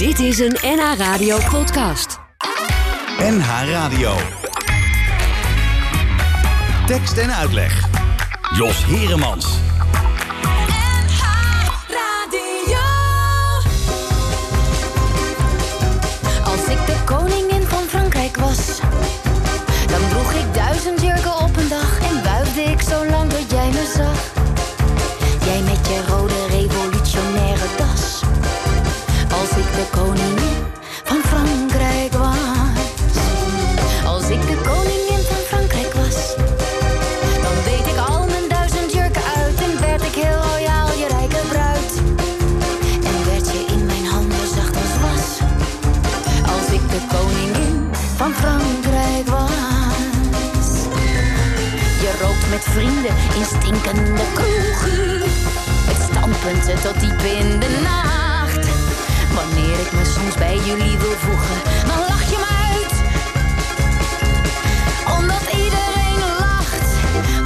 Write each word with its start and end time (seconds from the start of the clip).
Dit 0.00 0.18
is 0.18 0.38
een 0.38 0.56
NH 0.62 0.96
Radio 0.96 1.38
podcast. 1.50 2.18
NH 3.18 3.48
Radio. 3.70 4.12
Tekst 6.86 7.16
en 7.18 7.34
uitleg. 7.34 7.88
Jos 8.56 8.84
Heremans. 8.84 9.46
Als 16.44 16.66
ik 16.68 16.86
de 16.86 16.96
koningin 17.04 17.62
van 17.62 17.82
Frankrijk 17.88 18.36
was, 18.36 18.80
dan 19.86 20.08
droeg 20.08 20.32
ik 20.32 20.54
duizend 20.54 21.00
jurken 21.00 21.36
op 21.36 21.56
een 21.56 21.68
dag 21.68 22.00
en 22.00 22.22
wuifde 22.22 22.62
ik 22.62 22.80
zo 22.80 23.06
lang 23.06 23.30
dat 23.30 23.50
jij 23.50 23.68
me 23.68 23.92
zag. 23.96 24.32
Jij 25.44 25.62
met 25.62 25.86
je 25.86 26.04
rode 26.08 26.19
met 52.64 52.72
vrienden 52.72 53.14
in 53.38 53.44
stinkende 53.44 54.22
kroegen. 54.34 55.18
Met 55.86 55.96
standpunten 56.10 56.80
tot 56.82 57.00
diep 57.00 57.20
in 57.20 57.60
de 57.60 57.80
nacht. 57.82 58.66
Wanneer 59.34 59.78
ik 59.80 59.92
me 59.92 60.04
soms 60.04 60.34
bij 60.34 60.56
jullie 60.56 60.98
wil 60.98 61.16
voegen, 61.18 61.56
dan 61.86 61.98
lach 61.98 62.22
je 62.30 62.36
me 62.44 62.50
uit. 62.72 62.94
Omdat 65.18 65.44
iedereen 65.64 66.20
lacht. 66.38 66.86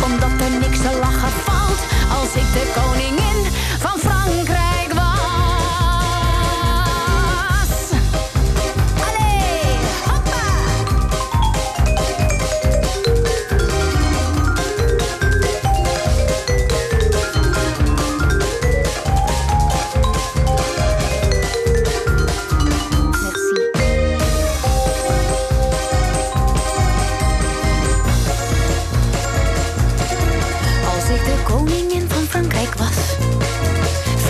Omdat 0.05 0.41
er 0.41 0.59
niks 0.61 0.79
te 0.79 0.99
lachen 1.01 1.33
valt. 1.45 1.81
Als 2.21 2.35
ik 2.35 2.53
de 2.53 2.73
koningin 2.81 3.53
van 3.79 3.99
Frankrijk 3.99 4.84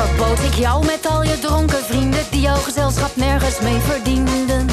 verbood 0.06 0.38
ik 0.38 0.54
jou 0.54 0.84
met 0.84 1.06
al 1.06 1.22
je 1.22 1.38
dronken 1.38 1.84
vrienden 1.84 2.24
die 2.30 2.40
jouw 2.40 2.56
gezelschap 2.56 3.16
nergens 3.16 3.60
mee 3.60 3.78
verdienden. 3.78 4.66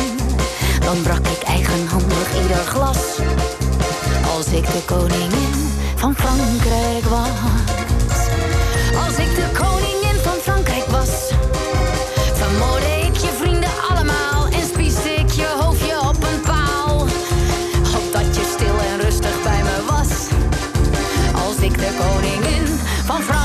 Dan 0.80 1.02
brak 1.02 1.28
ik 1.28 1.44
eigenhandig 1.44 2.28
ieder 2.42 2.64
glas. 2.74 3.02
Als 4.36 4.48
ik 4.48 4.66
de 4.66 4.82
koningin 4.86 5.54
van 5.96 6.16
Frankrijk 6.16 7.06
was. 7.10 7.30
Als 9.06 9.16
ik 9.26 9.36
de 9.36 9.48
koningin 9.64 10.18
van 10.22 10.38
Frankrijk 10.42 10.86
was. 10.86 11.10
Vermoorde 12.34 12.92
ik 13.08 13.16
je 13.16 13.32
vrienden 13.42 13.74
allemaal 13.90 14.46
en 14.46 14.66
spieste 14.74 15.10
ik 15.10 15.32
je 15.32 15.50
hoofdje 15.60 16.00
op 16.00 16.24
een 16.24 16.42
paal. 16.42 17.02
Opdat 18.00 18.36
je 18.36 18.54
stil 18.56 18.76
en 18.92 19.02
rustig 19.02 19.44
bij 19.44 19.62
me 19.64 19.78
was. 19.90 20.12
Als 21.46 21.58
ik 21.58 21.78
de 21.78 21.92
koningin 22.00 22.80
van 23.06 23.22
Frankrijk 23.22 23.41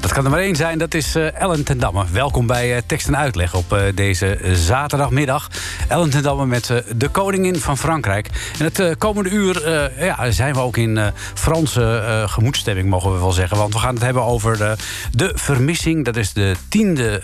Dat 0.00 0.12
kan 0.12 0.24
er 0.24 0.30
maar 0.30 0.40
één 0.40 0.56
zijn. 0.56 0.78
Dat 0.78 0.94
is 0.94 1.14
eh, 1.14 1.40
Ellen 1.40 1.64
ten 1.64 1.78
Damme. 1.78 2.04
Welkom 2.12 2.46
bij 2.46 2.76
eh, 2.76 2.82
Tekst 2.86 3.06
en 3.06 3.16
Uitleg 3.16 3.54
op 3.54 3.72
eh, 3.72 3.82
deze 3.94 4.38
zaterdagmiddag. 4.52 5.50
Ellen 5.88 6.10
ten 6.10 6.22
Damme 6.22 6.46
met 6.46 6.84
de 6.96 7.08
koningin 7.08 7.56
van 7.56 7.78
Frankrijk. 7.78 8.30
En 8.58 8.64
het 8.64 8.98
komende 8.98 9.30
uur 9.30 9.62
ja, 9.98 10.30
zijn 10.30 10.54
we 10.54 10.60
ook 10.60 10.76
in 10.76 10.98
Franse 11.34 12.02
eh, 12.06 12.28
gemoedstemming, 12.28 12.88
mogen 12.88 13.12
we 13.12 13.18
wel 13.18 13.32
zeggen. 13.32 13.56
Want 13.56 13.72
we 13.72 13.78
gaan 13.78 13.94
het 13.94 14.02
hebben 14.02 14.22
over 14.22 14.56
de, 14.56 14.76
de 15.12 15.32
Vermissing. 15.34 16.04
Dat 16.04 16.16
is 16.16 16.32
de 16.32 16.54
tiende 16.68 17.22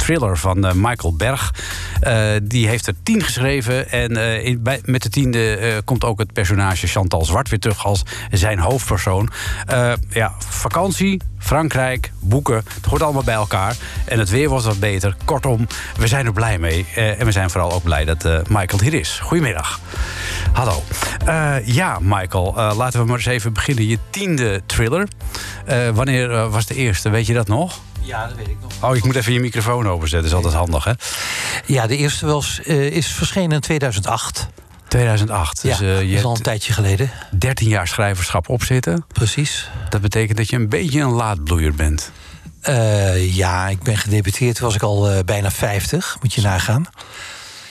thriller 0.00 0.38
van 0.38 0.64
eh, 0.64 0.72
Michael 0.74 1.14
Berg. 1.16 1.54
Eh, 2.00 2.14
die 2.42 2.68
heeft 2.68 2.86
er 2.86 2.94
tien 3.02 3.22
geschreven. 3.22 3.90
En 3.90 4.16
eh, 4.16 4.56
bij, 4.58 4.80
met 4.84 5.02
de 5.02 5.08
tiende 5.08 5.82
komt 5.84 6.04
ook 6.04 6.18
het 6.18 6.32
personage 6.32 6.86
Chantal 6.86 7.24
Zwart 7.24 7.48
weer 7.48 7.58
terug 7.58 7.84
als 7.84 8.02
zijn 8.30 8.58
hoofdpersoon. 8.58 9.30
Ja, 10.08 10.34
vakantie, 10.38 11.20
Frankrijk, 11.38 12.12
boeken. 12.20 12.56
Het 12.74 12.84
hoort 12.84 13.02
allemaal 13.02 13.24
bij 13.24 13.34
elkaar. 13.34 13.76
En 14.04 14.18
het 14.18 14.30
weer 14.30 14.48
was 14.48 14.64
wat 14.64 14.80
beter. 14.80 15.16
Kortom, 15.24 15.66
we 15.96 16.06
zijn 16.06 16.26
er 16.26 16.32
blij 16.32 16.58
mee. 16.58 16.86
En 16.94 17.24
we 17.24 17.32
zijn 17.32 17.50
vooral 17.50 17.72
ook 17.72 17.82
blij 17.82 18.04
dat 18.04 18.48
Michael 18.48 18.82
hier 18.82 18.94
is. 18.94 19.18
Goedemiddag. 19.22 19.80
Hallo. 20.52 20.82
Ja, 21.64 21.98
Michael, 22.00 22.54
laten 22.76 23.00
we 23.00 23.06
maar 23.06 23.16
eens 23.16 23.26
even 23.26 23.52
beginnen. 23.52 23.86
Je 23.86 23.98
tiende 24.10 24.62
thriller. 24.66 25.08
Wanneer 25.94 26.48
was 26.48 26.66
de 26.66 26.74
eerste? 26.74 27.08
Weet 27.10 27.26
je 27.26 27.34
dat 27.34 27.48
nog? 27.48 27.80
Ja, 28.00 28.26
dat 28.26 28.36
weet 28.36 28.48
ik 28.48 28.56
nog. 28.62 28.90
Oh, 28.90 28.96
ik 28.96 29.04
moet 29.04 29.16
even 29.16 29.32
je 29.32 29.40
microfoon 29.40 29.88
openzetten. 29.88 30.30
Dat 30.30 30.40
is 30.40 30.46
altijd 30.46 30.54
handig, 30.54 30.84
hè? 30.84 30.92
Ja, 31.74 31.86
de 31.86 31.96
eerste 31.96 32.26
was, 32.26 32.60
eh, 32.62 32.86
is 32.86 33.06
verschenen 33.06 33.52
in 33.52 33.60
2008. 33.60 34.48
2008. 34.88 35.62
Dus 35.62 35.78
ja, 35.78 35.86
eh, 35.86 35.94
dat 35.94 36.00
je 36.00 36.14
is 36.14 36.24
al 36.24 36.34
een 36.36 36.42
tijdje 36.42 36.72
geleden. 36.72 37.10
13 37.30 37.68
jaar 37.68 37.88
schrijverschap 37.88 38.48
opzitten. 38.48 39.04
Precies. 39.12 39.70
Dat 39.88 40.00
betekent 40.00 40.38
dat 40.38 40.48
je 40.50 40.56
een 40.56 40.68
beetje 40.68 41.00
een 41.00 41.10
laadbloeier 41.12 41.74
bent. 41.74 42.10
Eh, 42.60 43.34
ja, 43.34 43.68
ik 43.68 43.82
ben 43.82 43.96
gedebuteerd, 43.96 44.56
toen 44.56 44.66
was 44.66 44.74
ik 44.74 44.82
al 44.82 45.10
eh, 45.10 45.18
bijna 45.24 45.50
50, 45.50 46.16
moet 46.20 46.34
je 46.34 46.40
nagaan. 46.40 46.86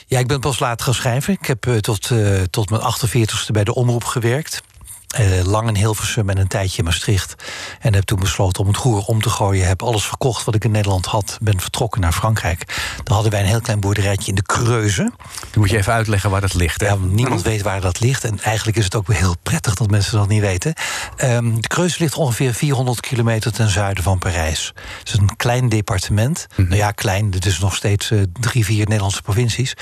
Ja, 0.09 0.19
ik 0.19 0.27
ben 0.27 0.39
pas 0.39 0.59
laat 0.59 0.81
gaan 0.81 0.93
schrijven. 0.93 1.33
Ik 1.33 1.45
heb 1.45 1.67
eh, 1.67 1.75
tot, 1.75 2.11
eh, 2.11 2.41
tot 2.41 2.69
mijn 2.69 2.81
48ste 2.81 3.51
bij 3.51 3.63
de 3.63 3.75
Omroep 3.75 4.03
gewerkt. 4.03 4.61
Eh, 5.09 5.43
lang 5.43 5.67
in 5.67 5.75
Hilversum 5.75 6.29
en 6.29 6.37
een 6.37 6.47
tijdje 6.47 6.77
in 6.77 6.83
Maastricht. 6.83 7.35
En 7.79 7.93
heb 7.93 8.03
toen 8.03 8.19
besloten 8.19 8.61
om 8.61 8.67
het 8.67 8.77
roer 8.77 9.01
om 9.01 9.21
te 9.21 9.29
gooien. 9.29 9.67
Heb 9.67 9.83
alles 9.83 10.03
verkocht 10.03 10.43
wat 10.43 10.55
ik 10.55 10.63
in 10.63 10.71
Nederland 10.71 11.05
had. 11.05 11.37
Ben 11.41 11.59
vertrokken 11.59 12.01
naar 12.01 12.11
Frankrijk. 12.11 12.65
Daar 13.03 13.13
hadden 13.13 13.31
wij 13.31 13.41
een 13.41 13.47
heel 13.47 13.61
klein 13.61 13.79
boerderijtje 13.79 14.29
in 14.29 14.35
de 14.35 14.41
Kreuzen. 14.41 15.13
Dan 15.39 15.59
moet 15.59 15.69
je 15.69 15.77
even 15.77 15.93
uitleggen 15.93 16.29
waar 16.29 16.41
dat 16.41 16.53
ligt. 16.53 16.81
Hè? 16.81 16.87
Ja, 16.87 16.95
niemand 16.95 17.41
weet 17.41 17.61
waar 17.61 17.81
dat 17.81 17.99
ligt. 17.99 18.23
En 18.23 18.39
eigenlijk 18.39 18.77
is 18.77 18.83
het 18.83 18.95
ook 18.95 19.07
wel 19.07 19.17
heel 19.17 19.35
prettig 19.43 19.73
dat 19.73 19.89
mensen 19.89 20.17
dat 20.17 20.27
niet 20.27 20.41
weten. 20.41 20.73
Ehm, 21.15 21.55
de 21.55 21.67
Creuse 21.67 21.99
ligt 21.99 22.15
ongeveer 22.15 22.53
400 22.53 22.99
kilometer 22.99 23.51
ten 23.51 23.69
zuiden 23.69 24.03
van 24.03 24.19
Parijs. 24.19 24.73
Het 24.99 25.07
is 25.07 25.13
een 25.13 25.35
klein 25.35 25.69
departement. 25.69 26.47
Nou 26.55 26.75
ja, 26.75 26.91
klein. 26.91 27.31
Het 27.31 27.45
is 27.45 27.59
nog 27.59 27.75
steeds 27.75 28.11
eh, 28.11 28.19
drie, 28.39 28.65
vier 28.65 28.85
Nederlandse 28.85 29.21
provincies. 29.21 29.73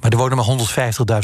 Maar 0.00 0.10
er 0.10 0.16
wonen 0.16 0.36
maar 0.36 0.46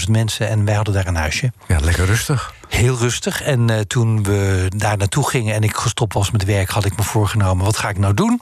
150.000 0.04 0.10
mensen 0.10 0.48
en 0.48 0.64
wij 0.64 0.74
hadden 0.74 0.94
daar 0.94 1.06
een 1.06 1.16
huisje. 1.16 1.52
Ja, 1.68 1.78
lekker 1.80 2.04
rustig. 2.04 2.54
Heel 2.72 2.96
rustig. 2.96 3.42
En 3.42 3.70
eh, 3.70 3.80
toen 3.80 4.22
we 4.22 4.70
daar 4.76 4.96
naartoe 4.96 5.28
gingen 5.28 5.54
en 5.54 5.62
ik 5.62 5.76
gestopt 5.76 6.14
was 6.14 6.30
met 6.30 6.44
werk, 6.44 6.70
had 6.70 6.84
ik 6.84 6.96
me 6.96 7.02
voorgenomen: 7.02 7.64
wat 7.64 7.76
ga 7.76 7.88
ik 7.88 7.98
nou 7.98 8.14
doen? 8.14 8.40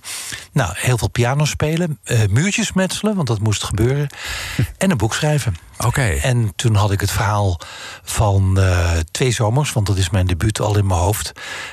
Nou, 0.53 0.73
heel 0.77 0.99
veel 0.99 1.09
piano 1.09 1.45
spelen, 1.45 1.99
eh, 2.05 2.21
muurtjes 2.29 2.73
metselen, 2.73 3.15
want 3.15 3.29
dat 3.29 3.41
moest 3.41 3.65
gebeuren. 3.65 4.09
En 4.79 4.91
een 4.91 4.97
boek 4.97 5.15
schrijven. 5.15 5.57
Oké. 5.79 6.03
En 6.03 6.53
toen 6.57 6.75
had 6.75 6.91
ik 6.91 7.01
het 7.01 7.11
verhaal 7.11 7.61
van 8.03 8.59
eh, 8.59 8.91
Twee 9.11 9.31
Zomers, 9.31 9.73
want 9.73 9.87
dat 9.87 9.97
is 9.97 10.11
mijn 10.11 10.27
debuut 10.27 10.61
al 10.61 10.79
in 10.79 10.87
mijn 10.87 11.01
hoofd. 11.01 11.33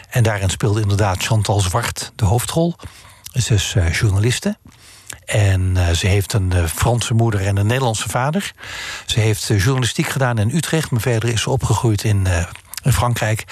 En 0.09 0.23
daarin 0.23 0.49
speelde 0.49 0.81
inderdaad 0.81 1.23
Chantal 1.23 1.59
Zwart 1.59 2.11
de 2.15 2.25
hoofdrol. 2.25 2.75
Ze 3.33 3.53
is 3.53 3.75
journaliste. 3.91 4.57
En 5.27 5.77
eh, 5.77 5.89
ze 5.89 6.07
heeft 6.07 6.33
een 6.33 6.51
eh, 6.51 6.65
Franse 6.65 7.13
moeder 7.13 7.45
en 7.45 7.57
een 7.57 7.67
Nederlandse 7.67 8.09
vader. 8.09 8.51
Ze 9.05 9.19
heeft 9.19 9.49
eh, 9.49 9.63
journalistiek 9.63 10.07
gedaan 10.07 10.37
in 10.37 10.55
Utrecht, 10.55 10.91
maar 10.91 11.01
verder 11.01 11.29
is 11.29 11.41
ze 11.41 11.49
opgegroeid 11.49 12.03
in, 12.03 12.27
in 12.87 12.93
Frankrijk. 12.93 13.43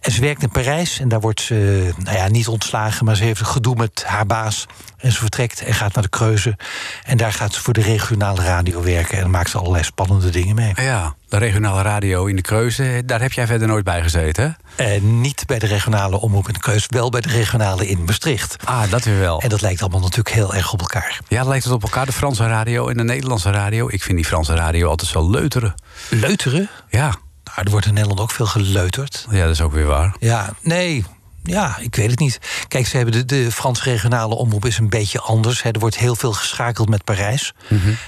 En 0.00 0.12
ze 0.12 0.20
werkt 0.20 0.42
in 0.42 0.50
Parijs 0.50 1.00
en 1.00 1.08
daar 1.08 1.20
wordt 1.20 1.40
ze, 1.40 1.90
nou 1.98 2.16
ja, 2.16 2.28
niet 2.28 2.48
ontslagen, 2.48 3.04
maar 3.04 3.16
ze 3.16 3.24
heeft 3.24 3.40
een 3.40 3.46
gedoe 3.46 3.74
met 3.74 4.04
haar 4.06 4.26
baas. 4.26 4.66
En 4.96 5.12
ze 5.12 5.18
vertrekt 5.18 5.60
en 5.60 5.74
gaat 5.74 5.94
naar 5.94 6.02
de 6.02 6.08
Kreuzen. 6.08 6.56
En 7.02 7.16
daar 7.16 7.32
gaat 7.32 7.54
ze 7.54 7.60
voor 7.60 7.72
de 7.72 7.80
regionale 7.80 8.42
radio 8.42 8.82
werken. 8.82 9.18
En 9.18 9.30
maakt 9.30 9.50
ze 9.50 9.58
allerlei 9.58 9.84
spannende 9.84 10.30
dingen 10.30 10.54
mee. 10.54 10.72
Ja, 10.74 11.14
de 11.28 11.36
regionale 11.36 11.82
radio 11.82 12.26
in 12.26 12.36
de 12.36 12.42
Kreuze, 12.42 13.02
daar 13.06 13.20
heb 13.20 13.32
jij 13.32 13.46
verder 13.46 13.68
nooit 13.68 13.84
bij 13.84 14.02
gezeten? 14.02 14.56
Eh, 14.76 15.00
niet 15.00 15.46
bij 15.46 15.58
de 15.58 15.66
regionale 15.66 16.20
omroep 16.20 16.46
in 16.46 16.52
de 16.52 16.60
Kreus, 16.60 16.86
wel 16.88 17.10
bij 17.10 17.20
de 17.20 17.28
regionale 17.28 17.88
in 17.88 18.04
Maastricht. 18.04 18.56
Ah, 18.64 18.90
dat 18.90 19.04
weer 19.04 19.18
wel. 19.18 19.40
En 19.40 19.48
dat 19.48 19.60
lijkt 19.60 19.80
allemaal 19.80 20.00
natuurlijk 20.00 20.34
heel 20.34 20.54
erg 20.54 20.72
op 20.72 20.80
elkaar. 20.80 21.20
Ja, 21.28 21.44
lijkt 21.44 21.64
het 21.64 21.72
op 21.72 21.82
elkaar, 21.82 22.06
de 22.06 22.12
Franse 22.12 22.46
radio 22.46 22.88
en 22.88 22.96
de 22.96 23.04
Nederlandse 23.04 23.50
radio. 23.50 23.88
Ik 23.88 24.02
vind 24.02 24.16
die 24.16 24.26
Franse 24.26 24.54
radio 24.54 24.88
altijd 24.88 25.10
zo 25.10 25.30
leuteren. 25.30 25.74
Leuteren? 26.08 26.68
Ja, 26.88 27.14
Nou, 27.50 27.62
er 27.64 27.70
wordt 27.70 27.86
in 27.86 27.92
Nederland 27.94 28.20
ook 28.20 28.30
veel 28.30 28.46
geleuterd. 28.46 29.26
ja 29.30 29.42
dat 29.42 29.54
is 29.54 29.60
ook 29.60 29.72
weer 29.72 29.86
waar. 29.86 30.14
Ja, 30.18 30.50
nee. 30.62 31.04
Ja, 31.42 31.78
ik 31.78 31.96
weet 31.96 32.10
het 32.10 32.18
niet. 32.18 32.38
Kijk, 32.68 32.86
ze 32.86 32.96
hebben 32.96 33.14
de, 33.14 33.24
de 33.24 33.52
Franse 33.52 33.82
regionale 33.82 34.34
omroep 34.34 34.64
is 34.66 34.78
een 34.78 34.88
beetje 34.88 35.20
anders. 35.20 35.62
Hè. 35.62 35.70
Er 35.70 35.78
wordt 35.80 35.98
heel 35.98 36.16
veel 36.16 36.32
geschakeld 36.32 36.88
met 36.88 37.04
Parijs. 37.04 37.52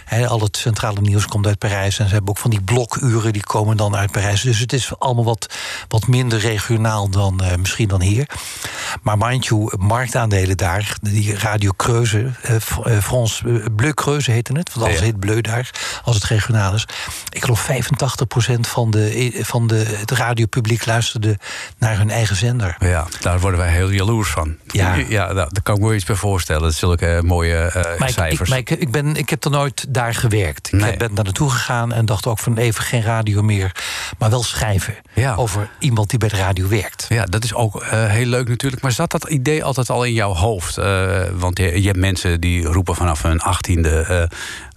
Hè, 0.04 0.28
al 0.28 0.40
het 0.40 0.56
centrale 0.56 1.00
nieuws 1.00 1.26
komt 1.26 1.46
uit 1.46 1.58
Parijs. 1.58 1.98
En 1.98 2.06
ze 2.06 2.12
hebben 2.12 2.30
ook 2.30 2.38
van 2.38 2.50
die 2.50 2.62
blokuren 2.62 3.32
die 3.32 3.42
komen 3.42 3.76
dan 3.76 3.96
uit 3.96 4.10
Parijs. 4.10 4.40
Dus 4.40 4.58
het 4.58 4.72
is 4.72 4.92
allemaal 4.98 5.24
wat, 5.24 5.54
wat 5.88 6.06
minder 6.06 6.38
regionaal 6.38 7.08
dan 7.08 7.40
eh, 7.40 7.56
misschien 7.56 7.88
dan 7.88 8.00
hier. 8.00 8.26
Maar 9.02 9.18
mind 9.18 9.46
you, 9.46 9.72
marktaandelen 9.78 10.56
daar, 10.56 10.96
die 11.02 11.36
Radio 11.38 11.70
Creuze, 11.76 12.30
eh, 12.42 12.54
eh, 12.84 13.02
France 13.02 13.48
eh, 13.48 13.64
Bleu 13.76 13.92
Creuze 13.92 14.30
heette 14.30 14.52
het. 14.52 14.72
Want 14.74 14.86
alles 14.86 14.98
Ja. 14.98 15.04
heet 15.04 15.20
Bleu 15.20 15.40
daar, 15.40 15.70
als 16.04 16.14
het 16.14 16.24
regionaal 16.24 16.74
is. 16.74 16.86
Ik 17.30 17.42
geloof 17.42 17.68
85% 17.70 18.60
van, 18.60 18.90
de, 18.90 19.38
van 19.42 19.66
de, 19.66 19.94
het 19.96 20.10
radiopubliek 20.10 20.86
luisterde 20.86 21.38
naar 21.78 21.96
hun 21.98 22.10
eigen 22.10 22.36
zender. 22.36 22.76
Ja, 22.78 23.06
daar 23.22 23.40
worden 23.40 23.60
wij 23.60 23.70
heel 23.72 23.90
jaloers 23.90 24.30
van. 24.30 24.56
Ja. 24.66 24.94
ja 24.94 25.24
nou, 25.24 25.34
daar 25.34 25.62
kan 25.62 25.74
ik 25.74 25.80
me 25.80 25.86
wel 25.86 25.96
iets 25.96 26.04
bij 26.04 26.16
voorstellen. 26.16 26.62
Dat 26.62 26.74
zulke 26.74 27.06
eh, 27.06 27.20
mooie 27.20 27.56
eh, 27.56 27.74
Maar, 27.74 27.92
ik, 27.94 28.00
ik, 28.08 28.08
cijfers. 28.08 28.48
maar 28.50 28.58
ik, 28.58 28.70
ik, 28.70 28.90
ben, 28.90 29.16
ik 29.16 29.30
heb 29.30 29.44
er 29.44 29.50
nooit 29.50 29.84
daar 29.88 30.14
gewerkt. 30.14 30.66
Ik 30.72 30.80
Nee. 30.80 30.96
ben 30.96 31.14
daar 31.14 31.24
naartoe 31.24 31.50
gegaan 31.50 31.92
en 31.92 32.06
dacht 32.06 32.26
ook 32.26 32.38
van 32.38 32.56
even 32.58 32.84
geen 32.84 33.02
radio 33.02 33.42
meer. 33.42 33.72
Maar 34.18 34.30
wel 34.30 34.42
schrijven 34.42 34.94
Ja. 35.14 35.34
over 35.34 35.68
iemand 35.78 36.10
die 36.10 36.18
bij 36.18 36.28
de 36.28 36.36
radio 36.36 36.68
werkt. 36.68 37.06
Ja, 37.08 37.24
dat 37.24 37.44
is 37.44 37.54
ook 37.54 37.82
eh, 37.82 38.06
heel 38.06 38.26
leuk 38.26 38.48
natuurlijk. 38.48 38.82
Maar 38.82 38.92
zat 38.92 39.10
dat 39.10 39.28
idee 39.28 39.64
altijd 39.64 39.90
al 39.90 40.04
in 40.04 40.12
jouw 40.12 40.32
hoofd? 40.34 40.76
Want 41.38 41.58
je, 41.58 41.80
je 41.80 41.86
hebt 41.86 41.98
mensen 41.98 42.40
die 42.40 42.64
roepen 42.64 42.94
vanaf 42.94 43.22
hun 43.22 43.40
achttiende... 43.40 44.28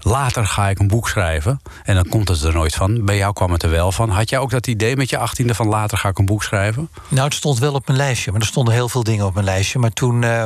later 0.06 0.48
ga 0.48 0.70
ik 0.70 0.80
een 0.80 0.88
boek 0.88 1.10
schrijven. 1.10 1.62
En 1.84 1.96
dan 1.96 2.10
komt 2.10 2.28
het 2.28 2.42
er 2.42 2.54
nooit 2.54 2.76
van. 2.76 3.06
Bij 3.06 3.18
jou 3.18 3.34
kwam 3.34 3.52
het 3.52 3.64
er 3.64 3.70
wel 3.70 3.92
van. 3.92 4.10
Had 4.10 4.30
jij 4.30 4.40
ook 4.40 4.50
dat 4.50 4.68
idee 4.68 4.96
met 4.96 5.10
je 5.10 5.18
achttiende 5.18 5.56
van 5.56 5.68
later 5.68 5.98
ga 5.98 6.10
ik 6.10 6.18
een 6.18 6.26
boek 6.26 6.44
schrijven? 6.44 6.90
Nou, 7.08 7.26
het 7.26 7.34
stond 7.34 7.60
wel 7.60 7.74
op 7.74 7.88
mijn 7.88 7.98
lijstje. 7.98 8.32
Maar 8.32 8.42
er 8.42 8.48
stonden 8.48 8.74
heel 8.74 8.90
veel 8.90 9.04
dingen 9.04 9.26
op 9.26 9.34
mijn 9.34 9.46
lijstje. 9.46 9.80
Maar 9.80 9.94
toen, 9.94 10.24
eh, 10.24 10.44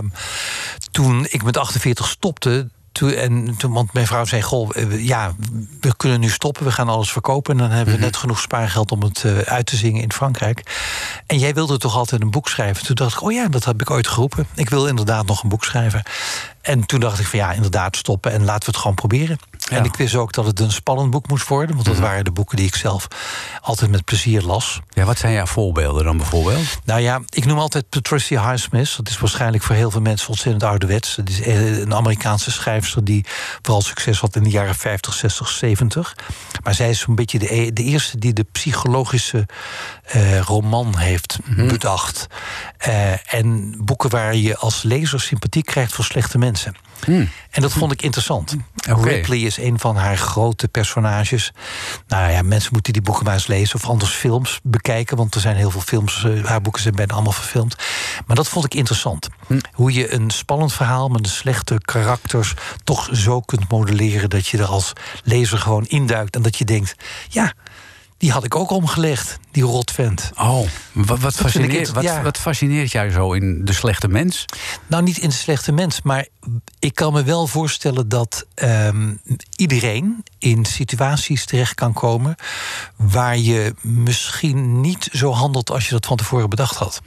toen 0.92 1.26
ik 1.30 1.44
met 1.44 1.58
48 1.58 2.08
stopte. 2.08 2.68
Toen, 2.92 3.14
en 3.14 3.56
toen, 3.58 3.74
want 3.74 3.94
mijn 3.94 4.08
vrouw 4.08 4.26
zei: 4.26 4.42
Goh, 4.42 4.70
ja, 4.90 5.34
we 5.80 5.96
kunnen 5.96 6.20
nu 6.20 6.30
stoppen, 6.30 6.64
we 6.64 6.72
gaan 6.72 6.90
alles 6.90 7.12
verkopen. 7.12 7.54
En 7.54 7.60
dan 7.60 7.70
hebben 7.70 7.94
we 7.94 8.00
net 8.00 8.18
genoeg 8.18 8.40
spaargeld 8.40 8.92
om 8.92 9.02
het 9.02 9.24
eh, 9.24 9.38
uit 9.38 9.66
te 9.66 9.76
zingen 9.76 10.02
in 10.02 10.12
Frankrijk. 10.12 10.64
En 11.26 11.40
jij 11.40 11.54
wilde 11.54 11.78
toch 11.78 11.96
altijd 11.96 12.22
een 12.22 12.32
boek 12.32 12.50
schrijven? 12.50 12.86
Toen 12.86 12.96
dacht 12.96 13.14
ik: 13.14 13.24
Oh 13.24 13.32
ja, 13.32 13.48
dat 13.48 13.66
heb 13.66 13.82
ik 13.82 13.92
ooit 13.92 14.08
geroepen. 14.08 14.48
Ik 14.56 14.70
wil 14.70 14.88
inderdaad 14.88 15.26
nog 15.26 15.44
een 15.44 15.50
boek 15.50 15.64
schrijven. 15.64 16.04
En 16.62 16.86
toen 16.86 17.00
dacht 17.00 17.20
ik: 17.20 17.26
van 17.26 17.40
ja, 17.40 17.52
inderdaad, 17.52 17.96
stoppen 17.96 18.32
en 18.32 18.44
laten 18.44 18.66
we 18.66 18.72
het 18.72 18.78
gewoon 18.78 18.96
proberen. 18.96 19.38
Ja. 19.70 19.78
En 19.78 19.86
ik 19.86 19.96
wist 19.96 20.16
ook 20.16 20.32
dat 20.32 20.46
het 20.46 20.60
een 20.60 20.72
spannend 20.72 21.10
boek 21.10 21.28
moest 21.28 21.48
worden. 21.48 21.76
Want 21.76 21.88
dat 21.88 21.98
waren 21.98 22.24
de 22.24 22.32
boeken 22.32 22.58
die 22.58 22.66
ik 22.66 22.76
zelf 22.76 23.08
altijd 23.62 23.92
met 23.92 24.06
plezier 24.06 24.42
las. 24.42 24.80
Ja, 24.90 25.04
wat 25.06 25.18
zijn 25.18 25.34
jouw 25.34 25.46
voorbeelden 25.46 26.04
dan 26.04 26.18
bijvoorbeeld? 26.18 26.80
Nou 26.84 27.02
ja, 27.02 27.22
ik 27.30 27.46
noem 27.46 27.60
altijd 27.60 27.90
Patricia 27.90 28.50
Highsmith. 28.50 28.94
Dat 28.98 29.10
is 29.10 29.20
waarschijnlijk 29.20 29.64
voor 29.64 29.76
heel 29.76 29.92
veel 29.92 30.02
mensen 30.02 30.30
ontzettend 30.30 30.64
ouderwets. 30.64 31.16
Dat 31.16 31.30
is 31.30 31.42
eh, 31.42 31.78
een 31.80 31.94
Amerikaanse 31.94 32.52
schrijfster 32.52 33.04
die 33.04 33.26
vooral 33.62 33.82
succes 33.82 34.20
had 34.20 34.36
in 34.36 34.44
de 34.44 34.50
jaren 34.50 34.76
50, 34.76 35.14
60, 35.14 35.48
70. 35.48 36.16
Maar 36.64 36.74
zij 36.74 36.90
is 36.90 37.00
zo'n 37.00 37.16
beetje 37.16 37.40
de, 37.40 37.54
e- 37.56 37.72
de 37.74 37.84
eerste 37.84 38.18
die 38.18 38.34
de 38.34 38.46
psychologische 38.52 39.46
eh, 40.04 40.40
roman 40.40 40.98
heeft 40.98 41.38
bedacht. 41.56 42.28
Eh, 42.78 43.34
en 43.34 43.76
boeken 43.86 44.10
waar 44.10 44.36
je 44.36 44.58
als 44.58 44.84
lezer 44.84 45.22
sympathie 45.22 45.64
krijgt 45.64 45.94
voor 45.94 46.06
slechte 46.06 46.38
mensen. 46.38 46.76
En 47.50 47.62
dat 47.62 47.72
vond 47.72 47.92
ik 47.92 48.02
interessant. 48.02 48.56
Oké. 48.90 49.10
Ripley 49.10 49.40
is 49.40 49.58
een 49.58 49.80
van 49.80 49.96
haar 49.96 50.18
grote 50.18 50.68
personages. 50.68 51.52
Nou 52.08 52.32
ja, 52.32 52.42
mensen 52.42 52.70
moeten 52.74 52.94
die 52.94 53.02
boeken 53.02 53.26
maar 53.26 53.34
eens 53.34 53.48
lezen. 53.48 53.76
Of 53.76 53.88
anders 53.90 54.12
films 54.12 54.60
bekijken. 54.64 55.18
Want 55.18 55.36
er 55.36 55.42
zijn 55.42 55.56
heel 55.56 55.72
veel 55.72 55.82
films. 55.82 56.24
eh, 56.24 56.46
haar 56.46 56.62
boeken 56.62 56.82
zijn 56.82 56.96
bijna 56.96 57.14
allemaal 57.14 57.32
verfilmd. 57.32 57.76
Maar 58.28 58.36
dat 58.36 58.48
vond 58.48 58.66
ik 58.66 58.74
interessant. 58.74 59.28
Hoe 59.72 59.94
je 59.94 60.14
een 60.14 60.30
spannend 60.30 60.74
verhaal 60.74 61.08
met 61.08 61.26
een 61.26 61.32
slechte 61.32 61.78
karakters. 61.82 62.54
toch 62.84 63.10
zo 63.12 63.40
kunt 63.42 63.70
modelleren. 63.72 64.30
dat 64.30 64.48
je 64.48 64.58
er 64.58 64.66
als 64.66 64.94
lezer 65.24 65.58
gewoon 65.58 65.86
induikt. 65.86 66.36
En 66.36 66.42
dat 66.42 66.58
je 66.58 66.66
denkt: 66.66 66.96
ja, 67.30 67.54
die 68.20 68.32
had 68.32 68.44
ik 68.44 68.56
ook 68.56 68.70
omgelegd. 68.70 69.40
Die 69.52 69.64
rotvent. 69.64 70.32
Oh, 70.38 70.68
wat, 70.94 71.36
fascineert, 71.36 71.74
inter- 71.74 71.94
wat, 71.94 72.04
ja. 72.04 72.22
wat 72.22 72.38
fascineert 72.38 72.92
jou 72.92 73.12
zo 73.12 73.34
in 73.34 73.66
de 73.66 73.74
slechte 73.74 74.08
mens? 74.08 74.46
Nou, 74.88 75.04
niet 75.04 75.18
in 75.18 75.30
de 75.30 75.36
slechte 75.36 75.72
mens, 75.72 76.02
maar 76.02 76.28
ik 76.80 76.96
kan 76.96 77.14
me 77.14 77.24
wel 77.24 77.48
voorstellen 77.48 78.10
dat 78.10 78.46
ehm, 78.54 79.14
iedereen 79.56 80.24
in 80.40 80.66
situaties 80.66 81.46
terecht 81.46 81.74
kan 81.74 81.94
komen 81.94 82.36
waar 82.96 83.38
je 83.38 83.74
misschien 83.82 84.82
niet 84.82 85.10
zo 85.12 85.32
handelt 85.32 85.70
als 85.72 85.86
je 85.86 85.92
dat 85.92 86.06
van 86.06 86.18
tevoren 86.18 86.50
bedacht 86.50 86.76
had. 86.76 87.02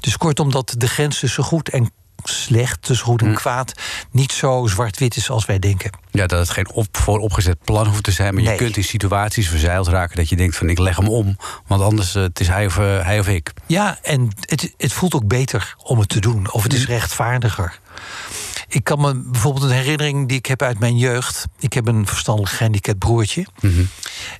Dus 0.00 0.16
kortom, 0.16 0.50
dat 0.50 0.74
de 0.78 0.88
grens 0.88 1.18
tussen 1.18 1.44
goed 1.44 1.68
en 1.68 1.90
slecht, 2.24 2.82
tussen 2.82 3.06
goed 3.06 3.22
en 3.22 3.34
kwaad, 3.34 3.72
niet 4.10 4.32
zo 4.32 4.66
zwart-wit 4.66 5.16
is 5.16 5.30
als 5.30 5.46
wij 5.46 5.58
denken. 5.58 5.90
Ja, 6.10 6.26
dat 6.26 6.38
het 6.38 6.50
geen 6.50 6.70
op, 6.70 6.96
voor 6.96 7.18
opgezet 7.18 7.64
plan 7.64 7.86
hoeft 7.86 8.02
te 8.02 8.10
zijn. 8.10 8.34
Maar 8.34 8.42
je 8.42 8.54
kunt 8.54 8.76
in 8.76 8.84
situaties 8.84 9.48
verzeild 9.48 9.88
raken 9.88 10.16
dat 10.16 10.28
je 10.28 10.36
denkt 10.36 10.56
van 10.56 10.68
ik 10.68 10.78
leg 10.78 10.96
hem 10.96 11.08
om. 11.08 11.36
Want 11.66 11.82
anders 11.82 12.14
eh, 12.14 12.22
het 12.22 12.40
is 12.40 12.48
hij 12.48 12.66
of, 12.66 12.78
eh, 12.78 13.04
hij 13.04 13.18
of 13.18 13.28
ik. 13.28 13.52
Ja, 13.66 13.98
en 14.02 14.30
het, 14.40 14.74
het 14.76 14.92
voelt 14.92 15.14
ook 15.14 15.26
beter 15.26 15.74
om 15.82 15.98
het 15.98 16.08
te 16.08 16.20
doen. 16.20 16.52
Of 16.52 16.62
het 16.62 16.72
is 16.72 16.86
rechtvaardiger. 16.86 17.80
Ik 18.68 18.84
kan 18.84 19.00
me 19.00 19.14
bijvoorbeeld 19.14 19.64
een 19.64 19.70
herinnering 19.76 20.28
die 20.28 20.36
ik 20.38 20.46
heb 20.46 20.62
uit 20.62 20.78
mijn 20.78 20.96
jeugd. 20.96 21.44
Ik 21.58 21.72
heb 21.72 21.86
een 21.86 22.06
verstandelijk 22.06 22.52
gehandicapt 22.54 22.98
broertje. 22.98 23.46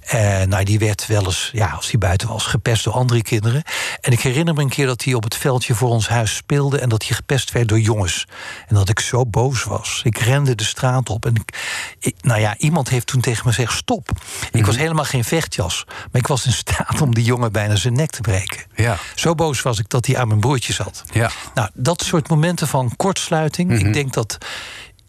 Eh, 0.00 0.42
nou, 0.42 0.64
die 0.64 0.78
werd 0.78 1.06
wel 1.06 1.24
eens, 1.24 1.50
ja, 1.52 1.66
als 1.68 1.90
hij 1.90 1.98
buiten 1.98 2.28
was, 2.28 2.46
gepest 2.46 2.84
door 2.84 2.92
andere 2.92 3.22
kinderen. 3.22 3.62
En 4.00 4.12
ik 4.12 4.20
herinner 4.20 4.54
me 4.54 4.62
een 4.62 4.68
keer 4.68 4.86
dat 4.86 5.04
hij 5.04 5.14
op 5.14 5.24
het 5.24 5.36
veldje 5.36 5.74
voor 5.74 5.88
ons 5.88 6.08
huis 6.08 6.34
speelde... 6.36 6.78
en 6.78 6.88
dat 6.88 7.06
hij 7.06 7.16
gepest 7.16 7.52
werd 7.52 7.68
door 7.68 7.80
jongens. 7.80 8.26
En 8.68 8.74
dat 8.74 8.88
ik 8.88 9.00
zo 9.00 9.26
boos 9.26 9.64
was. 9.64 10.00
Ik 10.04 10.18
rende 10.18 10.54
de 10.54 10.64
straat 10.64 11.10
op. 11.10 11.26
En 11.26 11.34
ik, 11.34 11.58
ik- 11.98 12.16
nou 12.20 12.40
ja, 12.40 12.54
iemand 12.58 12.88
heeft 12.88 13.06
toen 13.06 13.20
tegen 13.20 13.42
me 13.46 13.52
gezegd, 13.52 13.72
stop. 13.76 14.08
Ik 14.52 14.66
was 14.66 14.76
helemaal 14.76 15.04
geen 15.04 15.24
vechtjas. 15.24 15.84
Maar 15.86 16.20
ik 16.20 16.26
was 16.26 16.46
in 16.46 16.52
staat 16.52 17.00
om 17.00 17.14
die 17.14 17.24
jongen 17.24 17.52
bijna 17.52 17.76
zijn 17.76 17.94
nek 17.94 18.10
te 18.10 18.20
breken. 18.20 18.62
Ja. 18.74 18.96
Zo 19.14 19.34
boos 19.34 19.62
was 19.62 19.78
ik 19.78 19.88
dat 19.88 20.06
hij 20.06 20.18
aan 20.18 20.28
mijn 20.28 20.40
broertje 20.40 20.72
zat. 20.72 21.04
Ja. 21.12 21.30
Nou, 21.54 21.68
dat 21.74 22.02
soort 22.02 22.28
momenten 22.28 22.68
van 22.68 22.92
kortsluiting. 22.96 23.78
Ik 23.78 23.92
denk 23.92 24.12
dat 24.16 24.38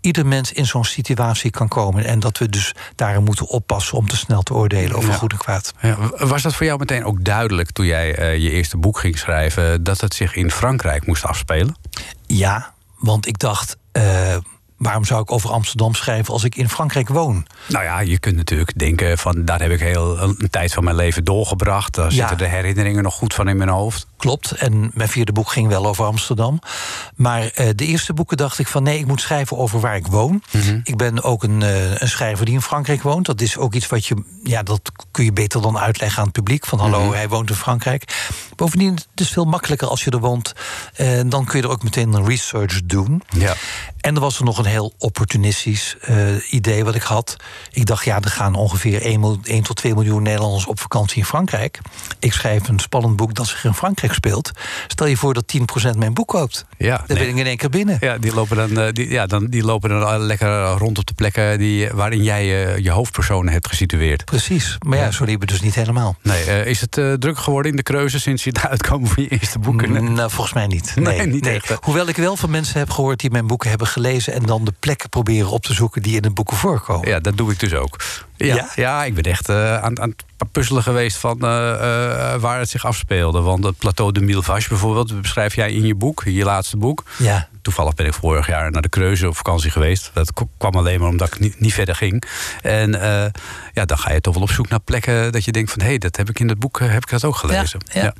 ieder 0.01 0.25
mens 0.25 0.51
in 0.51 0.65
zo'n 0.65 0.85
situatie 0.85 1.49
kan 1.51 1.67
komen. 1.67 2.05
En 2.05 2.19
dat 2.19 2.37
we 2.37 2.49
dus 2.49 2.73
daarin 2.95 3.23
moeten 3.23 3.47
oppassen 3.47 3.97
om 3.97 4.07
te 4.07 4.17
snel 4.17 4.41
te 4.41 4.53
oordelen 4.53 4.95
over 4.97 5.09
Ja. 5.09 5.15
goed 5.15 5.31
en 5.31 5.37
kwaad. 5.37 5.73
Ja, 5.81 5.97
was 6.17 6.41
dat 6.41 6.55
voor 6.55 6.65
jou 6.65 6.79
meteen 6.79 7.05
ook 7.05 7.23
duidelijk 7.23 7.71
toen 7.71 7.85
jij 7.85 8.15
eh, 8.15 8.37
je 8.37 8.49
eerste 8.51 8.77
boek 8.77 8.99
ging 8.99 9.17
schrijven... 9.17 9.83
dat 9.83 10.01
het 10.01 10.13
zich 10.13 10.35
in 10.35 10.51
Frankrijk 10.51 11.07
moest 11.07 11.25
afspelen? 11.25 11.75
Ja, 12.25 12.73
want 12.99 13.27
ik 13.27 13.39
dacht. 13.39 13.77
eh, 13.91 14.37
waarom 14.77 15.05
zou 15.05 15.21
ik 15.21 15.31
over 15.31 15.49
Amsterdam 15.51 15.93
schrijven 15.93 16.33
als 16.33 16.43
ik 16.43 16.55
in 16.55 16.69
Frankrijk 16.69 17.07
woon? 17.09 17.45
Nou 17.67 17.83
ja, 17.83 17.99
je 17.99 18.19
kunt 18.19 18.35
natuurlijk 18.35 18.79
denken 18.79 19.17
van 19.17 19.45
daar 19.45 19.61
heb 19.61 19.71
ik 19.71 19.79
heel 19.79 20.19
een 20.19 20.47
tijd 20.49 20.73
van 20.73 20.83
mijn 20.83 20.95
leven 20.95 21.23
doorgebracht. 21.23 21.95
Daar 21.95 22.05
Ja. 22.05 22.11
zitten 22.17 22.37
de 22.37 22.45
herinneringen 22.47 23.03
nog 23.03 23.13
goed 23.13 23.33
van 23.33 23.47
in 23.47 23.57
mijn 23.57 23.69
hoofd. 23.69 24.07
Klopt. 24.17 24.51
En 24.51 24.91
mijn 24.93 25.09
vierde 25.09 25.31
boek 25.31 25.49
ging 25.49 25.67
wel 25.67 25.85
over 25.85 26.05
Amsterdam. 26.05 26.59
Maar 27.15 27.47
eh, 27.47 27.69
de 27.75 27.85
eerste 27.85 28.13
boeken 28.13 28.37
dacht 28.37 28.59
ik 28.59 28.67
van 28.67 28.83
nee, 28.83 28.99
ik 28.99 29.07
moet 29.07 29.21
schrijven 29.21 29.57
over 29.57 29.79
waar 29.79 29.95
ik 29.95 30.07
woon. 30.07 30.43
Ik 30.83 30.97
ben 30.97 31.23
ook 31.23 31.43
een, 31.43 31.61
eh, 31.61 32.01
een 32.01 32.09
schrijver 32.09 32.45
die 32.45 32.53
in 32.53 32.61
Frankrijk 32.61 33.01
woont. 33.01 33.25
Dat 33.25 33.41
is 33.41 33.57
ook 33.57 33.73
iets 33.73 33.87
wat 33.87 34.05
je, 34.05 34.23
ja, 34.43 34.63
dat 34.63 34.91
kun 35.11 35.23
je 35.23 35.33
beter 35.33 35.61
dan 35.61 35.77
uitleggen 35.77 36.19
aan 36.19 36.23
het 36.23 36.33
publiek. 36.33 36.65
Van 36.65 36.79
hallo, 36.79 37.13
hij 37.13 37.29
woont 37.29 37.49
in 37.49 37.55
Frankrijk. 37.55 38.27
Bovendien, 38.55 38.93
het 38.93 39.19
is 39.19 39.29
veel 39.29 39.45
makkelijker 39.45 39.87
als 39.87 40.03
je 40.03 40.11
er 40.11 40.19
woont. 40.19 40.53
Eh, 40.93 41.21
dan 41.27 41.45
kun 41.45 41.59
je 41.59 41.65
er 41.65 41.71
ook 41.71 41.83
meteen 41.83 42.13
een 42.13 42.25
research 42.25 42.81
doen. 42.83 43.21
Ja. 43.29 43.55
En 44.01 44.15
er 44.15 44.21
was 44.21 44.37
er 44.37 44.45
nog 44.45 44.57
een 44.57 44.65
heel 44.65 44.93
opportunistisch 44.97 45.97
idee 46.49 46.83
wat 46.83 46.95
ik 46.95 47.01
had. 47.01 47.35
Ik 47.71 47.85
dacht, 47.85 48.05
ja, 48.05 48.21
er 48.21 48.29
gaan 48.29 48.55
ongeveer 48.55 49.01
1, 49.01 49.63
tot 49.63 49.75
2 49.75 49.93
miljoen 49.93 50.23
Nederlanders 50.23 50.65
op 50.65 50.79
vakantie 50.79 51.17
in 51.17 51.25
Frankrijk. 51.25 51.79
Ik 52.19 52.33
schrijf 52.33 52.67
een 52.67 52.79
spannend 52.79 53.15
boek 53.15 53.33
dat 53.33 53.47
zich 53.47 53.63
in 53.63 53.73
Frankrijk 53.73 54.06
Frankrijk 54.07 54.13
speelt. 54.13 54.51
Stel 54.87 55.07
je 55.07 55.17
voor 55.17 55.33
dat 55.33 55.53
10% 55.93 55.97
mijn 55.97 56.13
boek 56.13 56.27
koopt. 56.27 56.65
Ja, 56.77 56.97
Dan 56.97 57.05
nee. 57.07 57.17
ben 57.17 57.27
ik 57.27 57.35
in 57.35 57.45
één 57.45 57.57
keer 57.57 57.69
binnen. 57.69 57.97
Ja, 57.99 58.17
die 58.17 58.33
lopen 58.33 58.57
dan, 58.57 58.79
eh, 58.79 58.91
die, 58.93 59.09
ja, 59.09 59.25
dan, 59.25 59.45
die 59.45 59.63
lopen 59.63 59.89
dan 59.89 60.19
lekker 60.19 60.65
rond 60.65 60.97
op 60.97 61.05
de 61.05 61.13
plekken 61.13 61.59
die, 61.59 61.89
waarin 61.89 62.23
jij 62.23 62.65
eh, 62.65 62.77
je 62.83 62.91
hoofdpersonen 62.91 63.53
hebt 63.53 63.67
gesitueerd. 63.67 64.25
Precies. 64.25 64.75
Maar 64.85 64.97
ja, 64.97 65.11
zo 65.11 65.23
liepen 65.23 65.47
dus 65.47 65.61
niet 65.61 65.75
helemaal. 65.75 66.15
Nee, 66.21 66.43
eh, 66.43 66.65
is 66.65 66.81
het 66.81 66.97
eh, 66.97 67.13
druk 67.13 67.37
geworden 67.37 67.71
in 67.71 67.77
de 67.77 67.83
kreuzen 67.83 68.21
sinds 68.21 68.43
je 68.43 68.49
het 68.49 68.67
uitkomen 68.67 69.09
van 69.09 69.23
je 69.23 69.29
eerste 69.29 69.59
boeken? 69.59 69.89
Mm, 69.89 70.13
Nou, 70.13 70.29
volgens 70.31 70.53
mij 70.55 70.67
niet. 70.67 70.95
Nee, 70.95 71.27
niet 71.27 71.45
echt, 71.45 71.69
hè? 71.69 71.75
Hoewel 71.81 72.07
ik 72.07 72.15
wel 72.15 72.35
van 72.37 72.49
mensen 72.49 72.79
heb 72.79 72.89
gehoord 72.89 73.19
die 73.19 73.31
mijn 73.31 73.47
boeken 73.47 73.69
hebben 73.69 73.87
gelezen... 73.87 74.33
en 74.33 74.43
dan 74.43 74.65
de 74.65 74.73
plekken 74.79 75.09
proberen 75.09 75.49
op 75.49 75.63
te 75.63 75.73
zoeken 75.73 76.01
die 76.01 76.15
in 76.15 76.21
de 76.21 76.29
boeken 76.31 76.57
voorkomen. 76.57 77.07
Ja, 77.07 77.19
dat 77.19 77.37
doe 77.37 77.51
ik 77.51 77.59
dus 77.59 77.73
ook. 77.73 77.97
Ja, 78.37 78.55
Ja? 78.55 78.69
ja? 78.75 79.03
ik 79.03 79.13
ben 79.13 79.23
echt 79.23 79.49
eh, 79.49 79.81
aan, 79.81 80.01
aan 80.01 80.13
het 80.37 80.51
puzzelen 80.51 80.83
geweest 80.83 81.17
van 81.17 81.41
eh, 81.41 81.73
eh, 81.73 82.41
waar 82.41 82.59
het 82.59 82.69
zich 82.69 82.85
afspeelde. 82.85 83.41
Want 83.41 83.63
het 83.63 83.77
Plateau 83.77 84.11
de 84.11 84.21
Milvache 84.21 84.69
bijvoorbeeld, 84.69 85.21
beschrijf 85.21 85.55
jij 85.55 85.71
in 85.71 85.85
je 85.85 85.95
boek, 85.95 86.25
in 86.25 86.33
je 86.33 86.43
laatste 86.43 86.77
boek. 86.77 87.03
Ja. 87.17 87.47
Toevallig 87.67 87.93
ben 87.93 88.05
ik 88.05 88.13
vorig 88.13 88.47
jaar 88.47 88.71
naar 88.71 88.81
de 88.81 88.89
Kreuzen 88.89 89.27
op 89.27 89.35
vakantie 89.35 89.71
geweest. 89.71 90.11
Dat 90.13 90.31
kwam 90.57 90.75
alleen 90.75 90.99
maar 90.99 91.09
omdat 91.09 91.27
ik 91.27 91.39
niet, 91.39 91.59
niet 91.59 91.73
verder 91.73 91.95
ging. 91.95 92.23
En 92.61 93.01
eh, 93.01 93.31
ja, 93.73 93.85
dan 93.85 93.97
ga 93.97 94.11
je 94.11 94.21
toch 94.21 94.33
wel 94.33 94.43
op 94.43 94.51
zoek 94.51 94.69
naar 94.69 94.79
plekken 94.79 95.31
dat 95.31 95.45
je 95.45 95.51
denkt 95.51 95.71
van... 95.71 95.81
hé, 95.81 95.87
hey, 95.87 95.97
dat 95.97 96.15
heb 96.15 96.29
ik 96.29 96.39
in 96.39 96.49
het 96.49 96.59
boek 96.59 96.79
eh, 96.79 96.91
heb 96.91 97.03
ik 97.03 97.09
dat 97.09 97.23
ook 97.23 97.35
gelezen. 97.35 97.79
ja. 97.93 98.13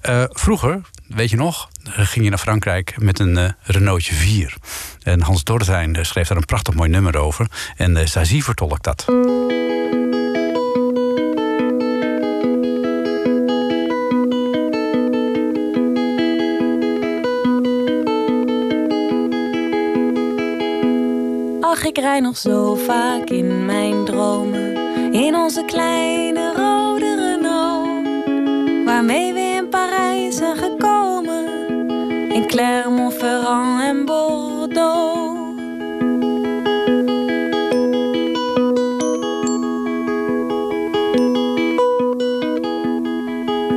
Eh, 0.00 0.24
vroeger, 0.28 0.80
weet 1.08 1.30
je 1.30 1.36
nog, 1.36 1.68
ging 1.84 2.24
je 2.24 2.30
naar 2.30 2.38
Frankrijk 2.38 2.94
met 2.96 3.18
een 3.18 3.36
eh 3.36 3.50
Renaultje 3.62 4.14
4. 4.14 4.54
En 5.02 5.20
Hans 5.20 5.42
eh, 5.42 6.02
schreef 6.02 6.28
daar 6.28 6.36
een 6.36 6.44
prachtig 6.44 6.74
mooi 6.74 6.90
nummer 6.90 7.16
over. 7.16 7.46
En 7.76 7.96
uh, 7.96 8.06
Sazie 8.06 8.44
vertolkt 8.44 8.84
dat. 8.84 9.04
Rij 22.00 22.20
nog 22.20 22.36
zo 22.36 22.74
vaak 22.74 23.30
in 23.30 23.64
mijn 23.64 24.04
dromen. 24.04 24.76
In 25.12 25.34
onze 25.34 25.64
kleine 25.64 26.52
rode 26.56 27.14
Renault. 27.14 28.04
Waarmee 28.84 29.32
we 29.32 29.40
in 29.40 29.68
Parijs 29.68 30.36
zijn 30.36 30.56
gekomen. 30.56 31.46
In 32.28 32.46
Clermont-Ferrand 32.46 33.80
en 33.82 34.04
Bordeaux. 34.04 35.36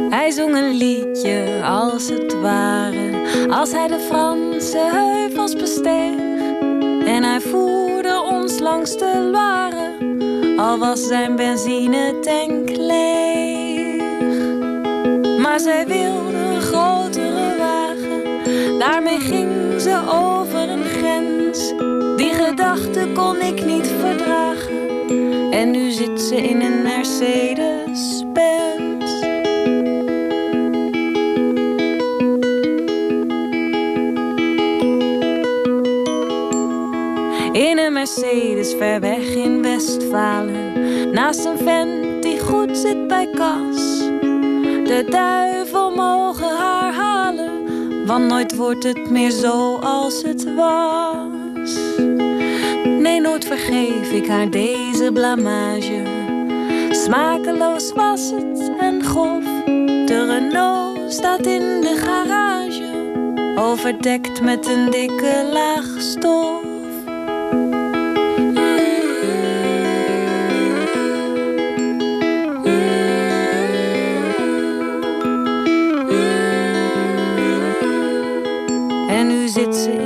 Hij 0.10 0.32
zong 0.32 0.56
een 0.56 0.72
liedje 0.72 1.62
als 1.64 2.10
het 2.10 2.42
ware. 2.42 3.10
Als 3.50 3.72
hij 3.72 3.88
de 3.88 4.00
Franse 4.00 4.90
heuvels 4.92 5.56
besteeg. 5.56 6.20
En 7.06 7.24
hij 7.24 7.40
voerde 7.40 7.72
ons 7.72 7.81
langs 8.62 8.98
de 8.98 9.30
Loire, 9.32 9.96
al 10.58 10.78
was 10.78 11.08
zijn 11.08 11.36
benzinetank 11.36 12.70
leeg. 12.70 14.02
Maar 15.40 15.60
zij 15.60 15.88
wilde 15.88 16.38
een 16.38 16.62
grotere 16.62 17.56
wagen, 17.58 18.80
daarmee 18.80 19.20
ging 19.20 19.82
ze 19.82 20.02
over 20.12 20.70
een 20.70 20.84
grens. 20.84 21.74
Die 22.16 22.34
gedachte 22.34 23.08
kon 23.14 23.42
ik 23.42 23.66
niet 23.66 23.88
verdragen, 24.00 24.90
en 25.52 25.72
nu 25.72 25.92
zit 25.92 26.22
ze 26.22 26.36
in 26.36 26.62
een 26.62 26.82
Mercedes-Benz. 26.82 27.61
Mercedes 38.32 38.74
ver 38.74 39.00
weg 39.00 39.36
in 39.36 39.62
Westfalen. 39.62 41.12
Naast 41.12 41.46
een 41.46 41.58
vent 41.58 42.24
die 42.24 42.40
goed 42.40 42.78
zit 42.78 43.08
bij 43.08 43.28
kas. 43.36 43.98
De 44.84 45.06
duivel 45.10 45.92
mogen 45.96 46.58
haar 46.58 46.94
halen. 46.94 47.52
Want 48.06 48.28
nooit 48.28 48.56
wordt 48.56 48.84
het 48.84 49.10
meer 49.10 49.32
zo 49.32 49.76
als 49.76 50.24
het 50.24 50.54
was. 50.56 51.78
Nee, 52.84 53.22
nooit 53.22 53.46
vergeef 53.46 54.12
ik 54.12 54.28
haar 54.28 54.50
deze 54.50 55.10
blamage. 55.14 56.02
Smakeloos 56.92 57.94
was 57.94 58.32
het 58.32 58.72
en 58.80 59.04
grof. 59.04 59.44
De 60.06 60.26
Renault 60.26 61.14
staat 61.14 61.46
in 61.46 61.82
de 61.82 61.96
garage. 61.96 62.90
Overdekt 63.56 64.42
met 64.42 64.68
een 64.68 64.92
dikke 64.92 65.50
laag 65.52 66.02
stof. 66.02 66.61
En 79.74 80.01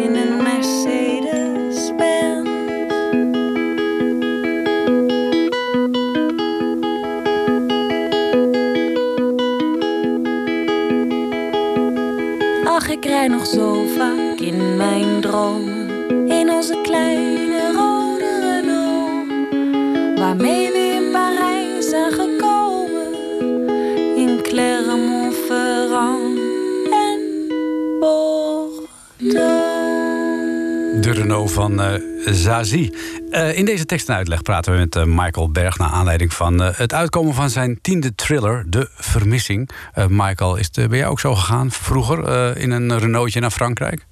Zazie. 32.26 32.94
Eh, 33.32 33.58
in 33.58 33.66
deze 33.66 33.86
tekst 33.86 34.10
en 34.10 34.16
uitleg 34.16 34.42
praten 34.42 34.72
we 34.74 34.80
met 34.80 34.96
eh, 34.96 35.04
Michael 35.04 35.50
Berg... 35.52 35.78
naar 35.78 35.90
aanleiding 35.90 36.34
van 36.34 36.64
eh, 36.64 36.78
het 36.78 36.94
uitkomen 36.94 37.34
van 37.34 37.50
zijn 37.50 37.80
tiende 37.82 38.16
thriller, 38.16 38.64
De 38.68 38.90
Vermissing. 38.96 39.70
Michael, 40.08 40.56
is 40.56 40.70
het 40.72 40.90
bij 40.90 40.98
jou 40.98 41.12
ook 41.12 41.20
zo 41.20 41.36
gegaan 41.36 41.72
vroeger 41.72 42.58
in 42.58 42.72
een 42.72 43.00
Renaultje 43.00 43.40
naar 43.40 43.52
Frankrijk? 43.52 44.06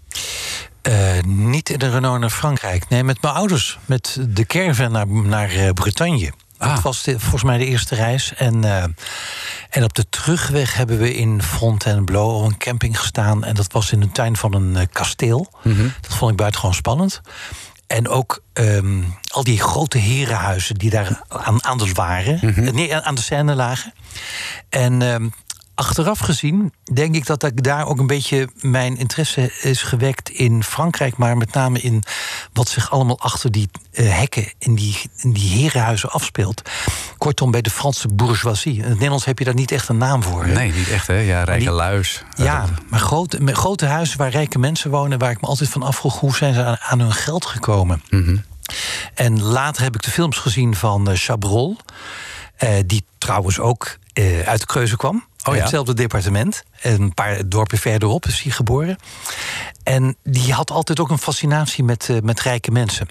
Niet 1.25 1.70
in 1.70 1.79
de 1.79 1.89
Renault 1.89 2.20
naar 2.20 2.29
Frankrijk. 2.29 2.89
Nee, 2.89 3.03
met 3.03 3.22
mijn 3.22 3.34
ouders. 3.34 3.79
Met 3.86 4.17
de 4.29 4.46
caravan 4.46 4.91
naar, 4.91 5.08
naar 5.08 5.74
Bretagne. 5.74 6.32
Ah. 6.58 6.74
Dat 6.74 6.82
was 6.84 7.03
de- 7.03 7.20
volgens 7.20 7.43
mij 7.43 7.58
de 7.58 7.65
eerste 7.65 7.96
reis. 7.96 8.34
En, 8.36 8.63
en 9.70 9.84
op 9.84 9.93
de 9.93 10.05
terugweg 10.10 10.75
hebben 10.75 10.98
we 10.98 11.15
in 11.15 11.41
Fontainebleau 11.41 12.34
op 12.34 12.43
een 12.46 12.58
camping 12.58 13.00
gestaan. 13.00 13.43
En 13.43 13.55
dat 13.55 13.72
was 13.72 13.91
in 13.91 14.00
de 14.00 14.12
tuin 14.12 14.36
van 14.38 14.53
een 14.53 14.89
kasteel. 14.91 15.51
Dat 16.01 16.15
vond 16.15 16.32
ik 16.32 16.38
buitengewoon 16.38 16.75
spannend. 16.75 17.22
En 17.94 18.08
ook 18.08 18.44
ehm, 18.54 19.02
al 19.28 19.44
die 19.44 19.60
grote 19.62 19.98
herenhuizen 19.98 20.76
die 20.76 20.90
daar 20.90 21.22
aan, 21.28 21.64
aan 21.64 21.78
de 21.78 21.92
waren. 21.94 22.42
eh, 22.42 22.72
Nee, 22.74 22.96
aan 22.96 23.16
de 23.16 23.22
scène 23.22 23.56
lagen. 23.56 23.94
En 24.70 25.02
ehm, 25.02 25.30
achteraf 25.75 26.20
gezien 26.20 26.74
denk 26.94 27.15
ik 27.15 27.25
dat 27.25 27.44
ik 27.44 27.63
daar 27.63 27.86
ook 27.88 28.00
een 28.00 28.08
beetje 28.08 28.50
mijn 28.62 28.98
interesse 28.98 29.51
is 29.62 29.82
gewekt 29.82 30.30
in 30.30 30.63
Frankrijk, 30.63 31.18
maar 31.18 31.38
met 31.38 31.53
name 31.53 31.80
in 31.80 32.03
wat 32.53 32.68
zich 32.70 32.92
allemaal 32.92 33.20
achter 33.20 33.51
die 33.51 33.70
eh, 33.92 34.18
hekken 34.18 34.51
in 34.58 34.75
die, 34.75 34.98
in 35.18 35.34
die 35.34 35.50
herenhuizen 35.50 36.12
afspeelt. 36.12 36.62
Kortom, 37.18 37.51
bij 37.51 37.62
de 37.62 37.70
Franse 37.70 38.08
bourgeoisie. 38.08 38.75
In 38.75 38.84
het 38.84 38.94
Nederlands 38.94 39.25
heb 39.25 39.39
je 39.39 39.46
daar 39.46 39.53
niet 39.53 39.72
echt 39.72 39.89
een 39.89 39.98
naam 39.98 40.24
voor. 40.24 40.46
hè? 40.46 40.53
Nee, 40.53 40.72
niet 40.74 40.89
echt, 40.89 41.08
hè? 41.08 41.13
Ja, 41.20 41.44
Rijke 41.44 41.63
die- 41.63 41.72
Luis. 41.74 42.24
Ja, 42.36 42.65
maar 42.89 43.00
grote, 43.00 43.39
grote 43.56 43.86
huizen 43.86 44.18
waar 44.18 44.30
rijke 44.30 44.60
mensen 44.60 44.89
wonen, 44.89 45.20
waar 45.20 45.32
ik 45.32 45.42
me 45.42 45.48
altijd 45.48 45.70
van 45.70 45.84
afvroeg 45.84 46.20
hoe 46.20 46.36
zijn 46.36 46.53
ze 46.53 46.63
aan, 46.63 46.77
aan 46.80 47.00
hun 47.00 47.13
geld 47.13 47.46
gekomen. 47.46 48.01
En 49.13 49.42
later 49.42 49.84
heb 49.84 49.96
ik 49.96 50.01
de 50.03 50.12
films 50.12 50.38
gezien 50.38 50.75
van 50.75 51.10
eh, 51.10 51.15
Chabrol, 51.18 51.77
eh, 52.56 52.70
die 52.86 53.06
trouwens 53.18 53.60
ook 53.60 53.98
uit 54.46 54.60
de 54.60 54.65
Kreuze 54.65 54.98
kwam. 54.98 55.25
Oh 55.44 55.56
ja? 55.56 55.62
Hetzelfde 55.62 55.94
departement. 55.94 56.64
Een 56.82 57.14
paar 57.14 57.50
dorpen 57.50 57.78
verderop 57.78 58.26
is 58.26 58.42
hij 58.42 58.52
geboren. 58.52 58.98
En 59.84 60.16
die 60.24 60.54
had 60.54 60.72
altijd 60.72 61.00
ook 61.00 61.10
een 61.10 61.18
fascinatie 61.18 61.84
met, 61.84 62.10
eh, 62.10 62.18
met 62.22 62.40
rijke 62.40 62.72
mensen. 62.72 63.08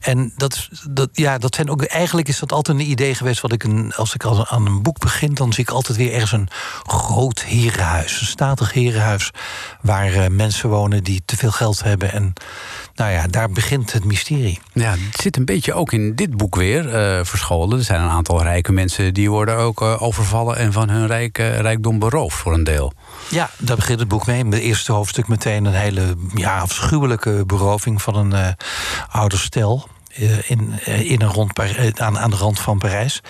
En 0.00 0.32
dat, 0.36 0.68
dat, 0.90 1.08
ja, 1.12 1.38
dat 1.38 1.54
zijn 1.54 1.70
ook, 1.70 1.84
eigenlijk 1.84 2.28
is 2.28 2.38
dat 2.38 2.52
altijd 2.52 2.78
een 2.78 2.90
idee 2.90 3.14
geweest. 3.14 3.40
Wat 3.40 3.52
ik 3.52 3.64
een, 3.64 3.92
als 3.94 4.14
ik 4.14 4.24
aan 4.24 4.66
een 4.66 4.82
boek 4.82 4.98
begin, 4.98 5.34
dan 5.34 5.52
zie 5.52 5.64
ik 5.64 5.70
altijd 5.70 5.98
weer 5.98 6.12
ergens 6.12 6.32
een 6.32 6.48
groot 6.86 7.42
herenhuis. 7.42 8.20
Een 8.20 8.26
statig 8.26 8.72
herenhuis. 8.72 9.30
Waar 9.80 10.14
uh, 10.14 10.26
mensen 10.26 10.68
wonen 10.68 11.04
die 11.04 11.22
te 11.24 11.36
veel 11.36 11.50
geld 11.50 11.82
hebben. 11.82 12.12
En 12.12 12.32
nou 12.96 13.12
ja, 13.12 13.26
daar 13.26 13.50
begint 13.50 13.92
het 13.92 14.04
mysterie. 14.04 14.60
Ja, 14.72 14.90
het 14.90 15.20
zit 15.20 15.36
een 15.36 15.44
beetje 15.44 15.74
ook 15.74 15.92
in 15.92 16.14
dit 16.14 16.36
boek 16.36 16.56
weer 16.56 16.86
uh, 16.86 17.24
verscholen. 17.24 17.78
Er 17.78 17.84
zijn 17.84 18.00
een 18.00 18.08
aantal 18.08 18.42
rijke 18.42 18.72
mensen 18.72 19.14
die 19.14 19.30
worden 19.30 19.56
ook 19.56 19.82
uh, 19.82 20.02
overvallen 20.02 20.56
en 20.56 20.72
van 20.72 20.88
hun 20.88 21.06
rijk, 21.06 21.38
rijkdom 21.38 21.98
beroofd 21.98 22.36
voor 22.36 22.54
een 22.54 22.64
deel. 22.64 22.92
Ja, 23.30 23.50
daar 23.58 23.76
begint 23.76 23.98
het 23.98 24.08
boek 24.08 24.26
mee. 24.26 24.38
In 24.38 24.52
het 24.52 24.60
eerste 24.60 24.92
hoofdstuk 24.92 25.28
meteen 25.28 25.64
een 25.64 25.74
hele 25.74 26.14
ja, 26.34 26.58
afschuwelijke 26.58 27.44
beroving 27.46 28.02
van 28.02 28.16
een 28.16 28.56
ouder 29.10 29.38
stel. 29.38 29.88
Uh, 30.18 30.50
in, 30.50 30.80
uh, 30.88 31.10
in 31.10 31.22
een 31.22 31.32
rond, 31.32 31.58
aan, 32.00 32.18
aan 32.18 32.30
de 32.30 32.36
rand 32.36 32.60
van 32.60 32.78
Parijs. 32.78 33.20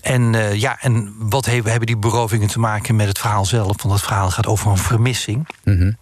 En 0.00 0.32
ja, 0.58 0.80
en 0.80 1.14
wat 1.18 1.44
he, 1.44 1.52
hebben 1.52 1.86
die 1.86 1.96
berovingen 1.96 2.48
te 2.48 2.58
maken 2.58 2.96
met 2.96 3.08
het 3.08 3.18
verhaal 3.18 3.44
zelf? 3.44 3.82
Want 3.82 3.94
het 3.94 4.02
verhaal 4.02 4.30
gaat 4.30 4.46
over 4.46 4.70
een 4.70 4.78
vermissing. 4.78 5.48
Mm 5.64 5.78
-hmm. 5.78 5.96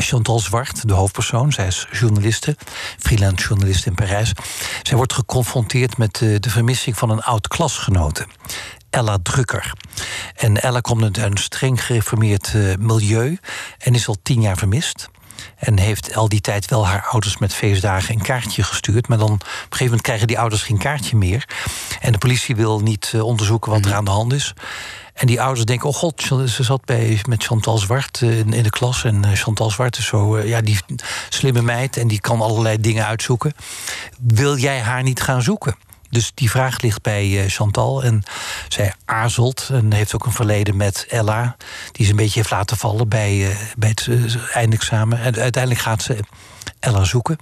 Chantal 0.00 0.38
Zwart, 0.38 0.88
de 0.88 0.94
hoofdpersoon, 0.94 1.52
zij 1.52 1.66
is 1.66 1.86
journaliste, 1.92 2.56
freelance 2.98 3.46
journalist 3.48 3.86
in 3.86 3.94
Parijs. 3.94 4.32
Zij 4.82 4.96
wordt 4.96 5.12
geconfronteerd 5.12 5.98
met 5.98 6.14
de 6.16 6.50
vermissing 6.50 6.96
van 6.98 7.10
een 7.10 7.22
oud 7.22 7.48
klasgenote. 7.48 8.26
Ella 8.90 9.18
Drucker. 9.22 9.72
En 10.34 10.62
Ella 10.62 10.80
komt 10.80 11.02
uit 11.02 11.16
een 11.18 11.36
streng 11.36 11.84
gereformeerd 11.84 12.54
milieu 12.78 13.38
en 13.78 13.94
is 13.94 14.08
al 14.08 14.16
tien 14.22 14.40
jaar 14.40 14.56
vermist. 14.56 15.08
En 15.56 15.78
heeft 15.78 16.14
al 16.14 16.28
die 16.28 16.40
tijd 16.40 16.70
wel 16.70 16.86
haar 16.86 17.06
ouders 17.10 17.38
met 17.38 17.54
feestdagen 17.54 18.14
een 18.14 18.22
kaartje 18.22 18.62
gestuurd. 18.62 19.08
Maar 19.08 19.18
dan 19.18 19.32
op 19.32 19.40
een 19.40 19.48
gegeven 19.60 19.84
moment 19.84 20.02
krijgen 20.02 20.26
die 20.26 20.38
ouders 20.38 20.62
geen 20.62 20.78
kaartje 20.78 21.16
meer. 21.16 21.48
En 22.00 22.12
de 22.12 22.18
politie 22.18 22.56
wil 22.56 22.80
niet 22.80 23.12
uh, 23.14 23.22
onderzoeken 23.22 23.70
wat 23.72 23.84
er 23.84 23.94
aan 23.94 24.04
de 24.04 24.10
hand 24.10 24.32
is. 24.32 24.54
En 25.14 25.26
die 25.26 25.40
ouders 25.40 25.64
denken, 25.64 25.88
oh 25.88 25.94
god, 25.94 26.22
ze 26.46 26.62
zat 26.62 26.84
bij, 26.84 27.20
met 27.28 27.44
Chantal 27.44 27.78
Zwart 27.78 28.20
in, 28.20 28.52
in 28.52 28.62
de 28.62 28.70
klas. 28.70 29.04
En 29.04 29.36
Chantal 29.36 29.70
Zwart 29.70 29.98
is 29.98 30.06
zo, 30.06 30.38
ja, 30.38 30.60
die 30.60 30.78
slimme 31.28 31.62
meid 31.62 31.96
en 31.96 32.08
die 32.08 32.20
kan 32.20 32.40
allerlei 32.40 32.80
dingen 32.80 33.06
uitzoeken. 33.06 33.54
Wil 34.18 34.56
jij 34.56 34.80
haar 34.80 35.02
niet 35.02 35.20
gaan 35.20 35.42
zoeken? 35.42 35.76
Dus 36.10 36.32
die 36.34 36.50
vraag 36.50 36.80
ligt 36.80 37.02
bij 37.02 37.28
uh, 37.28 37.42
Chantal. 37.46 38.02
En 38.02 38.22
zij 38.68 38.94
aarzelt 39.04 39.68
en 39.72 39.92
heeft 39.92 40.14
ook 40.14 40.26
een 40.26 40.32
verleden 40.32 40.76
met 40.76 41.06
Ella. 41.08 41.56
Die 41.92 42.04
ze 42.04 42.10
een 42.10 42.16
beetje 42.16 42.38
heeft 42.38 42.50
laten 42.50 42.76
vallen 42.76 43.08
bij, 43.08 43.36
uh, 43.36 43.56
bij 43.76 43.88
het 43.88 44.06
uh, 44.06 44.56
eindexamen. 44.56 45.18
En 45.18 45.36
uiteindelijk 45.36 45.82
gaat 45.82 46.02
ze 46.02 46.18
Ella 46.80 47.04
zoeken. 47.04 47.38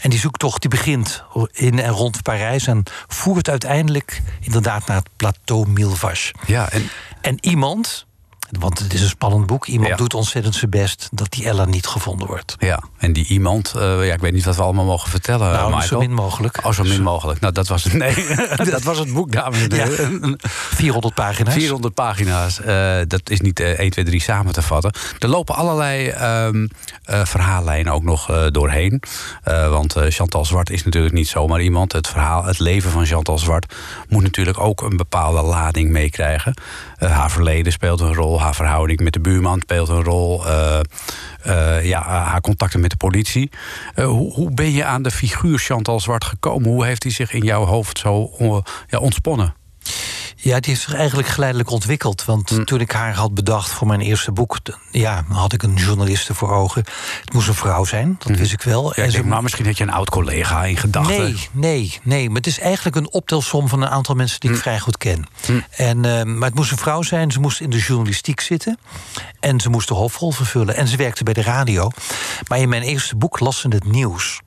En 0.00 0.10
die 0.10 0.18
zoektocht 0.18 0.60
die 0.60 0.70
begint 0.70 1.22
in 1.52 1.78
en 1.78 1.90
rond 1.90 2.22
Parijs. 2.22 2.66
En 2.66 2.82
voert 3.08 3.48
uiteindelijk 3.48 4.22
inderdaad 4.40 4.86
naar 4.86 4.96
het 4.96 5.08
plateau 5.16 5.68
Milvache. 5.68 6.34
Ja, 6.46 6.70
en... 6.70 6.90
en 7.20 7.38
iemand, 7.40 8.05
want 8.50 8.78
het 8.78 8.94
is 8.94 9.02
een 9.02 9.08
spannend 9.08 9.46
boek. 9.46 9.66
Iemand 9.66 9.88
Ja. 9.90 9.96
doet 9.96 10.14
ontzettend 10.14 10.54
zijn 10.54 10.70
best 10.70 11.08
dat 11.12 11.30
die 11.32 11.44
Ella 11.46 11.64
niet 11.64 11.86
gevonden 11.86 12.26
wordt. 12.26 12.56
Ja, 12.58 12.82
en 12.98 13.12
die 13.12 13.26
iemand, 13.26 13.72
eh, 13.76 14.06
ja, 14.06 14.14
ik 14.14 14.20
weet 14.20 14.32
niet 14.32 14.44
wat 14.44 14.56
we 14.56 14.62
allemaal 14.62 14.84
mogen 14.84 15.10
vertellen. 15.10 15.52
nou, 15.52 15.64
Michael. 15.70 15.86
zo 15.88 15.98
min 15.98 16.12
mogelijk. 16.12 16.58
Oh, 16.64 16.72
zo 16.72 16.82
min 16.82 17.02
mogelijk. 17.02 17.40
Nou, 17.40 17.52
dat 17.52 17.68
was 17.68 17.84
het. 17.84 17.92
Nee, 17.92 18.26
dat 18.70 18.82
was 18.82 18.98
het 18.98 19.12
boek, 19.12 19.32
dames 19.32 19.62
en 19.68 19.72
heren. 19.72 20.38
400 20.74 21.14
pagina's. 21.14 21.54
400 21.54 21.94
pagina's. 21.94 22.60
eh, 22.60 22.98
dat 23.06 23.30
is 23.30 23.40
niet 23.40 23.60
eh, 23.60 23.68
1, 23.78 23.90
2, 23.90 24.04
3 24.04 24.20
samen 24.20 24.52
te 24.52 24.62
vatten. 24.62 24.92
Er 25.18 25.28
lopen 25.28 25.54
allerlei 25.54 26.08
ehm, 26.08 26.66
eh, 27.04 27.24
verhaallijnen 27.24 27.92
ook 27.92 28.02
nog 28.02 28.48
doorheen. 28.50 29.02
Want 29.44 29.94
Chantal 30.08 30.44
Zwart 30.44 30.70
is 30.70 30.84
natuurlijk 30.84 31.14
niet 31.14 31.28
zomaar 31.28 31.60
iemand. 31.60 31.92
Het 31.92 32.08
verhaal, 32.08 32.44
het 32.44 32.58
leven 32.58 32.90
van 32.90 33.06
Chantal 33.06 33.38
Zwart 33.38 33.74
moet 34.08 34.22
natuurlijk 34.22 34.60
ook 34.60 34.82
een 34.82 34.96
bepaalde 34.96 35.42
lading 35.42 35.90
meekrijgen. 35.90 36.54
Eh, 36.98 37.10
haar 37.10 37.30
verleden 37.30 37.72
speelt 37.72 38.00
een 38.00 38.14
rol. 38.14 38.40
Haar 38.40 38.54
verhouding 38.54 39.00
met 39.00 39.12
de 39.12 39.20
buurman 39.20 39.60
speelt 39.60 39.88
een 39.88 40.04
rol. 40.04 40.46
eh, 40.46 40.80
eh, 41.42 41.84
ja, 41.84 42.02
haar 42.02 42.40
contacten 42.40 42.80
met 42.80 42.90
de 42.90 42.96
politie. 42.96 43.50
Hoe, 43.94 44.32
hoe 44.32 44.50
ben 44.50 44.72
je 44.72 44.84
aan 44.84 45.02
de 45.02 45.10
figuur 45.10 45.58
Chantal 45.58 46.00
Zwart 46.00 46.24
gekomen? 46.24 46.68
Hoe 46.70 46.84
heeft 46.84 47.02
hij 47.02 47.12
zich 47.12 47.32
in 47.32 47.44
jouw 47.44 47.64
hoofd 47.64 47.98
zo 47.98 48.30
eh, 48.38 48.56
ja, 48.88 48.98
ontsponnen? 48.98 49.54
Ja, 50.46 50.60
die 50.60 50.70
heeft 50.70 50.80
zich 50.84 50.94
eigenlijk 50.94 51.28
geleidelijk 51.28 51.70
ontwikkeld. 51.70 52.24
Want 52.24 52.48
Hm. 52.50 52.64
toen 52.64 52.80
ik 52.80 52.90
haar 52.92 53.14
had 53.14 53.34
bedacht 53.34 53.70
voor 53.70 53.86
mijn 53.86 54.00
eerste 54.00 54.32
boek... 54.32 54.56
ja, 54.90 55.24
had 55.28 55.52
ik 55.52 55.62
een 55.62 55.74
journaliste 55.74 56.34
voor 56.34 56.50
ogen. 56.52 56.84
Het 57.20 57.32
moest 57.32 57.48
een 57.48 57.54
vrouw 57.54 57.84
zijn, 57.84 58.16
dat 58.18 58.36
wist 58.38 58.52
ik 58.52 58.62
wel. 58.62 58.92
Hm. 58.92 59.00
Ja, 59.00 59.06
En 59.06 59.12
ze- 59.12 59.24
maar 59.24 59.42
misschien 59.42 59.66
had 59.66 59.76
je 59.76 59.82
een 59.84 59.90
oud 59.92 60.10
collega 60.10 60.64
in 60.64 60.76
gedachten. 60.76 61.16
Nee, 61.22 61.48
nee, 61.52 62.00
nee. 62.02 62.26
Maar 62.28 62.36
het 62.36 62.46
is 62.46 62.58
eigenlijk 62.58 62.96
een 62.96 63.12
optelsom 63.12 63.68
van 63.68 63.82
een 63.82 63.88
aantal 63.88 64.14
mensen 64.14 64.40
die 64.40 64.50
ik 64.50 64.56
vrij 64.56 64.78
goed 64.78 64.96
ken. 64.96 65.26
En, 65.70 66.04
eh, 66.04 66.22
maar 66.24 66.48
het 66.48 66.54
moest 66.58 66.70
een 66.70 66.78
vrouw 66.78 67.02
zijn. 67.02 67.30
Ze 67.32 67.40
moest 67.40 67.60
in 67.60 67.70
de 67.70 67.78
journalistiek 67.78 68.40
zitten. 68.40 68.78
En 69.40 69.60
ze 69.60 69.68
moest 69.70 69.88
de 69.88 69.94
hoofdrol 69.94 70.30
vervullen. 70.32 70.76
En 70.76 70.88
ze 70.88 70.96
werkte 70.96 71.24
bij 71.24 71.34
de 71.34 71.42
radio. 71.42 71.90
Maar 72.48 72.58
in 72.58 72.68
mijn 72.68 72.82
eerste 72.82 73.16
boek 73.16 73.40
las 73.40 73.60
ze 73.60 73.68
het 73.68 73.84
nieuws. 73.84 74.40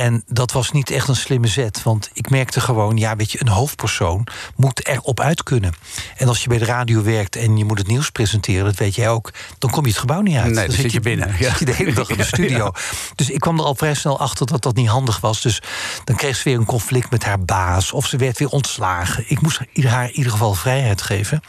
En 0.00 0.22
dat 0.26 0.52
was 0.52 0.70
niet 0.70 0.90
echt 0.90 1.08
een 1.08 1.16
slimme 1.16 1.46
zet. 1.46 1.82
Want 1.82 2.10
ik 2.12 2.30
merkte 2.30 2.60
gewoon, 2.60 2.96
ja, 2.96 3.16
weet 3.16 3.32
je, 3.32 3.40
een 3.40 3.48
hoofdpersoon 3.48 4.26
moet 4.56 4.86
erop 4.86 5.20
uit 5.20 5.42
kunnen. 5.42 5.74
En 6.16 6.28
als 6.28 6.42
je 6.42 6.48
bij 6.48 6.58
de 6.58 6.64
radio 6.64 7.02
werkt 7.02 7.36
en 7.36 7.56
je 7.56 7.64
moet 7.64 7.78
het 7.78 7.86
nieuws 7.86 8.10
presenteren, 8.10 8.64
dat 8.64 8.76
weet 8.76 8.94
jij 8.94 9.08
ook, 9.08 9.32
dan 9.58 9.70
kom 9.70 9.82
je 9.82 9.90
het 9.90 9.98
gebouw 9.98 10.20
niet 10.20 10.36
uit. 10.36 10.52
Nee, 10.52 10.66
dan 10.66 10.76
zit 10.76 10.92
je 10.92 11.00
binnen, 11.00 11.26
Dan 11.28 11.36
ja. 11.38 11.48
zit 11.48 11.58
je 11.58 11.64
de 11.64 11.74
hele 11.74 11.92
dag 11.92 12.08
in 12.08 12.16
de 12.16 12.24
studio. 12.34 12.72
Dus 13.14 13.30
ik 13.30 13.40
kwam 13.40 13.58
er 13.58 13.64
al 13.64 13.74
vrij 13.74 13.94
snel 13.94 14.18
achter 14.20 14.46
dat 14.46 14.62
dat 14.62 14.76
niet 14.76 14.88
handig 14.88 15.20
was. 15.20 15.40
Dus 15.40 15.62
dan 16.04 16.16
kreeg 16.16 16.36
ze 16.36 16.44
weer 16.44 16.58
een 16.58 16.64
conflict 16.64 17.10
met 17.10 17.24
haar 17.24 17.40
baas. 17.40 17.92
Of 17.92 18.06
ze 18.06 18.16
werd 18.16 18.38
weer 18.38 18.48
ontslagen. 18.48 19.24
Ik 19.28 19.40
moest 19.40 19.60
haar 19.82 20.04
in 20.04 20.16
ieder 20.16 20.32
geval 20.32 20.54
vrijheid 20.54 21.02
geven. 21.02 21.42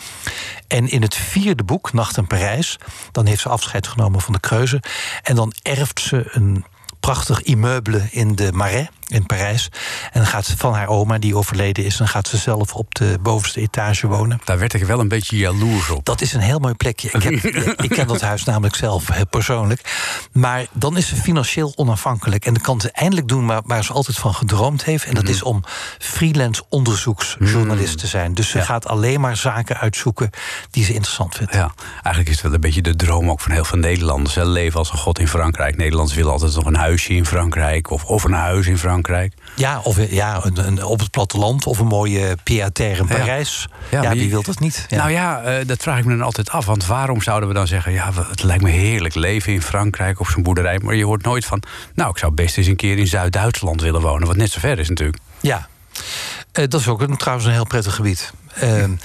En 0.67 0.89
in 0.89 1.01
het 1.01 1.15
vierde 1.15 1.63
boek, 1.63 1.93
Nacht 1.93 2.17
in 2.17 2.27
Parijs... 2.27 2.77
dan 3.11 3.25
heeft 3.25 3.41
ze 3.41 3.49
afscheid 3.49 3.87
genomen 3.87 4.21
van 4.21 4.33
de 4.33 4.39
Kreuzen. 4.39 4.81
En 5.23 5.35
dan 5.35 5.53
erft 5.61 5.99
ze 5.99 6.29
een 6.31 6.65
prachtig 7.01 7.41
immeuble 7.43 8.07
in 8.11 8.35
de 8.35 8.51
Marais 8.51 8.89
in 9.11 9.25
Parijs. 9.25 9.69
En 10.11 10.19
dan 10.19 10.25
gaat 10.25 10.45
ze 10.45 10.57
van 10.57 10.73
haar 10.73 10.87
oma, 10.87 11.17
die 11.17 11.35
overleden 11.35 11.85
is... 11.85 11.97
dan 11.97 12.07
gaat 12.07 12.27
ze 12.27 12.37
zelf 12.37 12.73
op 12.73 12.95
de 12.95 13.17
bovenste 13.21 13.59
etage 13.61 14.07
wonen. 14.07 14.41
Daar 14.45 14.59
werd 14.59 14.73
ik 14.73 14.83
wel 14.83 14.99
een 14.99 15.07
beetje 15.07 15.37
jaloers 15.37 15.89
op. 15.89 16.05
Dat 16.05 16.21
is 16.21 16.33
een 16.33 16.39
heel 16.39 16.59
mooi 16.59 16.73
plekje. 16.73 17.09
Ik, 17.11 17.23
heb, 17.23 17.33
ik 17.85 17.89
ken 17.89 18.07
dat 18.07 18.21
huis 18.21 18.43
namelijk 18.43 18.75
zelf 18.75 19.09
eh, 19.09 19.21
persoonlijk. 19.29 19.81
Maar 20.31 20.65
dan 20.71 20.97
is 20.97 21.07
ze 21.07 21.15
financieel 21.15 21.73
onafhankelijk. 21.75 22.45
En 22.45 22.53
dan 22.53 22.63
kan 22.63 22.81
ze 22.81 22.91
eindelijk 22.91 23.27
doen 23.27 23.45
waar, 23.45 23.61
waar 23.65 23.83
ze 23.83 23.93
altijd 23.93 24.17
van 24.17 24.33
gedroomd 24.33 24.83
heeft. 24.83 25.05
En 25.05 25.13
dat 25.13 25.27
is 25.29 25.43
om 25.43 25.63
freelance 25.99 26.63
onderzoeksjournalist 26.69 27.97
te 27.97 28.07
zijn. 28.07 28.33
Dus 28.33 28.49
ze 28.49 28.57
Ja. 28.57 28.63
gaat 28.63 28.87
alleen 28.87 29.21
maar 29.21 29.37
zaken 29.37 29.77
uitzoeken 29.77 30.29
die 30.71 30.83
ze 30.83 30.93
interessant 30.93 31.35
vindt. 31.35 31.53
Ja, 31.53 31.71
eigenlijk 31.93 32.27
is 32.27 32.33
het 32.33 32.41
wel 32.43 32.53
een 32.53 32.59
beetje 32.59 32.81
de 32.81 32.95
droom 32.95 33.29
ook 33.29 33.39
van 33.39 33.51
heel 33.51 33.65
veel 33.65 33.77
Nederlanders. 33.77 34.33
Ze 34.33 34.45
leven 34.45 34.79
als 34.79 34.91
een 34.91 34.97
god 34.97 35.19
in 35.19 35.27
Frankrijk. 35.27 35.77
Nederlanders 35.77 36.17
willen 36.17 36.31
altijd 36.31 36.55
nog 36.55 36.65
een 36.65 36.75
huisje 36.75 37.13
in 37.13 37.25
Frankrijk. 37.25 37.89
Of, 37.89 38.03
of 38.03 38.23
een 38.23 38.33
huis 38.33 38.67
in 38.67 38.77
Frankrijk. 38.77 38.99
Ja, 39.55 39.79
of 39.83 40.09
ja, 40.11 40.39
een, 40.45 40.67
een- 40.67 40.83
op 40.83 40.99
het 40.99 41.11
platteland 41.11 41.65
of 41.65 41.79
een 41.79 41.87
mooie 41.87 42.37
pied-à-terre 42.43 42.99
in. 43.01 43.07
Parijs. 43.07 43.67
Ja, 43.91 44.11
wie 44.13 44.29
wil 44.29 44.43
dat 44.43 44.59
niet? 44.59 44.85
Ja. 44.89 44.97
Nou 44.97 45.11
ja, 45.11 45.41
eh, 45.41 45.67
dat 45.67 45.81
vraag 45.81 45.97
ik 45.97 46.05
me 46.05 46.11
dan 46.11 46.21
altijd 46.25 46.49
af. 46.49 46.65
Want 46.65 46.85
waarom 46.85 47.21
zouden 47.21 47.49
we 47.49 47.55
dan 47.55 47.67
zeggen... 47.67 47.91
ja, 47.91 48.09
het 48.29 48.43
lijkt 48.43 48.63
me 48.63 48.69
heerlijk 48.69 49.15
leven 49.15 49.53
in 49.53 49.61
Frankrijk 49.61 50.19
op 50.19 50.27
zo'n 50.27 50.43
boerderij... 50.43 50.79
maar 50.83 50.95
je 50.95 51.05
hoort 51.05 51.23
nooit 51.23 51.45
van... 51.45 51.63
nou, 51.95 52.09
ik 52.09 52.17
zou 52.17 52.31
best 52.31 52.57
eens 52.57 52.67
een 52.67 52.75
keer 52.75 52.97
in 52.97 53.07
Zuid-Duitsland 53.07 53.81
willen 53.81 54.01
wonen... 54.01 54.27
wat 54.27 54.35
net 54.37 54.51
zo 54.51 54.59
ver 54.59 54.79
is 54.79 54.89
natuurlijk. 54.89 55.17
Ja, 55.39 55.67
Eh, 56.51 56.67
dat 56.67 56.79
is 56.79 56.87
ook 56.87 57.01
een, 57.01 57.17
trouwens 57.17 57.47
een 57.47 57.53
heel 57.53 57.65
prettig 57.67 57.95
gebied. 57.95 58.33
Ehm, 58.55 58.95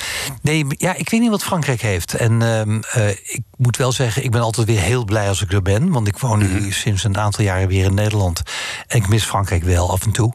nee, 0.43 0.65
ja, 0.69 0.95
ik 0.95 1.11
weet 1.11 1.21
niet 1.21 1.31
wat 1.31 1.45
Frankrijk 1.45 1.81
heeft. 1.81 2.15
En 2.15 2.43
ehm, 2.43 2.81
eh, 2.93 3.09
ik 3.09 3.43
moet 3.57 3.77
wel 3.77 3.93
zeggen, 3.93 4.25
ik 4.25 4.31
ben 4.31 4.41
altijd 4.41 4.67
weer 4.67 4.81
heel 4.81 5.05
blij 5.05 5.29
als 5.29 5.43
ik 5.43 5.53
er 5.53 5.63
ben. 5.63 5.91
Want 5.91 6.09
ik 6.09 6.19
woon 6.19 6.39
nu 6.39 6.73
sinds 6.73 7.05
een 7.05 7.19
aantal 7.19 7.45
jaren 7.45 7.69
weer 7.69 7.85
in 7.85 7.95
Nederland. 7.95 8.43
En 8.87 8.97
ik 8.99 9.09
mis 9.09 9.25
Frankrijk 9.25 9.63
wel 9.63 9.91
af 9.91 10.05
en 10.05 10.13
toe. 10.13 10.33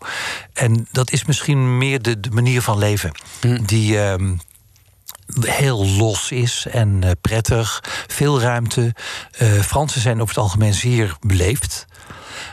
En 0.53 0.87
dat 0.91 1.11
is 1.11 1.25
misschien 1.25 1.77
meer 1.77 2.01
de, 2.01 2.19
de 2.19 2.29
manier 2.29 2.61
van 2.61 2.77
leven. 2.77 3.11
Die 3.65 3.99
ehm, 3.99 4.35
heel 5.39 5.87
los 5.87 6.31
is 6.31 6.65
en 6.71 7.03
eh, 7.03 7.11
prettig. 7.21 7.83
Veel 8.07 8.41
ruimte. 8.41 8.95
Eh, 9.31 9.51
Fransen 9.51 10.01
zijn 10.01 10.21
over 10.21 10.35
het 10.35 10.43
algemeen 10.43 10.73
zeer 10.73 11.17
beleefd. 11.19 11.85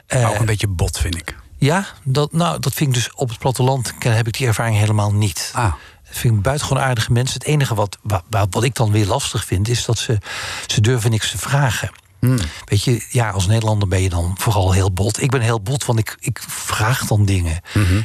Eh, 0.07 0.29
ook 0.29 0.39
een 0.39 0.47
beetje 0.47 0.69
bot, 0.69 0.99
vind 0.99 1.17
ik. 1.17 1.37
ja, 1.59 1.87
dat, 2.05 2.33
nou, 2.33 2.61
dat 2.61 2.75
vind 2.75 2.89
ik 2.89 2.95
dus 2.95 3.15
op 3.15 3.29
het 3.29 3.39
platteland 3.39 3.93
heb 3.99 4.27
ik 4.27 4.33
die 4.33 4.47
ervaring 4.47 4.77
helemaal 4.77 5.13
niet. 5.13 5.51
Ah, 5.55 5.73
vind 6.11 6.35
ik 6.35 6.43
buitengewoon 6.43 6.83
aardige 6.83 7.13
mensen. 7.13 7.39
Het 7.39 7.49
enige 7.49 7.75
wat, 7.75 7.99
wat, 8.03 8.23
wat 8.51 8.65
ik 8.65 8.75
dan 8.75 8.93
weer 8.93 9.07
lastig 9.07 9.45
vind, 9.45 9.69
is 9.69 9.85
dat 9.85 9.99
ze, 9.99 10.19
ze 10.67 10.81
durven 10.81 11.11
niks 11.11 11.31
te 11.31 11.39
vragen. 11.39 11.91
Weet 12.65 12.85
je, 12.85 13.07
ja, 13.11 13.31
als 13.31 13.47
Nederlander 13.47 13.89
ben 13.89 14.03
je 14.03 14.09
dan 14.09 14.35
vooral 14.39 14.73
heel 14.73 14.93
bot. 14.93 15.23
Ik 15.23 15.31
ben 15.31 15.41
heel 15.41 15.61
bot, 15.61 15.85
want 15.85 15.99
ik, 15.99 16.17
ik 16.21 16.41
vraag 16.49 17.07
dan 17.07 17.25
dingen. 17.25 17.61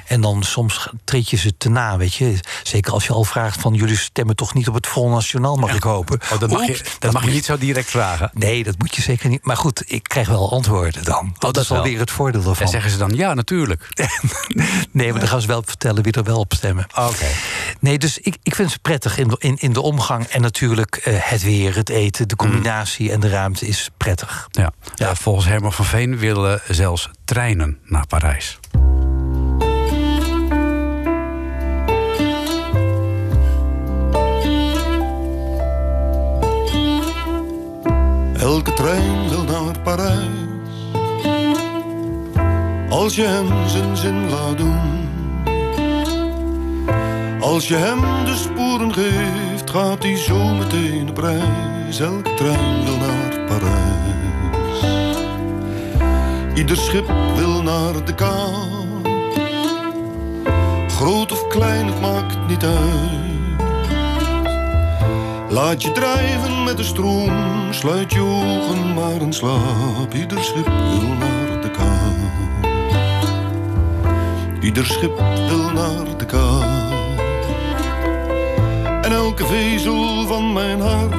En 0.06 0.22
dan 0.22 0.44
soms 0.44 0.90
treed 1.04 1.30
je 1.30 1.38
ze 1.38 1.58
te 1.58 1.70
na, 1.70 1.98
weet 1.98 2.14
je. 2.14 2.40
Zeker 2.64 2.94
als 2.94 3.06
je 3.06 3.14
al 3.14 3.24
vraagt 3.24 3.62
van... 3.62 3.74
jullie 3.74 3.98
stemmen 3.98 4.36
toch 4.36 4.54
niet 4.54 4.68
op 4.68 4.74
het 4.74 4.88
Front 4.88 5.14
Nationaal, 5.14 5.56
mag 5.56 5.76
ik 5.76 5.84
hopen. 5.84 6.20
Oh, 6.34 6.40
dat 6.40 6.50
mag, 6.50 6.66
je, 6.68 6.82
dat 7.00 7.12
mag 7.12 7.22
je 7.22 7.28
moet 7.28 7.36
niet 7.36 7.46
zo 7.46 7.58
direct 7.58 7.90
vragen. 7.90 8.32
Nee, 8.34 8.64
dat 8.64 8.78
moet 8.78 8.96
je 8.96 9.02
zeker 9.02 9.30
niet. 9.30 9.46
Maar 9.46 9.58
goed, 9.58 9.84
ik 9.86 10.04
krijg 10.04 10.28
wel 10.28 10.52
antwoorden 10.52 11.04
dan. 11.04 11.26
Dat, 11.34 11.44
Oh, 11.44 11.52
dat 11.54 11.58
is 11.64 11.70
wel. 11.70 11.78
alweer 11.78 12.00
het 12.00 12.12
voordeel 12.12 12.40
ervan. 12.40 12.66
En 12.66 12.68
zeggen 12.72 12.92
ze 12.92 12.98
dan 12.98 13.12
ja, 13.16 13.34
natuurlijk. 13.34 13.90
Nee, 14.92 15.12
maar 15.12 15.20
dan 15.20 15.30
gaan 15.30 15.42
ze 15.42 15.48
wel 15.48 15.64
vertellen 15.66 16.04
wie 16.04 16.14
er 16.14 16.24
wel 16.24 16.40
op 16.40 16.54
stemmen. 16.54 16.86
Oké. 16.96 17.26
Nee, 17.80 17.98
dus 17.98 18.18
ik, 18.18 18.38
ik 18.44 18.56
vind 18.56 18.72
ze 18.72 18.80
prettig 18.80 19.18
in 19.18 19.28
de, 19.28 19.36
in, 19.40 19.58
in 19.60 19.74
de 19.74 19.82
omgang. 19.82 20.26
En 20.26 20.42
natuurlijk 20.42 20.96
eh, 20.96 21.14
het 21.20 21.44
weer, 21.44 21.76
het 21.76 21.90
eten, 21.90 22.28
de 22.28 22.36
combinatie 22.36 23.12
en 23.12 23.20
de 23.20 23.30
ruimte 23.30 23.68
is 23.68 23.78
prettig. 23.78 24.03
Ja. 24.52 24.72
Ja, 24.96 25.16
volgens 25.16 25.46
Herman 25.46 25.74
van 25.74 25.86
Veen 25.86 26.18
willen 26.18 26.62
zelfs 26.68 27.10
treinen 27.26 27.80
naar 27.84 28.08
Parijs. 28.08 28.60
Elke 38.38 38.74
trein 38.74 39.30
wil 39.30 39.44
naar 39.44 39.80
Parijs. 39.80 40.28
Als 42.90 43.16
je 43.16 43.26
hem 43.26 43.68
zijn 43.70 43.98
zin 43.98 44.30
laat 44.30 44.58
doen. 44.58 45.03
Als 47.44 47.68
je 47.68 47.76
hem 47.76 48.26
de 48.26 48.36
sporen 48.36 48.94
geeft, 48.94 49.70
gaat 49.70 50.04
hij 50.04 50.18
zo 50.18 50.54
meteen 50.54 51.10
op 51.10 51.18
reis. 51.18 52.00
Elke 52.00 52.34
trein 52.34 52.84
wil 52.84 52.98
naar 52.98 53.40
Parijs. 53.48 54.84
Ieder 56.56 56.78
schip 56.78 57.06
wil 57.36 57.62
naar 57.62 58.06
de 58.06 58.16
kaap. 58.16 59.08
Groot 60.88 61.32
of 61.32 61.48
klein, 61.48 61.86
het 61.86 62.02
maakt 62.02 62.48
niet 62.48 62.64
uit. 62.64 63.62
Laat 65.50 65.82
je 65.82 65.92
drijven 65.92 66.64
met 66.64 66.78
de 66.78 66.84
stroom, 66.84 67.74
sluit 67.74 68.14
je 68.14 68.22
ogen 68.22 68.94
maar 68.94 69.22
in 69.22 69.34
slaap. 69.34 70.14
Ieder 70.14 70.44
schip 70.44 70.66
wil 70.66 71.14
naar 71.20 71.62
de 71.62 71.72
kaap. 71.72 72.72
Ieder 74.62 74.86
schip 74.86 75.18
wil 75.48 75.72
naar 75.72 76.18
de 76.18 76.26
kaap. 76.26 76.93
Elke 79.14 79.46
vezel 79.46 80.28
van 80.28 80.54
mijn 80.54 80.80
hart 80.82 81.16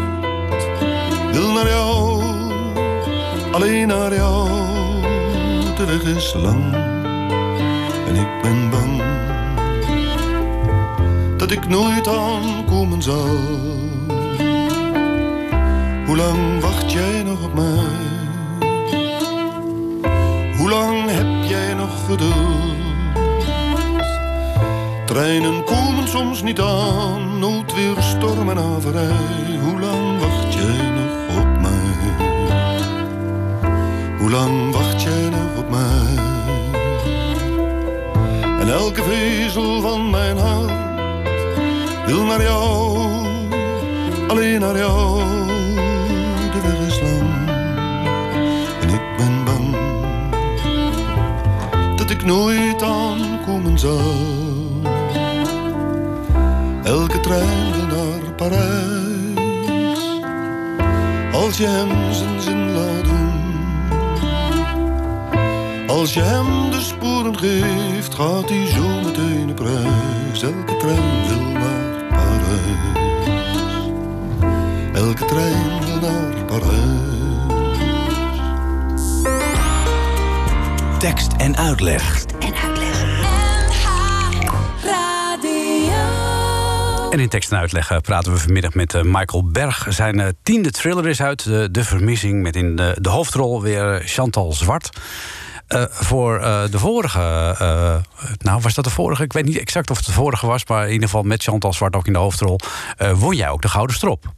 wil 1.32 1.52
naar 1.52 1.68
jou, 1.68 2.22
alleen 3.52 3.86
naar 3.86 4.14
jou. 4.14 4.48
De 5.76 5.84
weg 5.86 6.02
is 6.16 6.34
lang 6.34 6.74
en 8.06 8.14
ik 8.14 8.42
ben 8.42 8.70
bang 8.70 9.02
dat 11.36 11.50
ik 11.50 11.68
nooit 11.68 12.08
aankomen 12.08 13.02
zal. 13.02 13.36
Hoe 16.06 16.16
lang 16.16 16.60
wacht 16.60 16.92
jij 16.92 17.22
nog 17.22 17.44
op 17.44 17.54
mij? 17.54 18.02
Hoe 20.56 20.70
lang 20.70 21.10
heb 21.10 21.50
jij 21.50 21.74
nog 21.74 22.06
geduld? 22.06 22.73
Treinen 25.14 25.64
komen 25.64 26.08
soms 26.08 26.42
niet 26.42 26.60
aan, 26.60 27.38
noodweer, 27.38 28.02
storm 28.02 28.50
en 28.50 28.58
averij. 28.58 29.58
Hoe 29.62 29.80
lang 29.80 30.20
wacht 30.20 30.54
jij 30.54 30.90
nog 30.90 31.38
op 31.38 31.60
mij? 31.60 32.16
Hoe 34.18 34.30
lang 34.30 34.72
wacht 34.72 35.02
jij 35.02 35.28
nog 35.30 35.58
op 35.58 35.70
mij? 35.70 36.22
En 38.60 38.68
elke 38.68 39.02
vezel 39.02 39.80
van 39.80 40.10
mijn 40.10 40.36
hart 40.36 40.72
wil 42.06 42.24
naar 42.24 42.42
jou, 42.42 42.98
alleen 44.28 44.60
naar 44.60 44.76
jou. 44.76 45.22
De 46.52 46.60
weg 46.62 46.86
is 46.86 47.00
lang 47.00 47.48
en 48.80 48.88
ik 48.88 49.16
ben 49.16 49.44
bang 49.44 49.76
dat 51.96 52.10
ik 52.10 52.24
nooit 52.24 52.82
aankomen 52.82 53.78
zal. 53.78 54.23
Elke 57.24 57.36
trein 57.36 57.72
wil 57.72 57.86
naar 57.86 58.32
Parijs, 58.32 59.98
als 61.32 61.56
je 61.56 61.66
hem 61.66 62.12
zijn 62.12 62.40
zin 62.40 62.72
laat 62.72 63.04
doen. 63.04 63.42
Als 65.86 66.14
je 66.14 66.20
hem 66.20 66.70
de 66.70 66.80
sporen 66.80 67.38
geeft, 67.38 68.14
gaat 68.14 68.48
hij 68.48 68.66
zo 68.66 68.88
meteen 69.04 69.50
op 69.50 69.58
reis. 69.58 70.42
Elke 70.42 70.76
trein 70.76 71.28
wil 71.28 71.40
naar 71.40 72.04
Parijs. 72.10 72.98
Elke 74.92 75.24
trein 75.24 75.84
wil 75.84 76.00
naar 76.10 76.44
Parijs. 76.44 77.02
Tekst 80.98 81.32
en 81.36 81.56
uitleg. 81.56 82.23
En 87.14 87.20
in 87.20 87.28
tekst 87.28 87.52
en 87.52 87.58
uitleg 87.58 87.90
eh, 87.90 87.98
praten 87.98 88.32
we 88.32 88.38
vanmiddag 88.38 88.74
met 88.74 88.94
eh, 88.94 89.02
Michael 89.02 89.50
Berg. 89.50 89.86
Zijn 89.88 90.20
eh, 90.20 90.28
tiende 90.42 90.70
thriller 90.70 91.08
is 91.08 91.22
uit, 91.22 91.46
eh, 91.46 91.64
De 91.70 91.84
Vermissing... 91.84 92.42
met 92.42 92.56
in 92.56 92.76
de, 92.76 92.96
de 93.00 93.08
hoofdrol 93.08 93.62
weer 93.62 94.02
Chantal 94.04 94.52
Zwart. 94.52 94.90
Voor 95.90 96.38
de 96.70 96.78
vorige... 96.78 97.18
nou, 98.38 98.60
was 98.60 98.74
dat 98.74 98.84
de 98.84 98.90
vorige? 98.90 99.22
Ik 99.22 99.32
weet 99.32 99.44
niet 99.44 99.58
exact 99.58 99.90
of 99.90 99.96
het 99.96 100.06
de 100.06 100.12
vorige 100.12 100.46
was... 100.46 100.66
maar 100.66 100.86
in 100.86 100.92
ieder 100.92 101.08
geval 101.08 101.22
met 101.22 101.42
Chantal 101.42 101.72
Zwart 101.72 101.96
ook 101.96 102.06
in 102.06 102.12
de 102.12 102.18
hoofdrol... 102.18 102.58
won 103.14 103.36
jij 103.36 103.48
ook 103.48 103.62
de 103.62 103.68
Gouden 103.68 103.96
Strop. 103.96 104.32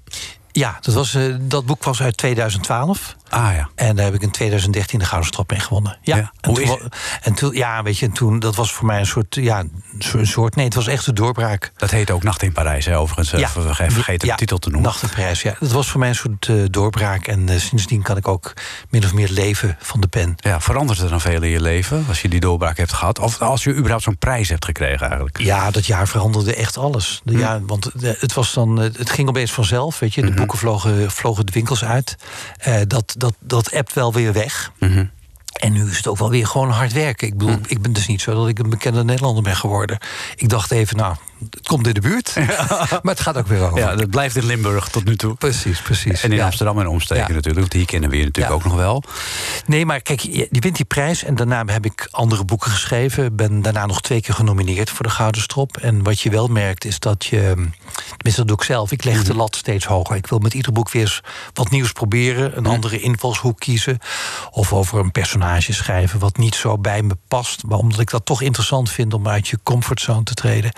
Ja, 0.56 0.78
dat, 0.80 0.94
was, 0.94 1.14
eh, 1.14 1.34
dat 1.40 1.66
boek 1.66 1.84
was 1.84 2.02
uit 2.02 2.16
2012. 2.16 3.16
Ah 3.28 3.54
ja. 3.54 3.68
En 3.74 3.96
daar 3.96 4.04
heb 4.04 4.14
ik 4.14 4.22
in 4.22 4.30
2013 4.30 4.98
de 4.98 5.04
Gouden 5.04 5.28
Strop 5.28 5.50
mee 5.50 5.60
gewonnen. 5.60 5.98
Ja, 6.02 6.16
Ja. 6.16 6.32
En, 6.40 6.50
Hoe 6.50 6.62
toen, 6.62 6.90
en 7.22 7.34
toen, 7.34 7.54
ja, 7.54 7.82
weet 7.82 7.98
je, 7.98 8.06
en 8.06 8.12
toen, 8.12 8.38
dat 8.38 8.56
was 8.56 8.72
voor 8.72 8.86
mij 8.86 8.98
een 8.98 9.06
soort, 9.06 9.34
ja, 9.34 9.64
een 10.12 10.26
soort- 10.26 10.54
nee, 10.56 10.64
het 10.64 10.74
was 10.74 10.86
echt 10.86 11.06
een 11.06 11.14
doorbraak. 11.14 11.72
Dat 11.76 11.90
heet 11.90 12.10
ook 12.10 12.22
Nacht 12.22 12.42
in 12.42 12.52
Parijs, 12.52 12.84
hè, 12.84 12.98
overigens. 12.98 13.32
eh, 13.32 13.40
Ja. 13.40 13.48
ver- 13.48 13.74
vergeten 13.92 14.28
Ja, 14.28 14.32
de 14.34 14.38
titel 14.38 14.58
te 14.58 14.68
noemen. 14.70 14.88
Nachtenprijs, 14.90 15.42
ja. 15.42 15.56
Dat 15.60 15.72
was 15.72 15.90
voor 15.90 16.00
mij 16.00 16.08
een 16.08 16.14
soort 16.14 16.46
eh, 16.48 16.54
doorbraak. 16.70 17.26
En 17.26 17.60
sindsdien 17.60 18.02
kan 18.02 18.16
ik 18.16 18.28
ook 18.28 18.52
min 18.90 19.04
of 19.04 19.12
meer 19.14 19.28
leven 19.30 19.76
van 19.80 20.00
de 20.00 20.06
pen. 20.06 20.34
Ja, 20.36 20.60
verandert 20.60 20.98
er 20.98 21.08
dan 21.08 21.20
veel 21.20 21.42
in 21.42 21.50
je 21.50 21.60
leven 21.60 22.04
als 22.08 22.22
je 22.22 22.28
die 22.28 22.40
doorbraak 22.40 22.76
hebt 22.76 22.92
gehad? 22.92 23.18
Of 23.18 23.40
als 23.40 23.64
je 23.64 23.74
überhaupt 23.74 24.02
zo'n 24.04 24.18
prijs 24.18 24.48
hebt 24.48 24.64
gekregen 24.64 25.06
eigenlijk? 25.06 25.38
Ja, 25.38 25.70
dat 25.70 25.86
jaar 25.86 26.08
veranderde 26.08 26.54
echt 26.54 26.76
alles. 26.78 27.20
Hm. 27.24 27.38
Ja, 27.38 27.60
want 27.66 27.90
het, 28.00 28.32
was 28.32 28.52
dan, 28.52 28.76
het 28.78 29.10
ging 29.10 29.28
opeens 29.28 29.52
vanzelf, 29.52 29.98
weet 29.98 30.14
je. 30.14 30.22
De 30.22 30.45
boeken 30.46 30.58
vlogen, 30.58 31.10
vlogen 31.10 31.46
de 31.46 31.52
winkels 31.52 31.84
uit. 31.84 32.16
Eh, 32.58 32.80
dat, 32.86 33.14
dat, 33.18 33.34
dat 33.40 33.72
appt 33.72 33.92
wel 33.92 34.12
weer 34.12 34.32
weg. 34.32 34.72
Mhm. 34.78 35.04
En 35.52 35.72
nu 35.72 35.90
is 35.90 35.96
het 35.96 36.06
ook 36.06 36.18
wel 36.18 36.30
weer 36.30 36.46
gewoon 36.46 36.70
hard 36.70 36.92
werken. 36.92 37.26
Ik 37.26 37.38
bedoel, 37.38 37.58
ik 37.66 37.82
ben 37.82 37.92
dus 37.92 38.06
niet 38.06 38.20
zo 38.20 38.34
dat 38.34 38.48
ik 38.48 38.58
een 38.58 38.70
bekende 38.70 39.04
Nederlander 39.04 39.42
ben 39.42 39.56
geworden. 39.56 39.98
Ik 40.34 40.48
dacht 40.48 40.70
even, 40.70 40.96
nou, 40.96 41.16
het 41.50 41.66
komt 41.66 41.86
in 41.86 41.94
de 41.94 42.00
buurt. 42.00 42.34
maar 42.36 43.00
het 43.02 43.20
gaat 43.20 43.36
ook 43.36 43.46
weer 43.46 43.60
over. 43.60 43.78
Ja, 43.78 43.96
dat 43.96 44.10
blijft 44.10 44.36
in 44.36 44.46
Limburg 44.46 44.88
tot 44.88 45.04
nu 45.04 45.16
toe. 45.16 45.34
Precies, 45.34 45.80
precies. 45.80 46.22
En 46.22 46.30
in 46.30 46.36
Ja. 46.36 46.44
Amsterdam 46.44 46.78
en 46.80 46.86
omstreken 46.86 47.26
Ja. 47.28 47.34
natuurlijk. 47.34 47.60
Want 47.60 47.72
hier 47.72 47.84
kennen 47.86 48.10
we 48.10 48.16
je 48.16 48.24
natuurlijk 48.24 48.54
Ja. 48.54 48.60
ook 48.60 48.64
nog 48.64 48.74
wel. 48.74 49.02
Nee, 49.66 49.86
maar 49.86 50.00
kijk, 50.00 50.20
je 50.20 50.48
wint 50.50 50.76
die 50.76 50.84
prijs 50.84 51.24
en 51.24 51.34
daarna 51.34 51.64
heb 51.66 51.84
ik 51.84 52.08
andere 52.10 52.44
boeken 52.44 52.70
geschreven. 52.70 53.36
Ben 53.36 53.62
daarna 53.62 53.86
nog 53.86 54.00
twee 54.00 54.20
keer 54.20 54.34
genomineerd 54.34 54.90
voor 54.90 55.06
de 55.06 55.12
Gouden 55.12 55.42
Strop. 55.42 55.76
En 55.76 56.02
wat 56.02 56.20
je 56.20 56.30
wel 56.30 56.46
merkt 56.48 56.84
is 56.84 56.98
dat 56.98 57.24
je, 57.24 57.38
tenminste 58.16 58.34
dat 58.36 58.46
doe 58.48 58.56
ik 58.56 58.62
zelf, 58.62 58.92
ik 58.92 59.04
leg 59.04 59.24
de 59.24 59.34
lat 59.34 59.56
steeds 59.56 59.84
hoger. 59.84 60.16
Ik 60.16 60.26
wil 60.26 60.38
met 60.38 60.54
ieder 60.54 60.72
boek 60.72 60.90
weer 60.90 61.02
eens 61.02 61.20
wat 61.52 61.70
nieuws 61.70 61.92
proberen, 61.92 62.56
een 62.56 62.66
andere 62.66 63.00
invalshoek 63.00 63.60
kiezen. 63.60 63.98
Of 64.50 64.72
over 64.72 64.98
een 64.98 65.12
personage 65.12 65.72
schrijven 65.72 66.18
wat 66.18 66.36
niet 66.36 66.54
zo 66.54 66.78
bij 66.78 67.02
me 67.02 67.16
past. 67.28 67.62
Maar 67.66 67.78
omdat 67.78 68.00
ik 68.00 68.10
dat 68.10 68.24
toch 68.24 68.42
interessant 68.42 68.90
vind 68.90 69.14
om 69.14 69.28
uit 69.28 69.48
je 69.48 69.58
comfortzone 69.62 70.22
te 70.22 70.34
treden. 70.34 70.72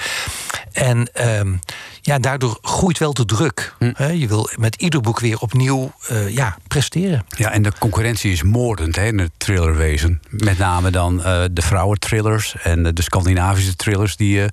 En 0.73 1.13
ehm, 1.13 1.57
ja, 2.01 2.19
daardoor 2.19 2.59
groeit 2.63 2.99
wel 2.99 3.15
de 3.15 3.25
druk. 3.25 3.75
hè. 3.79 4.07
Je 4.07 4.29
wil 4.29 4.49
met 4.57 4.75
ieder 4.75 5.01
boek 5.01 5.21
weer 5.21 5.39
opnieuw 5.39 5.93
eh, 6.09 6.35
ja, 6.35 6.57
presteren. 6.69 7.25
Ja, 7.37 7.51
en 7.51 7.63
de 7.63 7.73
concurrentie 7.79 8.33
is 8.33 8.43
moordend 8.43 8.97
hè, 8.97 9.07
in 9.07 9.19
het 9.19 9.31
thrillerwezen. 9.37 10.21
Met 10.31 10.59
name 10.59 10.91
dan 10.91 11.23
eh, 11.23 11.45
de 11.51 11.63
vrouwentrillers 11.63 12.57
en 12.63 12.95
de 12.95 13.03
Scandinavische 13.03 13.77
thrillers. 13.77 14.17
Die, 14.17 14.43
eh, 14.43 14.49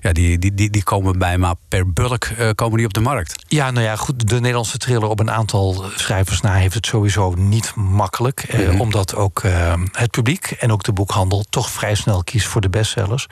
ja, 0.00 0.12
die, 0.12 0.38
die, 0.38 0.54
die, 0.54 0.70
die 0.70 0.82
komen 0.82 1.18
bij 1.18 1.38
maar 1.38 1.54
per 1.68 1.92
bulk 1.92 2.28
komen 2.54 2.76
die 2.76 2.86
op 2.86 2.94
de 2.94 3.00
markt. 3.00 3.44
Ja, 3.48 3.70
nou 3.70 3.84
ja, 3.86 3.96
goed. 3.96 4.28
De 4.28 4.40
Nederlandse 4.40 4.78
thriller 4.78 5.08
op 5.08 5.20
een 5.20 5.30
aantal 5.30 5.84
schrijvers 5.96 6.40
na 6.40 6.54
heeft 6.54 6.74
het 6.74 6.86
sowieso 6.86 7.34
niet 7.34 7.74
makkelijk. 7.74 8.40
Eh, 8.40 8.80
omdat 8.80 9.14
ook 9.14 9.40
eh, 9.40 9.74
het 9.92 10.10
publiek 10.10 10.50
en 10.50 10.72
ook 10.72 10.82
de 10.82 10.92
boekhandel 10.92 11.44
toch 11.50 11.70
vrij 11.70 11.94
snel 11.94 12.24
kiest 12.24 12.46
voor 12.46 12.60
de 12.60 12.68
bestsellers. 12.68 13.26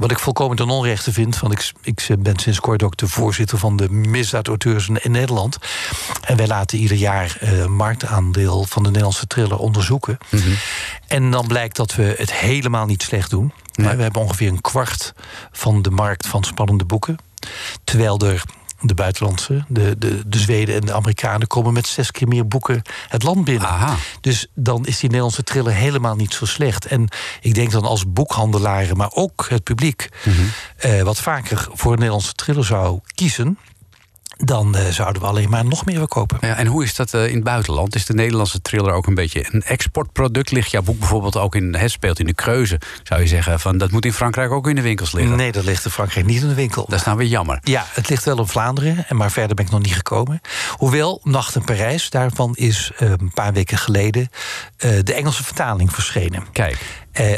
Wat 0.00 0.10
ik 0.10 0.18
volkomen 0.18 0.56
ten 0.56 0.68
onrechte 0.68 1.12
vind, 1.12 1.41
want 1.42 1.54
ik, 1.54 1.72
ik 1.82 2.16
ben 2.18 2.38
sinds 2.38 2.60
kort 2.60 2.82
ook 2.82 2.96
de 2.96 3.08
voorzitter 3.08 3.58
van 3.58 3.76
de 3.76 3.90
misdaadauteurs 3.90 4.88
in 4.88 5.10
Nederland. 5.10 5.58
En 6.20 6.36
wij 6.36 6.46
laten 6.46 6.78
ieder 6.78 6.96
jaar 6.96 7.38
uh, 7.42 7.66
marktaandeel 7.66 8.64
van 8.64 8.82
de 8.82 8.88
Nederlandse 8.88 9.26
thriller 9.26 9.58
onderzoeken. 9.58 10.18
Mhm. 10.28 10.52
En 11.06 11.30
dan 11.30 11.46
blijkt 11.46 11.76
dat 11.76 11.94
we 11.94 12.14
het 12.18 12.32
helemaal 12.32 12.86
niet 12.86 13.02
slecht 13.02 13.30
doen. 13.30 13.52
We 13.72 13.82
hebben 13.82 14.22
ongeveer 14.22 14.48
een 14.48 14.60
kwart 14.60 15.14
van 15.52 15.82
de 15.82 15.90
markt 15.90 16.26
van 16.26 16.44
spannende 16.44 16.84
boeken. 16.84 17.16
Terwijl 17.84 18.18
er 18.18 18.42
de 18.82 18.94
buitenlandse, 18.94 19.64
de, 19.68 19.98
de, 19.98 20.22
de 20.26 20.38
Zweden 20.38 20.74
en 20.74 20.80
de 20.80 20.92
Amerikanen 20.92 21.46
komen 21.46 21.72
met 21.72 21.86
zes 21.86 22.10
keer 22.10 22.28
meer 22.28 22.48
boeken 22.48 22.82
het 23.08 23.22
land 23.22 23.44
binnen. 23.44 23.68
Aha. 23.68 23.96
Dus 24.20 24.46
dan 24.54 24.86
is 24.86 24.98
die 24.98 25.08
Nederlandse 25.08 25.42
thriller 25.42 25.72
helemaal 25.72 26.16
niet 26.16 26.34
zo 26.34 26.44
slecht. 26.46 26.86
En 26.86 27.08
ik 27.40 27.54
denk 27.54 27.70
dan 27.70 27.84
als 27.84 28.12
boekhandelaren, 28.12 28.96
maar 28.96 29.10
ook 29.12 29.46
het 29.48 29.62
publiek, 29.62 30.08
mhm. 30.24 30.40
eh, 30.76 31.02
wat 31.02 31.20
vaker 31.20 31.68
voor 31.72 31.92
een 31.92 31.98
Nederlandse 31.98 32.32
thriller 32.32 32.64
zou 32.64 33.00
kiezen 33.14 33.58
dan 34.44 34.76
uh, 34.76 34.86
zouden 34.86 35.22
we 35.22 35.28
alleen 35.28 35.50
maar 35.50 35.64
nog 35.64 35.84
meer 35.84 35.98
verkopen. 35.98 36.38
Ja, 36.40 36.56
en 36.56 36.66
hoe 36.66 36.84
is 36.84 36.94
dat 36.94 37.14
uh, 37.14 37.26
in 37.26 37.34
het 37.34 37.44
buitenland? 37.44 37.94
Is 37.94 38.06
de 38.06 38.14
Nederlandse 38.14 38.60
thriller 38.60 38.92
ook 38.92 39.06
een 39.06 39.14
beetje 39.14 39.46
een 39.50 39.62
exportproduct? 39.62 40.50
Ligt 40.50 40.70
jouw 40.70 40.82
boek 40.82 40.98
bijvoorbeeld 40.98 41.36
ook 41.36 41.54
in, 41.54 41.74
het 41.74 41.90
speelt 41.90 42.18
in 42.18 42.26
de 42.26 42.34
Kreuzen? 42.34 42.78
Zou 43.02 43.20
je 43.20 43.26
zeggen, 43.26 43.60
van, 43.60 43.78
dat 43.78 43.90
moet 43.90 44.04
in 44.04 44.12
Frankrijk 44.12 44.50
ook 44.50 44.68
in 44.68 44.74
de 44.74 44.82
winkels 44.82 45.12
liggen? 45.12 45.36
Nee, 45.36 45.52
dat 45.52 45.64
ligt 45.64 45.84
in 45.84 45.90
Frankrijk 45.90 46.26
niet 46.26 46.42
in 46.42 46.48
de 46.48 46.54
winkel. 46.54 46.86
Dat 46.88 46.98
is 46.98 47.04
nou 47.04 47.18
weer 47.18 47.28
jammer. 47.28 47.58
Ja, 47.62 47.86
het 47.92 48.08
ligt 48.08 48.24
wel 48.24 48.38
in 48.38 48.46
Vlaanderen, 48.46 49.06
maar 49.08 49.30
verder 49.30 49.56
ben 49.56 49.64
ik 49.64 49.70
nog 49.70 49.82
niet 49.82 49.94
gekomen. 49.94 50.40
Hoewel, 50.76 51.20
Nacht 51.22 51.54
in 51.54 51.64
Parijs, 51.64 52.10
daarvan 52.10 52.54
is 52.54 52.92
uh, 52.98 53.10
een 53.10 53.32
paar 53.34 53.52
weken 53.52 53.78
geleden... 53.78 54.28
de 54.76 55.14
Engelse 55.14 55.44
vertaling 55.44 55.92
verschenen. 55.92 56.44
Kijk. 56.52 56.78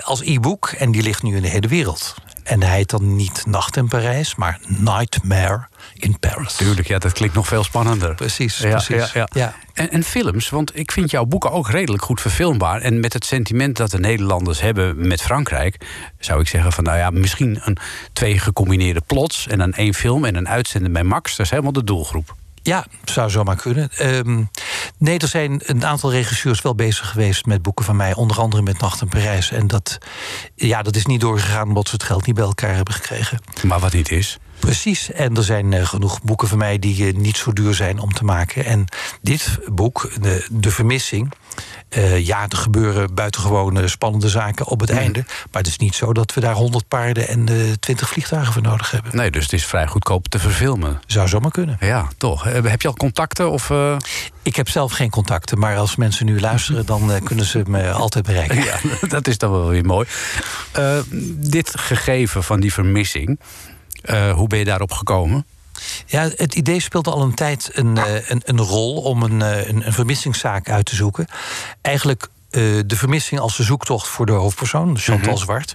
als 0.03 0.23
e-book, 0.23 0.75
en 0.79 0.93
die 0.93 1.03
ligt 1.03 1.23
nu 1.23 1.37
in 1.37 1.43
de 1.43 1.49
hele 1.49 1.69
wereld. 1.69 2.14
En 2.45 2.63
hij 2.63 2.77
heet 2.77 2.91
dan 2.91 3.17
niet 3.17 3.47
Nacht 3.47 3.77
in 3.77 3.89
Parijs, 3.89 4.35
maar 4.35 4.59
Nightmare 4.67 5.67
in 5.95 6.19
Paris. 6.19 6.55
Tuurlijk, 6.55 6.89
ja, 6.89 6.99
dat 6.99 7.13
klinkt 7.13 7.35
nog 7.35 7.47
veel 7.47 7.65
spannender. 7.65 8.15
Precies, 8.15 8.59
ja, 8.59 8.71
precies. 8.71 9.13
Ja, 9.13 9.29
ja. 9.33 9.55
En, 9.73 9.91
en, 9.91 10.03
films, 10.03 10.51
want 10.51 10.79
ik 10.79 10.93
vind 10.93 11.11
jouw 11.11 11.25
boeken 11.25 11.51
ook 11.51 11.71
redelijk 11.71 12.03
goed 12.03 12.21
verfilmbaar. 12.21 12.81
En 12.81 13.01
met 13.01 13.13
het 13.13 13.25
sentiment 13.25 13.77
dat 13.77 13.91
de 13.91 13.99
Nederlanders 13.99 14.61
hebben 14.61 15.09
met 15.09 15.23
Frankrijk... 15.23 15.77
zou 16.19 16.41
ik 16.41 16.49
zeggen 16.49 16.73
van, 16.73 16.85
nou 16.85 16.99
ja, 16.99 17.11
misschien 17.11 17.61
een 17.63 17.79
twee 18.13 18.39
gecombineerde 18.39 19.03
plots... 19.07 19.47
en 19.47 19.59
dan 19.59 19.73
één 19.73 19.95
film 19.95 20.25
en 20.25 20.35
een 20.35 20.49
uitzenden 20.49 20.93
bij 20.93 21.05
Max. 21.05 21.37
Dat 21.37 21.47
is 21.47 21.51
helemaal 21.51 21.73
de 21.73 21.85
doelgroep. 21.85 22.35
Ja, 22.66 22.87
zou 23.05 23.31
zomaar 23.31 23.57
kunnen. 23.57 23.90
Um, 24.00 24.50
nee, 24.98 25.18
er 25.18 25.29
zijn 25.29 25.61
een 25.64 25.87
aantal 25.87 26.11
regisseurs 26.11 26.62
wel 26.62 26.74
bezig 26.74 27.11
geweest 27.11 27.46
met 27.46 27.62
boeken 27.62 27.85
van 27.85 27.96
mij. 27.96 28.14
Onder 28.14 28.38
andere 28.38 28.62
met 28.62 28.81
Nacht 28.81 29.00
in 29.00 29.09
Parijs. 29.09 29.50
En 29.50 29.66
dat, 29.66 29.98
ja, 30.55 30.83
dat 30.83 30.96
is 30.96 31.07
niet 31.07 31.20
doorgegaan 31.20 31.68
omdat 31.68 31.88
ze 31.88 31.94
het 31.94 32.03
geld 32.03 32.27
niet 32.27 32.35
bij 32.35 32.44
elkaar 32.44 32.74
hebben 32.74 32.94
gekregen. 32.94 33.38
Maar 33.62 33.81
wat 33.81 33.92
niet 33.92 34.11
is? 34.11 34.38
Precies, 34.64 35.12
en 35.12 35.37
er 35.37 35.44
zijn 35.44 35.72
uh, 35.72 35.87
genoeg 35.87 36.22
boeken 36.22 36.48
van 36.48 36.59
mij 36.59 36.79
die 36.79 37.07
uh, 37.07 37.14
niet 37.18 37.37
zo 37.37 37.53
duur 37.53 37.74
zijn 37.74 37.98
om 37.98 38.12
te 38.12 38.24
maken. 38.24 38.64
En 38.64 38.85
dit 39.22 39.59
boek, 39.72 40.11
De, 40.20 40.46
de 40.50 40.70
Vermissing, 40.70 41.33
uh, 41.96 42.27
ja, 42.27 42.46
er 42.48 42.57
gebeuren 42.57 43.14
buitengewone 43.14 43.88
spannende 43.88 44.29
zaken 44.29 44.66
op 44.66 44.81
het 44.81 44.90
mhm. 44.90 44.98
einde. 44.98 45.24
Maar 45.27 45.62
het 45.62 45.66
is 45.66 45.79
niet 45.79 45.94
zo 45.94 46.12
dat 46.12 46.35
we 46.35 46.40
daar 46.40 46.55
100 46.55 46.88
paarden 46.88 47.29
en 47.29 47.50
uh, 47.50 47.72
20 47.81 48.09
vliegtuigen 48.09 48.53
voor 48.53 48.62
nodig 48.62 48.90
hebben. 48.90 49.16
Nee, 49.16 49.31
dus 49.31 49.42
het 49.42 49.53
is 49.53 49.66
vrij 49.66 49.87
goedkoop 49.87 50.29
te 50.29 50.38
verfilmen. 50.38 51.00
Zou 51.07 51.29
zomaar 51.29 51.50
kunnen. 51.50 51.77
Ja, 51.81 52.09
toch. 52.16 52.44
Heb 52.44 52.83
je 52.83 52.88
al 52.88 52.94
contacten? 52.94 53.50
Of. 53.50 53.72
Ik 54.42 54.57
heb 54.57 54.68
zelf 54.68 54.92
geen 54.92 55.11
contacten, 55.11 55.59
maar 55.59 55.77
als 55.77 55.96
mensen 55.96 56.27
nu 56.27 56.40
luisteren, 56.40 56.87
dan 56.87 57.20
kunnen 57.24 57.44
ze 57.44 57.62
me 57.66 57.90
altijd 57.90 58.24
bereiken. 58.24 58.53
Ja, 58.64 58.79
dat 59.09 59.29
is 59.29 59.38
dan 59.38 59.50
wel 59.50 59.68
weer 59.68 59.85
mooi. 59.85 60.07
dit 61.37 61.79
gegeven 61.79 62.42
van 62.42 62.61
die 62.61 62.72
vermissing, 62.72 63.38
hoe 64.35 64.47
ben 64.49 64.59
je 64.59 64.64
daarop 64.64 64.93
gekomen? 64.93 65.47
Ja, 66.07 66.31
het 66.37 66.55
idee 66.55 66.81
speelde 66.81 67.11
al 67.11 67.23
een 67.23 67.35
tijd 67.35 67.71
een, 67.73 67.99
eh, 67.99 68.31
een, 68.31 68.43
een 68.45 68.61
rol 68.61 69.03
om 69.03 69.23
een, 69.23 69.43
eh, 69.43 69.69
een, 69.69 69.87
een 69.87 69.93
vermissingszaak 69.93 70.69
uit 70.69 70.87
te 70.87 70.95
zoeken. 70.95 71.27
Eigenlijk 71.81 72.29
uh, 72.51 72.81
de 72.87 72.97
vermissing 72.97 73.40
als 73.40 73.57
de 73.57 73.62
zoektocht 73.62 74.09
voor 74.09 74.27
de 74.27 74.33
hoofdpersoon, 74.33 74.99
Chantal 74.99 75.33
mm 75.33 75.38
Zwart. 75.38 75.75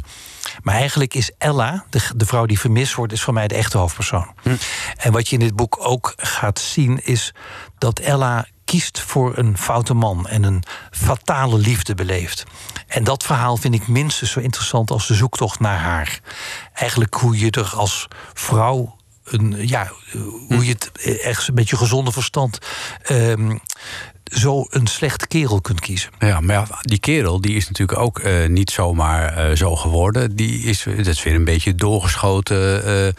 Maar 0.62 0.76
eigenlijk 0.76 1.14
is 1.14 1.32
Ella, 1.38 1.86
de, 1.90 2.02
de, 2.16 2.26
vrouw 2.26 2.46
die 2.46 2.60
vermist 2.60 2.94
wordt, 2.94 3.14
is 3.14 3.22
voor 3.22 3.34
mij 3.34 3.48
de 3.48 3.56
echte 3.56 3.78
hoofdpersoon. 3.78 4.28
Hm. 4.44 4.56
En 4.98 5.12
wat 5.12 5.28
je 5.28 5.34
in 5.36 5.42
dit 5.42 5.56
boek 5.56 5.78
ook 5.80 6.14
gaat 6.18 6.60
zien, 6.60 7.06
is 7.06 7.34
dat 7.78 8.00
Ella 8.00 8.48
kiest 8.70 9.00
voor 9.00 9.38
een 9.38 9.58
foute 9.58 9.94
man 9.94 10.28
en 10.28 10.44
een 10.44 10.64
fatale 10.92 11.58
liefde 11.58 11.96
beleeft. 11.96 12.44
En 12.88 13.04
dat 13.04 13.24
verhaal 13.24 13.58
vind 13.58 13.74
ik 13.74 13.88
minstens 13.88 14.32
zo 14.32 14.40
interessant 14.40 14.92
als 14.92 15.08
de 15.08 15.14
zoektocht 15.14 15.60
naar 15.60 15.78
haar. 15.78 16.20
Eigenlijk 16.74 17.14
hoe 17.14 17.40
je 17.40 17.52
er 17.52 17.74
als 17.76 18.08
vrouw 18.34 18.96
een, 19.24 19.68
ja, 19.68 19.92
hoe 20.48 20.66
je 20.66 20.72
het 20.72 20.92
echt 21.22 21.48
een 21.48 21.56
beetje 21.56 21.78
gezonde 21.78 22.12
verstand. 22.12 22.60
Um, 23.12 23.60
zo 24.24 24.66
een 24.70 24.88
slechte 24.88 25.28
kerel 25.28 25.62
kunt 25.62 25.80
kiezen. 25.80 26.12
Ja, 26.20 26.40
maar 26.40 26.56
ja, 26.56 26.68
die 26.82 27.00
kerel 27.00 27.42
die 27.42 27.56
is 27.56 27.68
natuurlijk 27.68 28.00
ook 28.00 28.20
uh, 28.20 28.48
niet 28.48 28.72
zomaar 28.72 29.50
uh, 29.50 29.56
zo 29.56 29.76
geworden. 29.76 30.36
Die 30.36 30.64
is, 30.64 30.84
dat 30.84 31.08
is 31.08 31.24
weer 31.24 31.36
een 31.36 31.46
beetje 31.46 31.76
doorgeschoten 31.76 32.90
uh, 33.06 33.12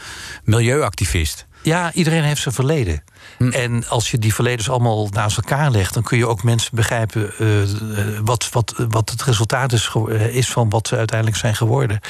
milieuactivist. 0.44 1.46
Ja, 1.62 1.92
iedereen 1.92 2.22
heeft 2.22 2.42
zijn 2.42 2.54
verleden. 2.54 3.02
Hm. 3.40 3.48
En 3.48 3.88
als 3.88 4.10
je 4.10 4.18
die 4.18 4.34
verledens 4.34 4.70
allemaal 4.70 5.08
naast 5.10 5.36
elkaar 5.36 5.70
legt, 5.70 5.94
dan 5.94 6.02
kun 6.02 6.18
je 6.18 6.26
ook 6.26 6.42
mensen 6.42 6.70
begrijpen 6.74 7.32
uh, 7.38 8.18
wat, 8.24 8.48
wat, 8.50 8.74
wat 8.88 9.10
het 9.10 9.22
resultaat 9.22 9.72
is, 9.72 9.90
is 10.30 10.50
van 10.50 10.68
wat 10.68 10.88
ze 10.88 10.96
uiteindelijk 10.96 11.38
zijn 11.38 11.56
geworden. 11.56 12.00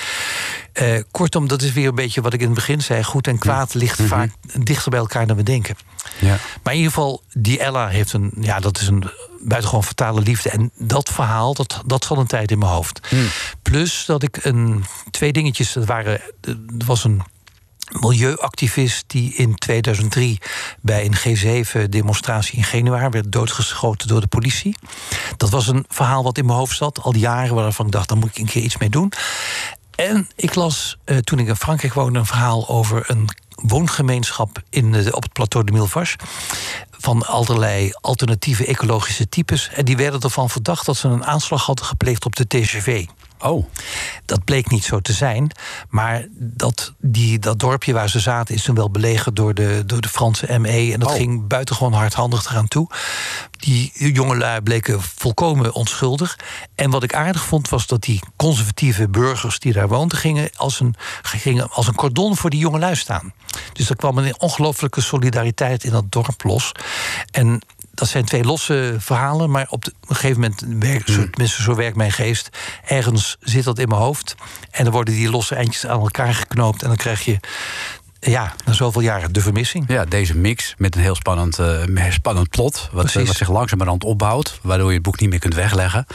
Uh, 0.82 1.00
kortom, 1.10 1.48
dat 1.48 1.62
is 1.62 1.72
weer 1.72 1.88
een 1.88 1.94
beetje 1.94 2.20
wat 2.20 2.32
ik 2.32 2.40
in 2.40 2.46
het 2.46 2.54
begin 2.54 2.80
zei. 2.80 3.02
Goed 3.02 3.26
en 3.26 3.38
kwaad 3.38 3.74
ligt 3.74 3.98
hm. 3.98 4.06
vaak 4.06 4.30
dichter 4.58 4.90
bij 4.90 5.00
elkaar 5.00 5.26
dan 5.26 5.36
we 5.36 5.42
denken. 5.42 5.76
Ja. 6.18 6.38
Maar 6.62 6.72
in 6.72 6.78
ieder 6.78 6.92
geval, 6.92 7.22
die 7.32 7.58
Ella 7.58 7.88
heeft 7.88 8.12
een, 8.12 8.32
ja, 8.40 8.60
dat 8.60 8.80
is 8.80 8.86
een 8.86 9.10
buitengewoon 9.40 9.84
fatale 9.84 10.20
liefde. 10.20 10.50
En 10.50 10.70
dat 10.78 11.08
verhaal, 11.08 11.54
dat, 11.54 11.82
dat 11.86 12.04
zat 12.04 12.18
een 12.18 12.26
tijd 12.26 12.50
in 12.50 12.58
mijn 12.58 12.70
hoofd. 12.70 13.00
Hm. 13.08 13.16
Plus 13.62 14.04
dat 14.06 14.22
ik 14.22 14.44
een, 14.44 14.84
twee 15.10 15.32
dingetjes, 15.32 15.72
dat 15.72 15.84
waren, 15.84 16.20
er 16.40 16.56
was 16.86 17.04
een 17.04 17.22
milieuactivist 18.00 19.04
die 19.06 19.34
in 19.34 19.54
2003 19.54 20.38
bij 20.80 21.04
een 21.04 21.16
G7-demonstratie 21.16 22.56
in 22.56 22.64
Genua 22.64 23.10
werd 23.10 23.32
doodgeschoten 23.32 24.08
door 24.08 24.20
de 24.20 24.26
politie. 24.26 24.76
Dat 25.36 25.50
was 25.50 25.68
een 25.68 25.84
verhaal 25.88 26.22
wat 26.22 26.38
in 26.38 26.46
mijn 26.46 26.58
hoofd 26.58 26.76
zat, 26.76 27.02
al 27.02 27.14
jaren 27.14 27.54
waarvan 27.54 27.86
ik 27.86 27.92
dacht, 27.92 28.08
daar 28.08 28.18
moet 28.18 28.30
ik 28.30 28.38
een 28.38 28.46
keer 28.46 28.62
iets 28.62 28.78
mee 28.78 28.90
doen. 28.90 29.12
En 29.94 30.28
ik 30.36 30.54
las 30.54 30.96
uh, 31.04 31.18
toen 31.18 31.38
ik 31.38 31.46
in 31.46 31.56
Frankrijk 31.56 31.94
woonde 31.94 32.18
een 32.18 32.26
verhaal 32.26 32.68
over 32.68 33.04
een 33.06 33.28
woongemeenschap 33.48 34.62
in 34.70 35.14
op 35.14 35.22
het 35.22 35.32
plateau 35.32 35.66
de 35.66 35.72
Milvache. 35.72 36.18
Van 36.90 37.26
allerlei 37.26 37.92
alternatieve 38.00 38.66
ecologische 38.66 39.28
types. 39.28 39.68
En 39.68 39.84
die 39.84 39.96
werden 39.96 40.20
ervan 40.20 40.50
verdacht 40.50 40.86
dat 40.86 40.96
ze 40.96 41.08
een 41.08 41.24
aanslag 41.24 41.66
hadden 41.66 41.84
gepleegd 41.84 42.24
op 42.24 42.36
de 42.36 42.46
TGV. 42.46 43.06
Oh. 43.42 43.66
Dat 44.24 44.44
bleek 44.44 44.70
niet 44.70 44.84
zo 44.84 45.00
te 45.00 45.12
zijn. 45.12 45.50
Maar 45.88 46.26
dat, 46.38 46.94
die, 46.98 47.38
dat 47.38 47.58
dorpje 47.58 47.92
waar 47.92 48.08
ze 48.08 48.20
zaten 48.20 48.54
is 48.54 48.62
toen 48.62 48.74
wel 48.74 48.90
belegerd 48.90 49.36
door 49.36 49.54
de, 49.54 49.82
door 49.86 50.00
de 50.00 50.08
Franse 50.08 50.58
ME. 50.58 50.90
En 50.92 51.00
dat 51.00 51.08
oh. 51.08 51.14
ging 51.14 51.46
buitengewoon 51.46 51.92
hardhandig 51.92 52.50
eraan 52.50 52.68
toe. 52.68 52.88
Die 53.50 53.92
jongelui 54.12 54.60
bleken 54.60 55.02
volkomen 55.02 55.74
onschuldig. 55.74 56.38
En 56.74 56.90
wat 56.90 57.02
ik 57.02 57.14
aardig 57.14 57.44
vond 57.44 57.68
was 57.68 57.86
dat 57.86 58.02
die 58.02 58.20
conservatieve 58.36 59.08
burgers 59.08 59.58
die 59.58 59.72
daar 59.72 59.88
woonden... 59.88 60.18
gingen 60.18 60.50
als 60.56 60.80
een, 60.80 60.94
gingen 61.22 61.70
als 61.70 61.86
een 61.86 61.94
cordon 61.94 62.36
voor 62.36 62.50
die 62.50 62.60
jongelui 62.60 62.96
staan. 62.96 63.32
Dus 63.72 63.90
er 63.90 63.96
kwam 63.96 64.18
een 64.18 64.40
ongelooflijke 64.40 65.00
solidariteit 65.00 65.84
in 65.84 65.90
dat 65.90 66.12
dorp 66.12 66.42
los. 66.42 66.72
En 67.30 67.62
dat 67.94 68.08
zijn 68.08 68.24
twee 68.24 68.44
losse 68.44 68.94
verhalen, 68.98 69.50
maar 69.50 69.66
op, 69.68 69.84
een 69.84 70.16
gegeven 70.16 70.40
moment, 70.40 70.64
werkt, 70.78 71.08
mm. 71.08 71.30
tenminste 71.30 71.62
zo 71.62 71.74
werkt 71.74 71.96
mijn 71.96 72.12
geest, 72.12 72.48
ergens 72.86 73.36
zit 73.40 73.64
dat 73.64 73.78
in 73.78 73.88
mijn 73.88 74.00
hoofd. 74.00 74.34
En 74.70 74.84
dan 74.84 74.92
worden 74.92 75.14
die 75.14 75.30
losse 75.30 75.54
eindjes 75.54 75.86
aan 75.86 76.00
elkaar 76.00 76.34
geknoopt 76.34 76.82
en 76.82 76.88
dan 76.88 76.96
krijg 76.96 77.24
je 77.24 77.38
ja, 78.20 78.54
na 78.64 78.72
zoveel 78.72 79.00
jaren 79.00 79.32
de 79.32 79.40
vermissing. 79.40 79.84
Ja, 79.88 80.04
deze 80.04 80.36
mix 80.36 80.74
met 80.78 80.94
een 80.94 81.00
heel 81.00 81.14
spannend, 81.14 81.58
uh, 81.58 82.10
spannend 82.10 82.48
plot. 82.48 82.88
Wat, 82.92 83.12
wat 83.12 83.36
zich 83.36 83.48
langzamerhand 83.48 84.04
opbouwt. 84.04 84.58
Waardoor 84.62 84.88
je 84.88 84.94
het 84.94 85.02
boek 85.02 85.20
niet 85.20 85.30
meer 85.30 85.38
kunt 85.38 85.54
wegleggen. 85.54 86.06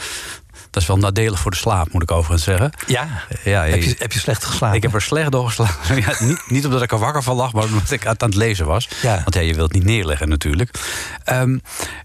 Dat 0.70 0.82
is 0.82 0.88
wel 0.88 0.96
nadelig 0.96 1.38
voor 1.38 1.50
de 1.50 1.56
slaap, 1.56 1.92
moet 1.92 2.02
ik 2.02 2.10
overigens 2.10 2.44
zeggen. 2.44 2.72
Ja? 2.86 3.08
ja 3.44 3.64
heb, 3.64 3.82
je, 3.82 3.94
heb 3.98 4.12
je 4.12 4.18
slecht 4.18 4.44
geslapen? 4.44 4.76
Ik 4.76 4.82
heb 4.82 4.94
er 4.94 5.02
slecht 5.02 5.32
door 5.32 5.46
geslapen. 5.46 5.96
ja, 6.06 6.14
niet, 6.18 6.42
niet 6.46 6.64
omdat 6.64 6.82
ik 6.82 6.92
er 6.92 6.98
wakker 6.98 7.22
van 7.22 7.36
lag, 7.36 7.52
maar 7.52 7.64
omdat 7.64 7.90
ik 7.90 8.06
aan 8.06 8.14
het 8.18 8.34
lezen 8.34 8.66
was. 8.66 8.88
Ja. 9.02 9.14
Want 9.14 9.34
ja, 9.34 9.40
je 9.40 9.54
wilt 9.54 9.72
niet 9.72 9.84
neerleggen 9.84 10.28
natuurlijk. 10.28 10.70
Um, 11.32 11.60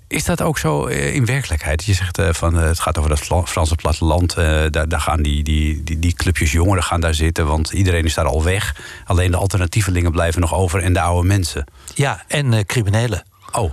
is 0.08 0.26
dat 0.26 0.42
ook 0.42 0.58
zo 0.58 0.86
eh, 0.86 1.16
in 1.16 1.26
werkelijkheid? 1.26 1.84
Je 1.84 1.94
zegt 1.94 2.20
uh, 2.20 2.30
van 2.32 2.58
uh, 2.58 2.64
het 2.64 2.80
gaat 2.80 2.98
over 2.98 3.10
dat 3.10 3.50
Franse 3.50 3.76
platteland. 3.76 4.38
Uh, 4.38 4.46
daar, 4.70 4.90
daar, 4.90 5.02
gaan 5.02 5.22
die, 5.22 5.44
die, 5.44 5.84
die, 5.84 6.00
die, 6.00 6.14
clubjes 6.14 6.52
jongeren 6.52 6.84
gaan 6.84 7.02
daar 7.02 7.14
zitten, 7.14 7.46
want 7.46 7.72
iedereen 7.72 8.06
is 8.06 8.14
daar 8.14 8.26
al 8.26 8.44
weg. 8.44 8.76
Alleen 9.06 9.32
de 9.32 9.38
alternatievelingen 9.38 10.12
blijven 10.12 10.42
nog 10.42 10.54
over 10.54 10.84
en 10.84 10.94
de 10.94 11.02
oude 11.02 11.28
mensen. 11.28 11.66
Ja, 11.96 12.24
en 12.28 12.66
criminelen. 12.66 13.24
Oh 13.52 13.72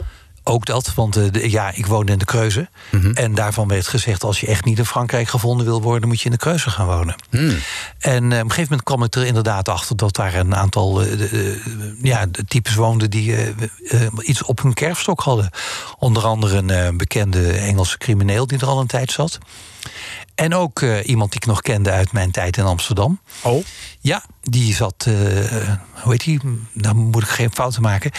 Ook 0.49 0.67
dat, 0.67 0.95
want 0.95 1.17
eh, 1.17 1.25
de- 1.31 1.51
ja, 1.51 1.71
ik 1.75 1.87
woonde 1.87 2.13
in 2.13 2.19
de 2.19 2.25
Kreuze. 2.25 2.69
Mhm. 2.91 3.11
En 3.13 3.35
daarvan 3.35 3.69
werd 3.69 3.87
gezegd... 3.87 4.25
als 4.25 4.41
je 4.41 4.47
echt 4.47 4.65
niet 4.65 4.79
in 4.79 4.85
Frankrijk 4.87 5.29
gevonden 5.29 5.67
wil 5.67 5.83
worden... 5.83 6.09
moet 6.09 6.19
je 6.19 6.25
in 6.25 6.31
de 6.31 6.37
Kreuze 6.37 6.71
gaan 6.71 6.87
wonen. 6.87 7.15
Hmm. 7.31 7.59
En 7.99 8.33
eh, 8.33 8.39
op 8.39 8.45
een 8.45 8.51
gegeven 8.51 8.63
moment 8.63 8.83
kwam 8.83 9.03
ik 9.03 9.15
er 9.15 9.25
inderdaad 9.25 9.69
achter... 9.69 9.97
dat 9.97 10.15
daar 10.15 10.35
een 10.35 10.55
aantal 10.55 11.03
eh, 11.03 12.03
ja, 12.03 12.27
types 12.49 12.75
woonden... 12.75 13.11
die 13.11 13.35
iets 14.21 14.43
op 14.43 14.63
hun 14.63 14.75
kerfstok 14.75 15.21
hadden. 15.21 15.51
Onder 15.99 16.25
andere 16.25 16.57
een 16.57 16.97
bekende 16.97 17.53
Engelse 17.53 17.99
crimineel... 17.99 18.47
die 18.47 18.59
er 18.59 18.67
al 18.67 18.81
een 18.81 18.87
tijd 18.87 19.13
zat. 19.13 19.39
En 20.35 20.55
ook 20.55 20.83
iemand 20.83 21.31
die 21.31 21.41
ik 21.41 21.47
nog 21.47 21.61
kende 21.61 21.91
uit 21.91 22.13
mijn 22.13 22.31
tijd 22.31 22.57
in 22.57 22.65
Amsterdam. 22.65 23.21
Oh. 23.43 23.65
Ja, 24.01 24.25
die 24.43 24.75
zat, 24.75 25.07
hoe 26.03 26.13
heet 26.13 26.25
die? 26.25 26.41
Dan 26.73 26.97
moet 26.97 27.23
ik 27.23 27.29
geen 27.29 27.53
fouten 27.53 27.83
maken. 27.83 28.11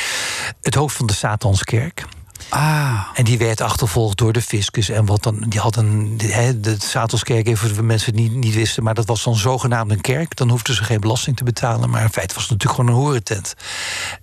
Het 0.62 0.76
hoofd 0.76 0.96
van 0.96 1.08
de 1.08 1.14
Satanskerk. 1.14 2.06
Ah. 2.50 3.08
En 3.14 3.24
die 3.24 3.38
werd 3.38 3.62
achtervolgd 3.62 4.18
door 4.18 4.34
de 4.34 4.42
fiscus. 4.42 4.90
En 4.90 5.06
wat 5.06 5.24
dan, 5.24 5.44
die 5.48 5.60
had 5.60 5.76
een. 5.76 6.18
de- 6.18 6.76
Satanskerk, 6.80 7.48
even 7.48 7.68
voor 7.68 7.78
de 7.78 7.84
mensen 7.84 8.14
die 8.14 8.26
het 8.30 8.38
niet 8.38 8.54
wisten. 8.56 8.84
Maar 8.84 8.94
dat 8.94 9.06
was 9.06 9.24
dan 9.24 9.36
zogenaamd 9.36 9.92
een 9.92 10.02
kerk. 10.02 10.36
Dan 10.36 10.50
hoefden 10.50 10.76
ze 10.76 10.84
geen 10.84 11.00
belasting 11.00 11.38
te 11.38 11.44
betalen. 11.44 11.90
Maar 11.90 12.02
in 12.02 12.10
feite 12.10 12.34
was 12.34 12.44
het 12.44 12.52
natuurlijk 12.52 12.80
gewoon 12.80 12.96
een 12.96 13.02
hoerentent. 13.06 13.54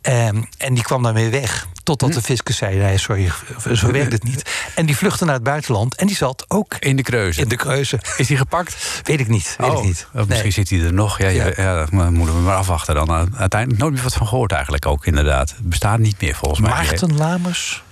Ehm, 0.01 0.43
en 0.59 0.75
die 0.75 0.83
kwam 0.83 1.03
daarmee 1.03 1.29
weg. 1.31 1.67
Totdat 1.83 2.13
de 2.13 2.23
fiscus 2.23 2.57
zei: 2.57 2.77
nee, 2.77 2.99
sorry, 2.99 3.31
zo 3.75 3.91
werkt 3.93 4.13
het 4.13 4.23
niet. 4.25 4.51
En 4.75 4.87
die 4.87 4.97
vluchtte 4.97 5.25
naar 5.25 5.35
het 5.35 5.43
buitenland. 5.43 5.95
En 5.95 6.07
die 6.07 6.17
zat 6.17 6.45
ook 6.49 6.75
In 6.75 6.97
de 6.97 7.03
kreuze. 7.03 7.41
in 7.41 7.49
de 7.49 7.57
keuze. 7.57 8.01
Is 8.17 8.29
hij 8.29 8.37
gepakt? 8.37 9.01
Weet 9.03 9.21
ik 9.21 9.29
niet. 9.29 9.55
Weet 9.59 9.71
oh, 9.71 9.79
ik 9.79 9.85
niet. 9.85 10.07
of 10.15 10.27
misschien 10.29 10.53
zit 10.53 10.71
hij 10.71 10.81
er 10.81 10.93
nog. 10.93 11.19
Ja, 11.19 11.29
ja. 11.29 11.45
Ja. 11.45 11.53
ja, 11.57 11.75
dat 11.79 11.91
moeten 11.91 12.35
we 12.35 12.41
maar 12.41 12.57
afwachten 12.57 12.95
dan. 12.95 13.11
Uh, 13.11 13.23
Uiteindelijk 13.39 13.81
nooit 13.81 13.95
meer 13.95 14.03
wat 14.03 14.15
van 14.15 14.27
gehoord 14.27 14.53
eigenlijk 14.53 14.87
ook 14.87 15.07
inderdaad. 15.07 15.51
Het 15.51 15.69
bestaat 15.69 15.99
niet 15.99 16.21
meer 16.21 16.35
volgens 16.35 16.61
mij. 16.61 16.71
Maarten 16.71 17.17
Lamers. 17.17 17.83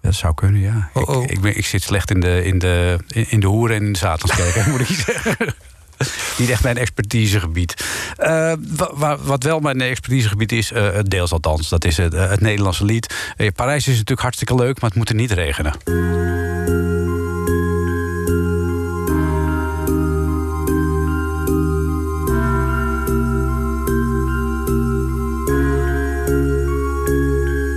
Dat 0.00 0.14
zou 0.14 0.34
kunnen, 0.34 0.60
ja. 0.60 0.90
Oh, 0.94 1.08
oh. 1.08 1.22
Ik, 1.22 1.30
ik, 1.30 1.40
ben, 1.40 1.56
ik 1.56 1.66
zit 1.66 1.82
slecht 1.82 2.10
in 2.10 2.20
de, 2.20 2.44
in 2.44 2.58
de, 2.58 2.98
in, 3.28 3.40
de 3.40 3.46
hoeren 3.46 3.76
en 3.76 3.82
in 3.86 3.92
de 3.92 3.98
moet 4.70 4.80
ik 4.80 4.86
zeggen. 4.86 5.54
Niet 6.38 6.50
echt 6.50 6.62
mijn 6.62 6.76
expertisegebied. 6.78 7.84
Eh, 8.16 8.52
wa- 8.76 8.90
wa- 8.94 9.18
wat 9.18 9.42
wel 9.42 9.60
mijn 9.60 9.80
expertisegebied 9.80 10.52
is, 10.52 10.72
eh, 10.72 10.98
deels 11.02 11.32
althans, 11.32 11.68
dat 11.68 11.84
is 11.84 11.96
het, 11.96 12.14
eh, 12.14 12.28
het 12.30 12.40
Nederlandse 12.40 12.84
lied. 12.84 13.14
Eh, 13.36 13.48
Parijs 13.54 13.82
is 13.86 13.92
natuurlijk 13.92 14.20
hartstikke 14.20 14.54
leuk, 14.54 14.80
maar 14.80 14.90
het 14.90 14.98
moet 14.98 15.08
er 15.08 15.14
niet 15.14 15.30
regenen. 15.30 15.72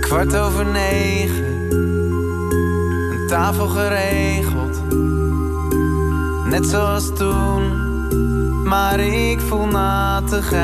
Kwart 0.00 0.36
over 0.36 0.66
negen, 0.66 1.13
tafel 3.34 3.66
geregeld. 3.66 4.82
Net 6.50 6.66
zoals 6.66 7.14
toen, 7.14 7.62
maar 8.64 9.00
ik 9.00 9.40
voel 9.40 9.66
natigheid. 9.66 10.54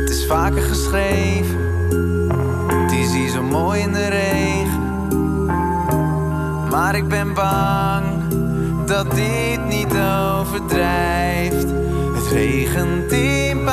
Het 0.00 0.10
is 0.10 0.26
vaker 0.26 0.62
geschreven, 0.62 1.58
het 2.82 2.92
is 2.92 3.12
hier 3.12 3.28
zo 3.28 3.42
mooi 3.42 3.80
in 3.80 3.92
de 3.92 4.08
regen. 4.08 4.82
Maar 6.70 6.94
ik 6.94 7.08
ben 7.08 7.34
bang 7.34 8.04
dat 8.86 9.10
dit 9.10 9.66
niet 9.68 9.94
overdrijft. 10.40 11.66
Het 12.14 12.26
regent 12.32 13.12
in 13.12 13.64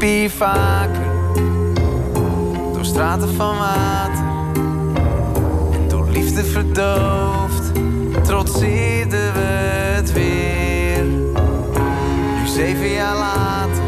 Hier 0.00 0.30
vaker 0.30 1.06
door 2.72 2.84
straten 2.84 3.34
van 3.34 3.58
water. 3.58 4.24
En 5.72 5.88
door 5.88 6.08
liefde 6.10 6.44
verdoofd, 6.44 7.72
trotseerden 8.22 9.32
we 9.32 9.40
het 9.94 10.12
weer. 10.12 11.04
Nu 12.40 12.46
zeven 12.46 12.88
jaar 12.88 13.16
later, 13.16 13.82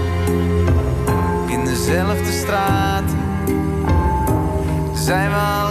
in 1.46 1.64
dezelfde 1.64 2.32
straat, 2.32 3.10
zijn 4.94 5.30
we 5.30 5.36
al 5.36 5.69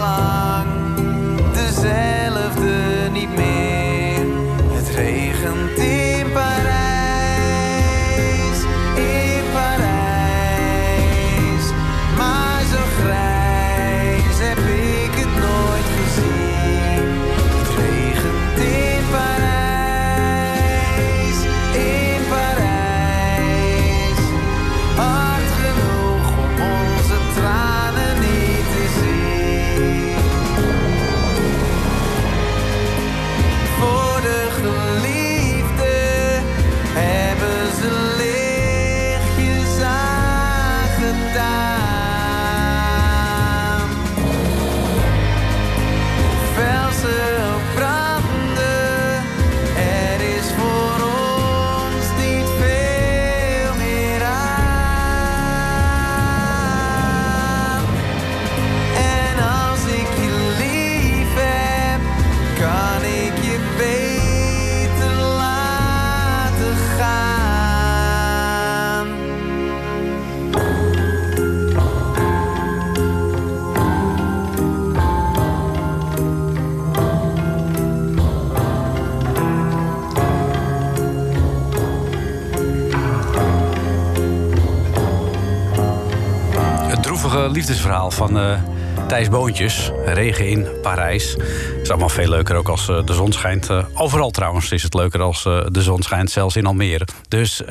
liefdesverhaal 87.60 88.10
van 88.10 88.38
eh, 88.38 88.60
Thijs 89.08 89.28
Boontjes. 89.28 89.90
Regen 90.04 90.48
in 90.48 90.66
Parijs. 90.82 91.32
Het 91.32 91.80
is 91.82 91.90
allemaal 91.90 92.08
veel 92.08 92.28
leuker 92.28 92.56
ook 92.56 92.68
als 92.68 92.88
eh, 92.88 93.04
de 93.04 93.12
zon 93.12 93.32
schijnt. 93.32 93.70
Eh, 93.70 93.84
overal 93.94 94.30
trouwens 94.30 94.72
is 94.72 94.82
het 94.82 94.94
leuker 94.94 95.20
als 95.20 95.42
de 95.42 95.82
zon 95.82 96.02
schijnt, 96.02 96.30
zelfs 96.30 96.56
in 96.56 96.66
Almere. 96.66 97.06
Dus 97.28 97.62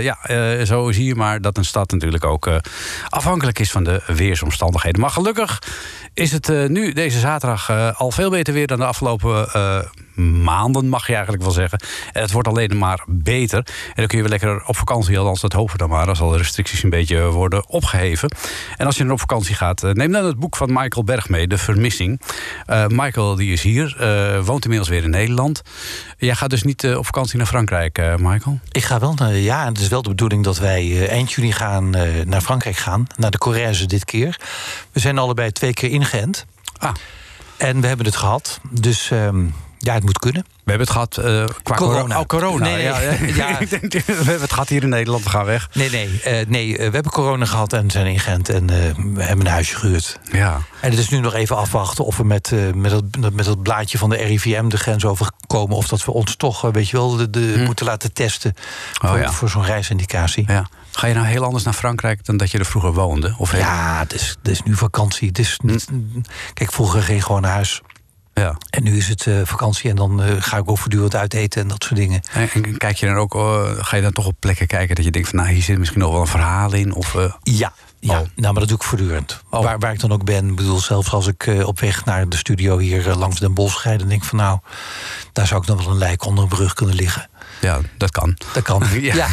ja, 0.00 0.18
zo 0.64 0.92
zie 0.92 1.04
je 1.04 1.14
maar 1.14 1.40
dat 1.40 1.56
een 1.56 1.64
stad 1.64 1.90
natuurlijk 1.90 2.24
ook 2.24 2.50
afhankelijk 3.08 3.58
is 3.58 3.70
van 3.70 3.84
de 3.84 4.02
weersomstandigheden. 4.06 5.00
Maar 5.00 5.10
gelukkig 5.10 5.62
is 6.14 6.32
het 6.32 6.68
nu, 6.68 6.92
deze 6.92 7.18
zaterdag, 7.18 7.94
al 7.96 8.10
veel 8.10 8.30
beter 8.30 8.54
weer 8.54 8.66
dan 8.66 8.78
de 8.78 8.84
afgelopen 8.84 9.48
maanden, 10.18 10.88
mag 10.88 11.06
je 11.06 11.12
eigenlijk 11.12 11.42
wel 11.42 11.52
zeggen. 11.52 11.78
En 12.12 12.22
het 12.22 12.32
wordt 12.32 12.48
alleen 12.48 12.78
maar 12.78 13.04
beter. 13.06 13.58
En 13.58 13.92
dan 13.94 14.06
kun 14.06 14.16
je 14.16 14.22
weer 14.22 14.38
lekker 14.38 14.66
op 14.66 14.76
vakantie, 14.76 15.18
althans 15.18 15.40
dat 15.40 15.52
hopen 15.52 15.72
we 15.72 15.78
dan 15.78 15.88
maar... 15.88 16.08
als 16.08 16.20
al 16.20 16.30
de 16.30 16.36
restricties 16.36 16.82
een 16.82 16.90
beetje 16.90 17.22
worden 17.24 17.68
opgeheven. 17.68 18.30
En 18.76 18.86
als 18.86 18.96
je 18.96 19.02
dan 19.02 19.12
op 19.12 19.20
vakantie 19.20 19.54
gaat, 19.54 19.82
eh, 19.82 19.92
neem 19.92 20.12
dan 20.12 20.24
het 20.24 20.38
boek 20.38 20.56
van 20.56 20.72
Michael 20.72 21.04
Berg 21.04 21.28
mee, 21.28 21.46
De 21.46 21.58
Vermissing. 21.58 22.20
Eh, 22.66 22.86
Michael 22.86 23.34
die 23.34 23.52
is 23.52 23.62
hier, 23.62 23.96
eh, 23.98 24.44
woont 24.44 24.62
inmiddels 24.62 24.90
weer 24.90 25.02
in 25.02 25.10
Nederland. 25.10 25.62
Jij 26.18 26.34
gaat 26.34 26.50
dus 26.50 26.62
niet 26.62 26.94
op 26.96 27.04
vakantie 27.04 27.38
naar 27.38 27.46
Frankrijk, 27.46 28.16
Michael? 28.18 28.58
Ik 28.70 28.84
ga 28.84 28.98
wel 28.98 29.14
naar, 29.14 29.36
ja, 29.36 29.64
het 29.64 29.78
is 29.78 29.88
wel 29.88 30.02
de 30.02 30.08
bedoeling 30.08 30.44
dat 30.44 30.58
wij 30.58 31.08
eind 31.08 31.32
juni 31.32 31.52
gaan 31.52 31.90
naar 32.24 32.40
Frankrijk 32.40 32.76
gaan. 32.76 33.06
Naar 33.16 33.30
de 33.30 33.38
Corrèze 33.38 33.86
dit 33.86 34.04
keer. 34.04 34.40
We 34.92 35.00
zijn 35.00 35.18
allebei 35.18 35.52
twee 35.52 35.72
keer 35.72 35.90
ingeënt. 35.90 36.46
Ah, 36.78 36.94
En 37.56 37.80
we 37.80 37.86
hebben 37.86 38.06
het 38.06 38.16
gehad. 38.16 38.60
Dus 38.70 39.10
ehm, 39.10 39.44
ja, 39.78 39.94
het 39.94 40.04
moet 40.04 40.18
kunnen. 40.18 40.42
we 40.42 40.70
hebben 40.70 40.86
het 40.86 40.90
gehad 40.90 41.16
eh, 41.16 41.44
qua 41.62 41.76
Corona. 41.76 42.20
Oh, 42.20 42.26
corona. 42.26 42.64
Nee, 42.64 42.74
nee, 42.74 42.82
ja, 42.82 43.00
ja. 43.00 43.10
ja. 43.42 43.58
We 43.68 44.02
hebben 44.04 44.40
het 44.40 44.52
gehad 44.52 44.68
hier 44.68 44.82
in 44.82 44.88
Nederland, 44.88 45.24
we 45.24 45.30
gaan 45.30 45.44
weg. 45.44 45.68
Nee, 45.72 45.90
nee, 45.90 46.20
eh, 46.22 46.46
nee 46.46 46.72
eh, 46.72 46.86
we 46.86 46.94
hebben 46.94 47.12
corona 47.12 47.44
gehad 47.44 47.72
en 47.72 47.90
zijn 47.90 48.06
ingeënt. 48.06 48.48
En 48.48 48.70
eh, 48.70 48.76
we 49.14 49.22
hebben 49.22 49.46
een 49.46 49.52
huisje 49.52 49.76
gehuurd. 49.76 50.18
Ja. 50.32 50.60
En 50.80 50.90
het 50.90 50.98
is 50.98 51.08
nu 51.08 51.20
nog 51.20 51.34
even 51.34 51.56
afwachten 51.56 52.04
of 52.04 52.16
we 52.16 52.24
met, 52.24 52.52
met, 52.74 52.90
dat, 52.90 53.32
met 53.32 53.44
dat 53.44 53.62
blaadje 53.62 53.98
van 53.98 54.10
de 54.10 54.16
RIVM 54.16 54.68
de 54.68 54.76
grens 54.76 55.04
overkomen. 55.04 55.76
Of 55.76 55.88
dat 55.88 56.04
we 56.04 56.12
ons 56.12 56.36
toch, 56.36 56.60
weet 56.60 56.88
je 56.88 56.96
wel, 56.96 57.16
de, 57.16 57.30
de 57.30 57.62
moeten 57.66 57.86
laten 57.86 58.12
testen. 58.12 58.54
Oh, 59.02 59.10
voor, 59.10 59.18
ja. 59.18 59.32
voor 59.32 59.48
zo'n 59.48 59.64
reisindicatie. 59.64 60.44
Ja, 60.46 60.54
ja. 60.54 60.68
Ga 60.98 61.06
je 61.06 61.14
nou 61.14 61.26
heel 61.26 61.44
anders 61.44 61.64
naar 61.64 61.74
Frankrijk 61.74 62.24
dan 62.24 62.36
dat 62.36 62.50
je 62.50 62.58
er 62.58 62.64
vroeger 62.64 62.92
woonde? 62.92 63.34
Of 63.38 63.50
heel- 63.50 63.64
het, 63.98 64.12
is, 64.14 64.36
het 64.42 64.48
is 64.48 64.62
nu 64.62 64.74
vakantie. 64.74 65.28
Het 65.28 65.38
is 65.38 65.58
niet, 65.62 65.86
Kijk, 66.54 66.72
vroeger 66.72 67.02
ging 67.02 67.24
gewoon 67.24 67.42
naar 67.42 67.52
huis. 67.52 67.82
Ja. 68.38 68.56
En 68.70 68.82
nu 68.82 68.96
is 68.96 69.08
het 69.08 69.26
eh, 69.26 69.40
vakantie 69.44 69.90
en 69.90 69.96
dan 69.96 70.22
eh, 70.22 70.34
ga 70.38 70.56
ik 70.56 70.70
ook 70.70 70.78
voortdurend 70.78 71.14
uit 71.14 71.34
eten 71.34 71.62
en 71.62 71.68
dat 71.68 71.82
soort 71.82 71.96
dingen. 71.96 72.20
En, 72.32 72.48
en 72.52 72.76
kijk 72.76 72.96
je 72.96 73.06
dan 73.06 73.16
ook, 73.16 73.34
eh, 73.34 73.70
ga 73.78 73.96
je 73.96 74.02
dan 74.02 74.12
toch 74.12 74.26
op 74.26 74.36
plekken 74.38 74.66
kijken 74.66 74.94
dat 74.94 75.04
je 75.04 75.10
denkt 75.10 75.28
van 75.28 75.38
nou 75.38 75.50
hier 75.50 75.62
zit 75.62 75.78
misschien 75.78 76.00
nog 76.00 76.12
wel 76.12 76.20
een 76.20 76.26
verhaal 76.26 76.72
in? 76.72 76.94
Of, 76.94 77.14
eh, 77.14 77.32
Ja, 77.42 77.72
ja. 78.00 78.20
Oh. 78.20 78.26
nou, 78.34 78.52
maar 78.52 78.54
dat 78.54 78.68
doe 78.68 78.76
ik 78.76 78.82
voortdurend. 78.82 79.42
Oh. 79.50 79.62
Waar, 79.62 79.78
waar 79.78 79.92
ik 79.92 80.00
dan 80.00 80.12
ook 80.12 80.24
ben. 80.24 80.48
Ik 80.48 80.56
bedoel, 80.56 80.80
zelfs 80.80 81.12
als 81.12 81.26
ik 81.26 81.50
op 81.64 81.80
weg 81.80 82.04
naar 82.04 82.28
de 82.28 82.36
studio 82.36 82.78
hier 82.78 83.14
langs 83.14 83.40
Den 83.40 83.54
Bosch 83.54 83.84
rijd... 83.84 83.98
dan 83.98 84.08
denk 84.08 84.22
ik 84.22 84.28
van 84.28 84.38
nou, 84.38 84.58
daar 85.32 85.46
zou 85.46 85.60
ik 85.60 85.66
dan 85.66 85.76
wel 85.76 85.90
een 85.90 85.98
lijk 85.98 86.24
onder 86.24 86.42
een 86.42 86.50
brug 86.50 86.74
kunnen 86.74 86.94
liggen. 86.94 87.28
Ja, 87.60 87.80
dat 87.96 88.10
kan. 88.10 88.36
Dat 88.52 88.62
kan. 88.62 88.82
Ja. 89.00 89.14
ja. 89.14 89.28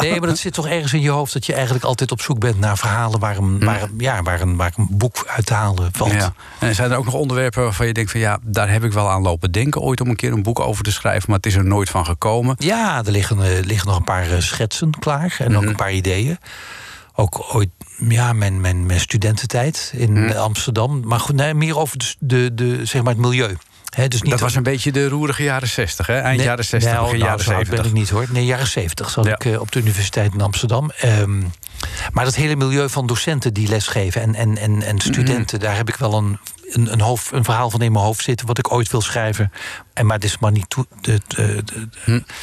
Nee, 0.00 0.18
maar 0.18 0.28
dat 0.28 0.38
zit 0.38 0.52
toch 0.52 0.68
ergens 0.68 0.92
in 0.92 1.00
je 1.00 1.10
hoofd... 1.10 1.32
dat 1.32 1.46
je 1.46 1.52
eigenlijk 1.54 1.84
altijd 1.84 2.12
op 2.12 2.20
zoek 2.20 2.38
bent 2.38 2.58
naar 2.58 2.78
verhalen... 2.78 3.20
waar 3.20 3.36
een, 3.36 3.64
waar, 3.64 3.88
ja, 3.98 4.22
waar 4.22 4.40
een, 4.40 4.56
waar 4.56 4.72
een 4.76 4.86
boek 4.90 5.24
uit 5.26 5.46
te 5.46 5.54
halen 5.54 5.88
valt. 5.92 6.12
Ja. 6.12 6.32
En 6.58 6.74
zijn 6.74 6.90
er 6.90 6.96
ook 6.96 7.04
nog 7.04 7.14
onderwerpen 7.14 7.62
waarvan 7.62 7.86
je 7.86 7.92
denkt 7.92 8.10
van 8.10 8.20
ja, 8.20 8.38
daar 8.42 8.70
heb 8.70 8.84
ik 8.84 8.92
wel 8.92 9.10
aan 9.10 9.22
lopen 9.22 9.52
denken 9.52 9.80
ooit 9.80 10.00
om 10.00 10.08
een 10.08 10.16
keer 10.16 10.32
een 10.32 10.42
boek 10.42 10.60
over 10.60 10.84
te 10.84 10.92
schrijven, 10.92 11.24
maar 11.26 11.36
het 11.36 11.46
is 11.46 11.54
er 11.54 11.64
nooit 11.64 11.90
van 11.90 12.04
gekomen. 12.04 12.54
Ja, 12.58 13.02
er 13.04 13.10
liggen, 13.10 13.42
eh, 13.42 13.64
liggen 13.64 13.88
nog 13.88 13.96
een 13.96 14.04
paar 14.04 14.30
eh, 14.30 14.40
schetsen 14.40 14.90
klaar 14.98 15.36
en 15.38 15.56
ook 15.56 15.62
een 15.62 15.76
paar 15.76 15.92
ideeën. 15.92 16.38
Ook 17.14 17.54
ooit, 17.54 17.68
ja, 18.08 18.32
mijn, 18.32 18.60
mijn, 18.60 18.86
mijn 18.86 19.00
studententijd 19.00 19.92
in 19.96 20.36
Amsterdam. 20.36 21.00
Maar 21.04 21.20
goed, 21.20 21.34
nee, 21.34 21.54
meer 21.54 21.78
over 21.78 22.14
de, 22.18 22.54
de, 22.54 22.84
zeg 22.84 23.02
maar 23.02 23.12
het 23.12 23.22
milieu. 23.22 23.56
Dus 23.90 24.22
niet 24.22 24.30
dat 24.30 24.40
was 24.40 24.54
een 24.54 24.62
beetje 24.62 24.92
de 24.92 25.08
roerige 25.08 25.42
jaren 25.42 25.68
60, 25.68 26.06
hè? 26.06 26.18
Eind 26.18 26.36
Nee, 26.36 26.46
jaren 26.46 26.64
60, 26.64 26.92
nou, 26.92 27.04
begin 27.04 27.18
nou, 27.18 27.30
jaren 27.30 27.44
zo 27.44 27.50
oud 27.52 27.58
ben 27.68 27.68
70. 27.76 27.92
ik 27.92 27.98
niet 27.98 28.10
hoor. 28.10 28.26
Nee, 28.30 28.44
jaren 28.44 28.66
70 28.66 29.10
zat 29.10 29.24
Ja. 29.24 29.34
ik 29.34 29.44
eh, 29.44 29.60
op 29.60 29.72
de 29.72 29.78
Universiteit 29.80 30.32
in 30.34 30.40
Amsterdam. 30.40 30.90
Ehm, 31.00 31.40
maar 32.12 32.24
dat 32.24 32.34
hele 32.34 32.56
milieu 32.56 32.88
van 32.88 33.06
docenten 33.06 33.54
die 33.54 33.68
lesgeven 33.68 34.22
en, 34.22 34.34
en, 34.34 34.56
en, 34.58 34.82
en 34.82 34.98
studenten, 35.00 35.56
Mhm. 35.58 35.66
daar 35.66 35.76
heb 35.76 35.88
ik 35.88 35.96
wel 35.96 36.14
een, 36.14 36.38
een, 36.72 36.92
een, 36.92 37.00
hoofd, 37.00 37.32
een 37.32 37.44
verhaal 37.44 37.70
van 37.70 37.82
in 37.82 37.92
mijn 37.92 38.04
hoofd 38.04 38.24
zitten, 38.24 38.46
wat 38.46 38.58
ik 38.58 38.72
ooit 38.72 38.90
wil 38.90 39.00
schrijven. 39.00 39.52
En, 39.94 40.06
maar 40.06 40.14
het 40.16 40.24
is 40.24 40.38
maar 40.38 40.52
niet 40.52 40.70
toe, 40.70 40.86
de, 41.00 41.20
de, 41.26 41.62
de- 41.64 41.88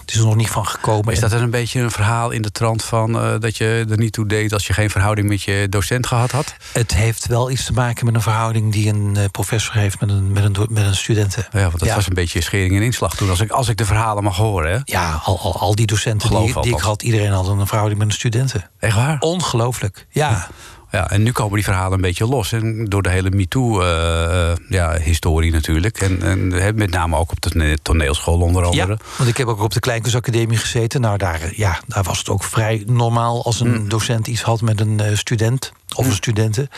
het 0.02 0.12
is 0.12 0.16
er 0.18 0.26
nog 0.26 0.36
niet 0.36 0.50
van 0.50 0.68
gekomen. 0.68 1.04
Hm. 1.06 1.10
Is 1.12 1.20
dat 1.20 1.30
dan 1.32 1.42
een 1.42 1.50
beetje 1.50 1.80
een 1.82 1.92
verhaal 1.92 2.32
in 2.32 2.42
de 2.42 2.52
trant 2.52 2.84
van 2.84 3.20
eh, 3.20 3.40
dat 3.40 3.58
je 3.58 3.86
er 3.90 3.98
niet 3.98 4.14
toe 4.14 4.26
deed 4.26 4.54
als 4.54 4.68
je 4.68 4.74
geen 4.74 4.90
verhouding 4.90 5.28
met 5.28 5.42
je 5.44 5.68
docent 5.70 6.08
gehad 6.08 6.32
had? 6.32 6.56
Het 6.74 6.94
heeft 6.94 7.28
wel 7.28 7.52
iets 7.52 7.66
te 7.66 7.74
maken 7.74 8.06
met 8.06 8.16
een 8.16 8.22
verhouding 8.22 8.72
die 8.72 8.90
een 8.90 9.16
eh, 9.18 9.24
professor 9.32 9.74
heeft 9.76 10.00
met 10.00 10.10
een, 10.10 10.32
met 10.32 10.44
een, 10.44 10.68
met 10.70 10.86
een 10.86 10.96
studenten. 10.96 11.48
Ja, 11.52 11.60
want 11.62 11.80
dat 11.80 11.88
Ja. 11.88 11.96
was 11.96 12.08
een 12.08 12.14
beetje 12.14 12.42
schering 12.42 12.76
en 12.76 12.82
inslag 12.82 13.16
toen, 13.16 13.30
als 13.30 13.40
ik, 13.40 13.52
als 13.52 13.68
ik 13.68 13.78
de 13.78 13.86
verhalen 13.86 14.24
mag 14.24 14.36
horen. 14.36 14.72
Hè? 14.72 14.80
Ja, 14.84 15.22
al, 15.24 15.40
al, 15.40 15.60
al 15.60 15.76
die 15.76 15.86
docenten 15.86 16.28
Geloof 16.28 16.54
die, 16.54 16.62
die 16.62 16.74
ik 16.74 16.80
had, 16.80 17.02
iedereen 17.04 17.32
had 17.32 17.48
een 17.48 17.68
verhouding 17.68 18.00
met 18.00 18.08
een 18.08 18.14
studenten. 18.14 18.70
Echt 18.80 18.96
waar? 18.96 19.20
Ongelooflijk, 19.20 20.06
ja. 20.10 20.48
Ja, 20.92 21.10
en 21.10 21.24
nu 21.24 21.32
komen 21.32 21.54
die 21.54 21.64
verhalen 21.64 21.94
een 21.94 22.02
beetje 22.02 22.28
los. 22.28 22.52
En 22.52 22.86
door 22.86 23.02
de 23.02 23.10
hele 23.10 23.30
MeToo-historie 23.30 25.52
natuurlijk. 25.52 26.02
En, 26.02 26.22
en 26.22 26.48
met 26.76 26.90
name 26.90 27.18
ook 27.18 27.32
op 27.32 27.42
de 27.42 27.50
tone- 27.50 27.78
toneelschool 27.82 28.40
onder 28.40 28.64
andere. 28.64 28.92
Ja, 28.92 28.98
want 29.18 29.30
ik 29.30 29.38
heb 29.38 29.48
ook 29.48 29.62
op 29.62 29.74
de 29.74 29.80
Kleinkunstacademie 29.80 30.58
gezeten. 30.58 31.02
Nou, 31.02 31.18
daar, 31.18 31.42
eh, 31.42 31.52
ja, 31.58 31.80
daar 31.88 32.04
was 32.04 32.18
het 32.18 32.30
ook 32.30 32.44
vrij 32.44 32.84
normaal 32.86 33.44
als 33.46 33.60
een 33.60 33.82
Mm. 33.82 33.90
docent 33.90 34.28
iets 34.28 34.42
had 34.42 34.62
met 34.62 34.80
een 34.82 35.00
eh, 35.00 35.16
student 35.16 35.72
of 35.96 36.06
een 36.06 36.14
studenten. 36.14 36.70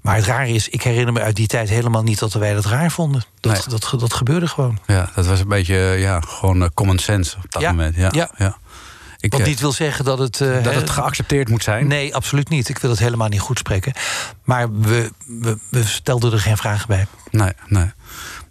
Maar 0.00 0.16
het 0.16 0.24
rare 0.24 0.48
is, 0.48 0.68
ik 0.68 0.82
herinner 0.82 1.12
me 1.12 1.20
uit 1.20 1.36
die 1.36 1.46
tijd 1.46 1.68
helemaal 1.68 2.02
niet 2.02 2.18
dat 2.18 2.32
wij 2.32 2.54
dat 2.54 2.64
raar 2.64 2.90
vonden. 2.90 3.22
Dat, 3.40 3.52
Nee. 3.52 3.62
dat, 3.80 4.00
dat, 4.00 4.14
gebeurde 4.14 4.46
gewoon. 4.46 4.78
Ja, 4.86 5.10
dat 5.14 5.26
was 5.26 5.40
een 5.40 5.48
beetje 5.48 5.74
ja, 5.76 6.20
gewoon 6.20 6.62
eh, 6.62 6.68
common 6.74 6.98
sense 6.98 7.36
op 7.44 7.52
dat 7.52 7.62
Ja, 7.62 7.70
moment. 7.70 7.96
Ja, 7.96 8.08
ja. 8.12 8.30
ja. 8.36 8.56
Ik, 9.20 9.32
Wat 9.32 9.40
eh, 9.40 9.46
niet 9.46 9.60
wil 9.60 9.72
zeggen 9.72 10.04
dat 10.04 10.18
het. 10.18 10.40
eh, 10.40 10.62
dat 10.62 10.74
het 10.74 10.90
geaccepteerd 10.90 11.48
moet 11.48 11.62
zijn. 11.62 11.86
Nee, 11.86 12.14
absoluut 12.14 12.48
niet. 12.48 12.68
Ik 12.68 12.78
wil 12.78 12.90
het 12.90 12.98
helemaal 12.98 13.28
niet 13.28 13.40
goed 13.40 13.58
spreken. 13.58 13.92
Maar 14.44 14.72
we, 14.80 15.10
we, 15.26 15.58
we 15.70 15.84
stelden 15.84 16.32
er 16.32 16.38
geen 16.40 16.56
vragen 16.56 16.88
bij. 16.88 17.06
Nee, 17.30 17.52
nee. 17.66 17.92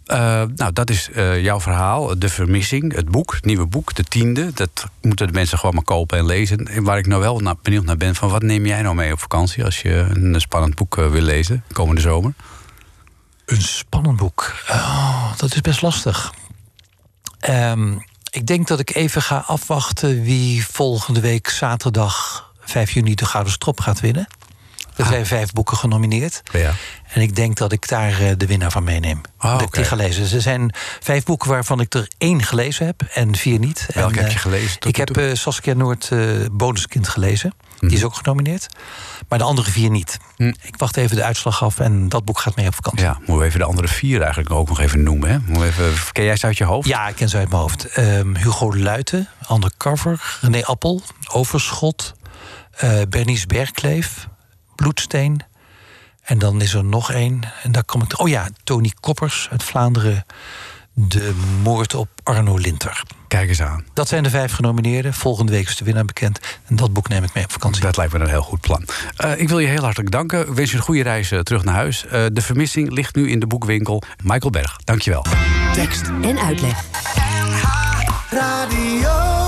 Eh, 0.05 0.43
nou, 0.55 0.73
dat 0.73 0.89
is 0.89 1.09
eh, 1.11 1.43
jouw 1.43 1.59
verhaal. 1.59 2.19
De 2.19 2.29
vermissing, 2.29 2.93
het 2.93 3.09
boek, 3.09 3.33
het 3.33 3.45
nieuwe 3.45 3.65
boek, 3.65 3.93
de 3.95 4.03
tiende. 4.03 4.51
Dat 4.53 4.85
moeten 5.01 5.27
de 5.27 5.33
mensen 5.33 5.57
gewoon 5.57 5.75
maar 5.75 5.83
kopen 5.83 6.17
en 6.17 6.25
lezen. 6.25 6.65
En 6.67 6.83
waar 6.83 6.97
ik 6.97 7.07
nou 7.07 7.21
wel 7.21 7.39
naar, 7.39 7.55
benieuwd 7.61 7.85
naar 7.85 7.97
ben, 7.97 8.15
van 8.15 8.29
wat 8.29 8.41
neem 8.41 8.65
jij 8.65 8.81
nou 8.81 8.95
mee 8.95 9.11
op 9.11 9.19
vakantie... 9.19 9.65
als 9.65 9.81
je 9.81 10.07
een 10.13 10.41
spannend 10.41 10.75
boek 10.75 10.95
wil 10.95 11.21
lezen, 11.21 11.63
komende 11.71 12.01
zomer? 12.01 12.33
Een 13.45 13.61
spannend 13.61 14.17
boek. 14.17 14.53
Oh, 14.69 15.31
dat 15.37 15.53
is 15.53 15.61
best 15.61 15.81
lastig. 15.81 16.33
Ehm, 17.39 17.93
ik 18.29 18.47
denk 18.47 18.67
dat 18.67 18.79
ik 18.79 18.95
even 18.95 19.21
ga 19.21 19.43
afwachten 19.47 20.21
wie 20.23 20.65
volgende 20.67 21.19
week 21.19 21.49
zaterdag 21.49 22.47
5 22.59 22.91
juni 22.91 23.15
de 23.15 23.25
Gouden 23.25 23.53
Strop 23.53 23.79
gaat 23.79 23.99
winnen. 23.99 24.27
Er 24.95 25.05
zijn 25.05 25.25
vijf 25.25 25.51
boeken 25.53 25.77
genomineerd. 25.77 26.41
Ja. 26.51 26.73
En 27.13 27.21
ik 27.21 27.35
denk 27.35 27.57
dat 27.57 27.71
ik 27.71 27.87
daar 27.87 28.19
eh, 28.21 28.31
de 28.37 28.45
winnaar 28.45 28.71
van 28.71 28.83
meeneem. 28.83 29.21
Ah, 29.37 29.51
dat 29.51 29.61
ik 29.61 29.67
oké. 29.67 29.77
die 29.77 29.87
ga 29.87 29.95
lezen. 29.95 30.21
Dus 30.21 30.31
Er 30.31 30.41
zijn 30.41 30.73
vijf 30.99 31.23
boeken 31.23 31.49
waarvan 31.49 31.79
ik 31.79 31.93
er 31.93 32.07
één 32.17 32.43
gelezen 32.43 32.85
heb 32.85 33.01
en 33.13 33.35
vier 33.35 33.59
niet. 33.59 33.85
Welke 33.93 34.17
En, 34.17 34.23
heb 34.23 34.29
je 34.31 34.35
eh, 34.37 34.41
gelezen 34.41 34.79
tot 34.79 34.89
Ik 34.89 34.95
heb 34.95 35.07
toe? 35.07 35.29
eh, 35.29 35.35
Saskia 35.35 35.73
Noord 35.73 36.09
Bonuskind 36.51 37.07
gelezen. 37.07 37.53
Die 37.79 37.97
is 37.97 38.03
ook 38.03 38.15
genomineerd. 38.15 38.67
Maar 39.27 39.37
de 39.37 39.43
andere 39.45 39.71
vier 39.71 39.89
niet. 39.89 40.17
Hm. 40.35 40.53
Ik 40.61 40.77
wacht 40.77 40.97
even 40.97 41.15
de 41.15 41.23
uitslag 41.23 41.63
af 41.63 41.79
en 41.79 42.09
dat 42.09 42.25
boek 42.25 42.39
gaat 42.39 42.55
mee 42.55 42.67
op 42.67 42.75
vakantie. 42.75 43.05
Ja, 43.05 43.17
moeten 43.17 43.37
we 43.37 43.43
even 43.43 43.59
de 43.59 43.65
andere 43.65 43.87
vier 43.87 44.21
eigenlijk 44.21 44.51
ook 44.51 44.67
nog 44.67 44.79
even 44.79 45.03
noemen. 45.03 45.29
Hè? 45.29 45.37
Moeten 45.39 45.61
we 45.61 45.65
even, 45.65 46.11
ken 46.11 46.23
jij 46.23 46.35
ze 46.35 46.45
uit 46.45 46.57
je 46.57 46.63
hoofd? 46.63 46.87
Ja, 46.87 47.07
ik 47.07 47.15
ken 47.15 47.29
ze 47.29 47.37
uit 47.37 47.49
mijn 47.49 47.61
hoofd. 47.61 47.85
Ehm, 47.85 48.35
Hugo 48.35 48.75
Luiten, 48.75 49.29
Undercover, 49.51 50.37
René 50.41 50.63
Appel, 50.63 51.01
Overschot, 51.31 52.13
eh 52.71 53.01
Bernice 53.09 53.47
Bergkleef, 53.47 54.27
Bloedsteen. 54.75 55.41
En 56.21 56.39
dan 56.39 56.61
is 56.61 56.73
er 56.73 56.83
nog 56.83 57.11
één. 57.11 57.41
En 57.63 57.71
daar 57.71 57.83
kom 57.83 58.01
ik. 58.01 58.19
Oh 58.19 58.27
ja, 58.27 58.47
Tony 58.63 58.91
Koppers 58.99 59.47
uit 59.51 59.63
Vlaanderen. 59.63 60.25
De 60.93 61.33
moord 61.63 61.95
op 61.95 62.09
Arno 62.23 62.57
Linter. 62.57 63.03
Kijk 63.29 63.49
eens 63.49 63.61
aan. 63.61 63.85
Dat 63.93 64.07
zijn 64.07 64.23
de 64.23 64.29
vijf 64.29 64.51
genomineerden. 64.51 65.13
Volgende 65.13 65.51
week 65.51 65.67
is 65.67 65.75
de 65.77 65.85
winnaar 65.85 66.05
bekend. 66.05 66.39
En 66.67 66.75
dat 66.75 66.93
boek 66.93 67.07
neem 67.07 67.23
ik 67.23 67.33
mee 67.33 67.43
op 67.43 67.51
vakantie. 67.51 67.81
Dat 67.81 67.97
lijkt 67.97 68.13
me 68.13 68.19
een 68.19 68.29
heel 68.29 68.41
goed 68.41 68.61
plan. 68.61 68.85
Eh, 69.15 69.39
ik 69.39 69.49
wil 69.49 69.59
je 69.59 69.67
heel 69.67 69.83
hartelijk 69.83 70.11
danken. 70.11 70.47
Ik 70.47 70.53
wens 70.53 70.71
je 70.71 70.77
een 70.77 70.83
goede 70.83 71.03
reis 71.03 71.31
eh, 71.31 71.39
terug 71.39 71.63
naar 71.63 71.75
huis. 71.75 72.05
Eh, 72.05 72.25
de 72.33 72.41
vermissing 72.41 72.91
ligt 72.91 73.15
nu 73.15 73.29
in 73.29 73.39
de 73.39 73.47
boekwinkel. 73.47 74.01
Michael 74.23 74.51
Berg, 74.51 74.77
dankjewel. 74.83 75.25
Tekst 75.73 76.11
En 76.21 76.39
uitleg. 76.39 76.83
Radio. 78.29 79.39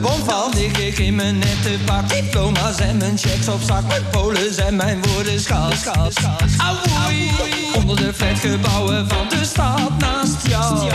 Bom 0.00 0.24
valt, 0.24 0.54
lig 0.54 0.78
ik 0.78 0.98
in 0.98 1.14
mijn 1.14 1.38
nette 1.38 1.78
pak. 1.84 2.08
Diploma's 2.08 2.78
en 2.78 2.96
mijn 2.96 3.18
checks 3.18 3.48
op 3.48 3.60
zak. 3.62 3.86
Mijn 3.86 4.02
polen 4.10 4.58
en 4.66 4.76
mijn 4.76 5.02
woorden 5.02 5.40
schaal, 5.40 5.72
schaal, 5.72 6.10
schaal. 6.10 6.76
Onder 7.74 7.96
de 7.96 8.14
flatgebouwen 8.14 9.08
van 9.08 9.28
de 9.28 9.44
stad 9.44 9.98
naast 9.98 10.46
jou. 10.46 10.90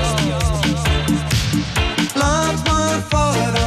Laat 2.14 2.68
maar 2.68 3.04
vallen, 3.10 3.61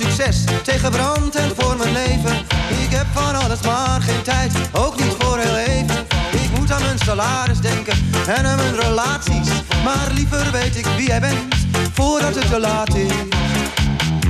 succes, 0.00 0.44
tegen 0.62 0.90
brand 0.90 1.34
en 1.34 1.52
voor 1.56 1.76
mijn 1.76 1.92
leven. 1.92 2.36
Ik 2.84 2.90
heb 2.90 3.06
van 3.12 3.34
alles 3.34 3.60
maar 3.60 4.00
geen 4.00 4.22
tijd, 4.22 4.52
ook 4.72 4.96
niet 4.96 5.14
voor 5.18 5.38
heel 5.38 5.56
even. 5.56 6.06
Ik 6.30 6.58
moet 6.58 6.72
aan 6.72 6.82
mijn 6.82 6.98
salaris 6.98 7.58
denken 7.58 7.94
en 8.26 8.46
aan 8.46 8.56
mijn 8.56 8.80
relaties. 8.80 9.48
Maar 9.84 10.08
liever 10.14 10.50
weet 10.52 10.76
ik 10.76 10.86
wie 10.96 11.06
jij 11.06 11.20
bent, 11.20 11.54
voordat 11.92 12.34
het 12.34 12.50
te 12.50 12.60
laat 12.60 12.94
is. 12.94 13.12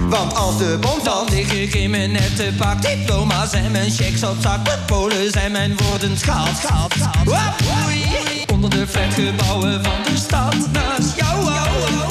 Want 0.08 0.34
als 0.34 0.58
de 0.58 0.78
bom 0.80 1.00
valt, 1.02 1.30
lig 1.30 1.52
ik 1.52 1.74
in 1.74 1.90
mijn 1.90 2.12
nette 2.12 2.52
pak. 2.56 2.82
Diploma's 2.82 3.52
en 3.52 3.70
mijn 3.70 3.90
checks 3.90 4.22
op 4.22 4.36
zak. 4.40 4.62
Mijn 4.64 4.84
polen 4.86 5.30
zijn 5.30 5.52
mijn 5.52 5.76
woorden 5.76 6.18
schaal, 6.18 6.46
schaal, 6.62 6.88
schaal. 6.96 7.24
Wapoei. 7.24 8.04
Onder 8.52 8.70
de 8.70 8.86
flatgebouwen 8.86 9.84
van 9.84 10.02
de 10.04 10.16
stad 10.16 10.54
naast 10.72 11.16
jou. 11.16 11.44
Laat 11.44 12.09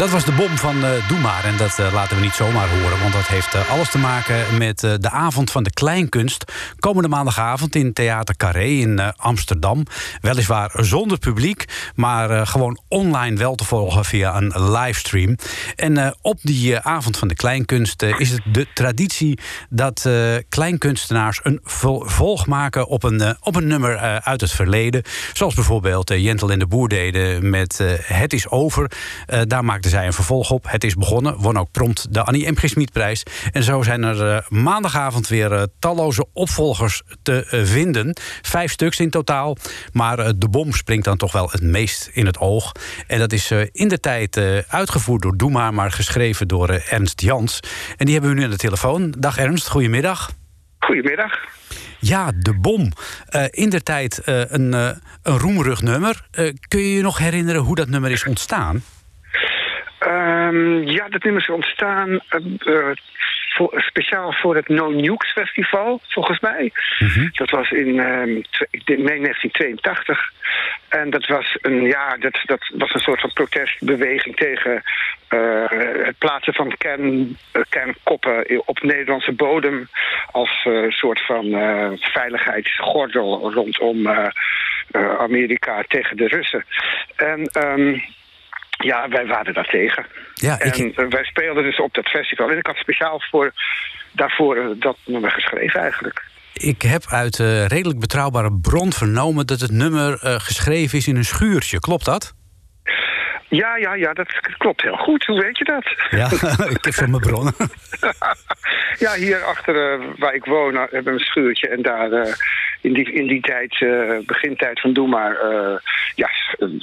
Dat 0.00 0.10
was 0.10 0.24
de 0.24 0.32
bom 0.32 0.56
van 0.56 0.84
eh 0.84 1.08
Doe 1.08 1.18
maar. 1.18 1.44
En 1.44 1.56
dat 1.56 1.78
eh, 1.78 1.92
laten 1.92 2.16
we 2.16 2.22
niet 2.22 2.34
zomaar 2.34 2.68
horen. 2.68 3.00
Want 3.00 3.12
dat 3.12 3.26
heeft 3.26 3.54
eh, 3.54 3.70
alles 3.70 3.90
te 3.90 3.98
maken 3.98 4.58
met 4.58 4.78
de 4.80 5.10
avond 5.10 5.50
van 5.50 5.62
de 5.62 5.70
kleinkunst. 5.70 6.52
Komende 6.78 7.08
maandagavond 7.08 7.74
in 7.74 7.92
Theater 7.92 8.36
Carré 8.36 8.64
in 8.64 9.00
Amsterdam. 9.16 9.86
Weliswaar 10.20 10.70
zonder 10.74 11.18
publiek. 11.18 11.64
Maar 11.94 12.46
gewoon 12.46 12.80
online 12.88 13.36
wel 13.36 13.54
te 13.54 13.64
volgen 13.64 14.04
via 14.04 14.36
een 14.36 14.70
livestream. 14.70 15.36
En 15.76 16.16
op 16.22 16.38
die 16.42 16.78
avond 16.78 17.16
van 17.16 17.28
de 17.28 17.34
kleinkunst 17.34 18.02
is 18.02 18.30
het 18.30 18.42
de 18.52 18.66
traditie... 18.74 19.38
dat 19.68 20.08
kleinkunstenaars 20.48 21.40
een 21.42 21.60
vervolg 21.64 22.46
maken 22.46 22.86
op 22.86 23.02
een, 23.02 23.36
op 23.40 23.56
een 23.56 23.66
nummer 23.66 23.98
uit 24.20 24.40
het 24.40 24.52
verleden. 24.52 25.02
Zoals 25.32 25.54
bijvoorbeeld 25.54 26.08
Jentel 26.08 26.50
en 26.50 26.58
de 26.58 26.66
Boer 26.66 26.88
deden 26.88 27.50
met 27.50 27.78
Het 28.02 28.32
is 28.32 28.48
over. 28.48 28.90
Daar 29.46 29.64
maakten 29.64 29.89
zij 29.90 30.06
een 30.06 30.12
vervolg 30.12 30.50
op. 30.50 30.64
Het 30.68 30.84
is 30.84 30.94
begonnen. 30.94 31.36
Won 31.36 31.58
ook 31.58 31.70
prompt 31.70 32.14
de 32.14 32.22
Annie 32.22 32.50
M. 32.50 32.56
G. 32.56 33.22
En 33.52 33.62
zo 33.62 33.82
zijn 33.82 34.02
er 34.02 34.28
eh, 34.28 34.48
maandagavond 34.48 35.28
weer 35.28 35.52
eh, 35.52 35.62
talloze 35.78 36.26
opvolgers 36.32 37.02
te 37.22 37.46
eh, 37.46 37.64
vinden. 37.64 38.16
Vijf 38.42 38.72
stuks 38.72 39.00
in 39.00 39.10
totaal. 39.10 39.56
Maar 39.92 40.38
de 40.38 40.48
bom 40.48 40.72
springt 40.72 41.04
dan 41.04 41.16
toch 41.16 41.32
wel 41.32 41.50
het 41.50 41.62
meest 41.62 42.10
in 42.12 42.26
het 42.26 42.38
oog. 42.38 42.72
En 43.06 43.18
dat 43.18 43.32
is 43.32 43.50
in 43.72 43.88
de 43.88 44.00
tijd 44.00 44.40
uitgevoerd 44.68 45.22
door 45.22 45.36
Doe 45.36 45.50
maar, 45.50 45.74
maar 45.74 45.92
geschreven 45.92 46.48
door 46.48 46.68
Ernst 46.68 47.20
Jans. 47.20 47.60
En 47.96 48.04
die 48.04 48.14
hebben 48.14 48.30
we 48.32 48.38
nu 48.38 48.44
aan 48.44 48.50
de 48.50 48.56
telefoon. 48.56 49.14
Dag 49.18 49.38
Ernst, 49.38 49.68
goedemiddag. 49.68 50.30
Goedemiddag. 50.78 51.38
Ja, 52.00 52.32
de 52.36 52.54
bom. 52.54 52.92
Eh, 53.28 53.44
in 53.50 53.70
de 53.70 53.82
tijd 53.82 54.22
een, 54.24 54.74
eh, 54.74 54.90
een 55.22 55.38
roemrug 55.38 55.82
nummer. 55.82 56.26
Kun 56.68 56.80
je 56.80 56.92
je 56.92 57.02
nog 57.02 57.18
herinneren 57.18 57.62
hoe 57.62 57.74
dat 57.74 57.88
nummer 57.88 58.10
is 58.10 58.24
ontstaan? 58.24 58.82
Ehm, 60.00 60.82
ja, 60.82 61.08
dat 61.08 61.22
nummer 61.22 61.42
is 61.42 61.48
ontstaan 61.48 62.20
eh, 62.28 62.40
eh, 62.58 62.96
voor- 63.54 63.82
speciaal 63.86 64.32
voor 64.32 64.54
het 64.56 64.68
No 64.68 64.90
Nukes 64.90 65.32
Festival, 65.32 66.00
volgens 66.08 66.40
mij. 66.40 66.72
Dat 67.32 67.50
was 67.50 67.70
in 67.70 67.96
tw- 68.50 68.62
ik 68.70 68.86
denk- 68.86 68.98
nee, 68.98 69.20
1982. 69.20 70.32
En 70.88 71.10
dat 71.10 71.26
was 71.26 71.56
een, 71.60 71.82
ja, 71.82 72.16
dat, 72.16 72.40
dat 72.44 72.70
was 72.78 72.94
een 72.94 73.00
soort 73.00 73.20
van 73.20 73.32
protestbeweging 73.32 74.36
tegen 74.36 74.82
eh, 75.28 75.64
het 76.04 76.18
plaatsen 76.18 76.54
van 76.54 76.74
kern, 76.78 77.36
kernkoppen 77.68 78.62
op 78.66 78.82
Nederlandse 78.82 79.32
bodem 79.32 79.88
als 80.30 80.68
soort 80.88 81.20
van 81.20 81.44
veiligheidsgordel 82.00 83.52
rondom 83.52 84.08
Amerika 85.18 85.82
tegen 85.88 86.16
de 86.16 86.26
Russen. 86.26 86.64
En 87.16 87.44
ehm, 87.46 87.98
ja, 88.80 89.08
wij 89.08 89.26
waren 89.26 89.54
daar 89.54 89.68
tegen. 89.68 90.06
Ja, 90.34 90.60
ik- 90.60 90.76
en 90.76 90.94
eh, 90.94 91.06
wij 91.08 91.24
speelden 91.24 91.62
dus 91.62 91.80
op 91.80 91.94
dat 91.94 92.08
festival. 92.08 92.50
En 92.50 92.58
ik 92.58 92.66
had 92.66 92.76
speciaal 92.76 93.20
voor, 93.30 93.52
daarvoor 94.12 94.56
eh, 94.56 94.66
dat 94.74 94.96
nummer 95.04 95.30
geschreven 95.30 95.80
eigenlijk. 95.80 96.24
Ik 96.52 96.82
heb 96.82 97.02
uit 97.08 97.38
eh, 97.40 97.66
redelijk 97.66 97.98
betrouwbare 98.00 98.52
bron 98.62 98.92
vernomen 98.92 99.46
dat 99.46 99.60
het 99.60 99.70
nummer 99.70 100.18
geschreven 100.22 100.98
is 100.98 101.08
in 101.08 101.16
een 101.16 101.24
schuurtje. 101.24 101.80
Klopt 101.80 102.04
dat? 102.04 102.34
Ja, 103.48 103.76
ja, 103.76 103.94
ja, 103.94 104.12
dat 104.12 104.28
klopt 104.58 104.82
heel 104.82 104.96
goed. 104.96 105.24
Hoe 105.26 105.40
weet 105.40 105.58
je 105.58 105.64
dat? 105.64 105.94
Ja, 106.10 106.24
ik 106.76 106.84
heb 106.84 106.94
van 106.94 107.10
mijn 107.10 107.22
bronnen. 107.22 107.54
ja, 109.04 109.14
hier 109.14 109.42
achter 109.44 110.00
waar 110.18 110.34
ik 110.34 110.44
woon 110.44 110.74
hebben 110.74 111.04
we 111.04 111.10
een 111.10 111.18
schuurtje. 111.18 111.68
En 111.68 111.82
daar 111.82 112.08
in, 112.80 112.92
die, 112.92 113.12
in 113.12 113.26
die 113.26 113.40
tijd, 113.40 113.82
eh, 113.82 114.26
begintijd 114.26 114.80
van 114.80 114.92
Doe 114.92 115.08
maar, 115.08 115.36
eh, 115.36 115.76
ja, 116.14 116.28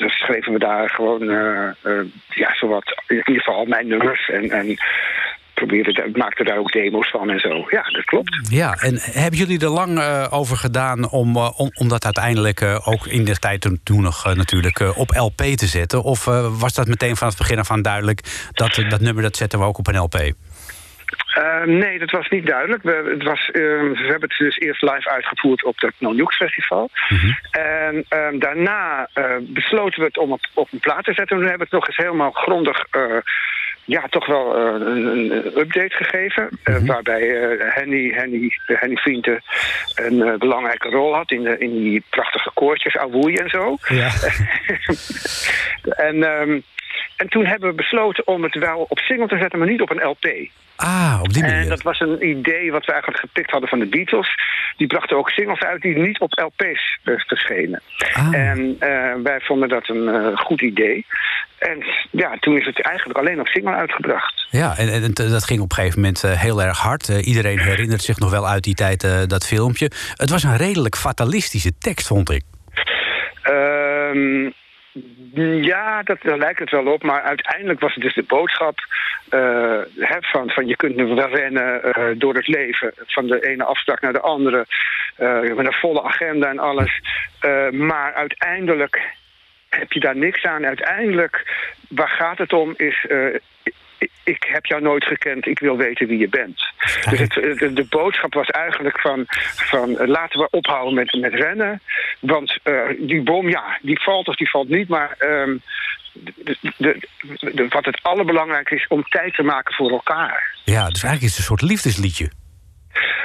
schreven 0.08 0.54
we 0.54 0.60
daar 0.60 0.90
gewoon, 0.90 1.22
eh, 1.22 2.00
ja, 2.30 2.54
zowat, 2.56 3.04
in 3.08 3.16
ieder 3.18 3.44
geval 3.44 3.66
mijn 3.66 3.88
nummers. 3.88 4.30
En, 4.30 4.50
en 4.50 4.76
probeerde, 5.54 6.10
maakte 6.14 6.44
daar 6.44 6.58
ook 6.58 6.72
demo's 6.72 7.10
van 7.10 7.30
en 7.30 7.40
zo. 7.40 7.66
Ja, 7.70 7.82
dat 7.82 8.06
klopt. 8.06 8.40
Ja, 8.50 8.74
en 8.74 8.98
hebben 9.00 9.40
jullie 9.40 9.60
er 9.60 9.70
lang 9.70 10.00
over 10.30 10.58
gedaan 10.58 11.10
om, 11.10 11.38
om, 11.38 11.72
om 11.74 11.88
dat 11.88 12.06
uiteindelijk 12.06 12.62
ook 12.84 13.08
in 13.08 13.26
de 13.26 13.36
tijd 13.36 13.70
toen, 13.84 14.02
nog 14.02 14.36
natuurlijk 14.36 14.98
op 14.98 15.10
LP 15.16 15.42
te 15.42 15.66
zetten? 15.66 16.04
Of 16.04 16.26
was 16.60 16.74
dat 16.74 16.88
meteen 16.88 17.16
van 17.16 17.28
het 17.28 17.38
begin 17.38 17.60
af 17.60 17.72
aan 17.72 17.82
duidelijk 17.82 18.50
dat 18.52 18.86
dat 18.90 19.02
nummer 19.02 19.24
dat 19.24 19.38
zetten 19.38 19.60
we 19.60 19.66
ook 19.66 19.78
op 19.78 19.88
een 19.88 19.98
LP? 19.98 20.34
Eh, 21.34 21.64
nee, 21.64 22.00
dat 22.00 22.12
was 22.12 22.30
niet 22.30 22.46
duidelijk. 22.46 22.84
We, 22.84 23.10
het 23.14 23.24
was, 23.24 23.48
eh, 23.52 23.62
we 23.62 24.06
hebben 24.08 24.30
het 24.30 24.38
dus 24.38 24.58
eerst 24.58 24.82
live 24.82 25.10
uitgevoerd 25.10 25.64
op 25.64 25.82
het 25.82 25.94
No 25.98 26.12
Nukes 26.12 26.36
Festival. 26.36 26.90
En 27.52 28.06
ehm, 28.10 28.40
daarna 28.40 29.10
eh, 29.14 29.36
besloten 29.42 30.00
we 30.00 30.06
het 30.06 30.18
om 30.18 30.32
op, 30.32 30.40
op 30.54 30.68
een 30.72 30.80
plaat 30.80 31.04
te 31.04 31.14
zetten. 31.14 31.36
En 31.36 31.42
we 31.44 31.50
hebben 31.50 31.68
het 31.68 31.76
nog 31.76 31.88
eens 31.88 31.98
helemaal 31.98 32.32
grondig... 32.32 32.86
eh, 32.92 33.18
ja, 33.86 34.08
toch 34.10 34.26
wel 34.26 34.56
een, 34.58 35.06
een 35.06 35.32
update 35.60 35.96
gegeven. 35.96 36.50
eh, 36.64 36.76
waarbij 36.86 37.22
Henny, 37.60 38.12
Henny, 38.14 38.52
Henny 38.66 38.96
Vrienden 38.96 39.42
een 39.96 40.38
belangrijke 40.38 40.90
rol 40.90 41.16
had 41.16 41.32
in, 41.32 41.44
de, 41.44 41.58
in 41.58 41.84
die 41.84 42.04
prachtige 42.10 42.52
koortjes, 42.54 42.98
Awoei 42.98 43.36
en 43.36 43.50
zo. 43.50 43.78
Ja. 43.88 44.10
en 46.08 46.24
ehm, 46.24 46.60
En 47.18 47.30
toen 47.30 47.46
hebben 47.46 47.70
we 47.70 47.76
besloten 47.76 48.28
om 48.28 48.44
het 48.44 48.56
wel 48.56 48.86
op 48.90 49.00
single 49.00 49.28
te 49.28 49.38
zetten, 49.38 49.60
maar 49.60 49.68
niet 49.68 49.82
op 49.82 49.90
een 49.90 50.08
LP. 50.08 50.50
Ah, 50.78 51.20
op 51.22 51.34
die 51.34 51.44
manier. 51.44 51.58
En 51.58 51.70
dat 51.70 51.82
was 51.82 52.00
een 52.00 52.28
idee 52.28 52.72
wat 52.72 52.86
we 52.86 52.92
eigenlijk 52.92 53.22
gepikt 53.22 53.52
hadden 53.52 53.70
van 53.70 53.80
de 53.80 53.86
Beatles. 53.86 54.30
Die 54.78 54.88
brachten 54.88 55.18
ook 55.18 55.30
singles 55.30 55.60
uit 55.60 55.82
die 55.82 55.98
niet 55.98 56.20
op 56.20 56.40
LP's 56.40 57.00
verschenen. 57.04 57.82
Ah. 58.14 58.34
En 58.34 58.76
eh, 58.80 59.14
wij 59.24 59.40
vonden 59.40 59.70
dat 59.70 59.90
een 59.90 60.08
eh, 60.08 60.38
goed 60.38 60.62
idee. 60.62 61.06
En 61.58 61.84
ja, 62.12 62.38
toen 62.40 62.58
is 62.58 62.66
het 62.66 62.82
eigenlijk 62.82 63.20
alleen 63.20 63.40
op 63.40 63.48
single 63.48 63.76
uitgebracht. 63.76 64.48
Ja, 64.50 64.78
en, 64.78 65.14
dat 65.14 65.44
ging 65.44 65.62
op 65.62 65.70
een 65.70 65.76
gegeven 65.76 66.00
moment 66.00 66.24
eh, 66.24 66.32
heel 66.32 66.62
erg 66.62 66.78
hard. 66.78 67.08
Iedereen 67.08 67.60
herinnert 67.60 68.02
zich 68.02 68.20
nog 68.20 68.32
wel 68.32 68.48
uit 68.48 68.64
die 68.64 68.76
tijd 68.76 69.30
dat 69.30 69.48
filmpje. 69.48 69.92
Het 70.14 70.30
was 70.30 70.44
een 70.44 70.58
redelijk 70.58 70.96
fatalistische 70.96 71.78
tekst, 71.78 72.08
vond 72.08 72.30
ik. 72.30 72.44
Ehm, 73.42 74.50
ja, 75.62 76.04
dat, 76.04 76.22
daar 76.22 76.38
lijkt 76.38 76.60
het 76.60 76.72
wel 76.72 76.86
op. 76.86 77.04
Maar 77.04 77.22
uiteindelijk 77.22 77.80
was 77.80 77.94
het 77.94 78.04
dus 78.04 78.14
de 78.14 78.24
boodschap 78.24 78.80
eh, 79.30 79.82
van, 80.20 80.50
van 80.50 80.68
je 80.68 80.76
kunt 80.76 80.96
wel 80.96 81.30
rennen 81.30 81.84
eh, 81.84 82.06
door 82.16 82.36
het 82.36 82.48
leven. 82.48 82.94
Van 82.96 83.28
de 83.28 83.48
ene 83.48 83.64
afspraak 83.64 84.02
naar 84.02 84.14
de 84.14 84.20
andere. 84.20 84.66
eh, 85.16 85.42
met 85.42 85.66
een 85.66 85.74
volle 85.74 86.04
agenda 86.04 86.50
en 86.50 86.60
alles. 86.60 87.02
Maar 87.72 88.14
uiteindelijk 88.14 89.02
heb 89.70 89.92
je 89.92 90.00
daar 90.00 90.18
niks 90.18 90.44
aan. 90.44 90.66
Uiteindelijk, 90.66 91.46
waar 91.90 92.10
gaat 92.10 92.38
het 92.38 92.54
om, 92.54 92.74
is... 92.78 93.06
eh, 93.98 94.08
ik- 94.24 94.46
heb 94.50 94.66
jou 94.66 94.82
nooit 94.82 95.06
gekend, 95.06 95.46
ik 95.48 95.60
wil 95.60 95.78
weten 95.78 96.08
wie 96.08 96.18
je 96.20 96.30
bent. 96.30 96.62
Dus 97.10 97.20
het, 97.20 97.34
de, 97.34 97.72
de 97.74 97.86
boodschap 97.90 98.34
was 98.34 98.48
eigenlijk 98.48 99.00
van, 99.00 99.24
van 99.56 99.98
eh, 99.98 100.08
laten 100.08 100.40
we 100.40 100.48
ophouden 100.50 100.94
met, 100.94 101.18
met 101.22 101.34
rennen. 101.34 101.82
Want 102.20 102.58
eh, 102.64 102.74
die 103.00 103.22
bom, 103.24 103.50
ja, 103.50 103.78
die 103.82 104.02
valt 104.02 104.28
of 104.28 104.36
die 104.36 104.50
valt 104.50 104.70
niet. 104.70 104.88
Maar 104.88 105.16
ehm, 105.18 105.58
de, 106.78 107.66
wat 107.70 107.86
het 107.86 108.00
allerbelangrijkste 108.04 108.76
is 108.76 108.86
om 108.88 109.04
tijd 109.04 109.34
te 109.34 109.44
maken 109.44 109.74
voor 109.74 109.90
elkaar. 109.92 110.56
Ja, 110.64 110.90
dus 110.90 111.04
eigenlijk 111.04 111.22
is 111.24 111.30
het 111.30 111.38
een 111.38 111.44
soort 111.58 111.62
liefdesliedje. 111.62 112.32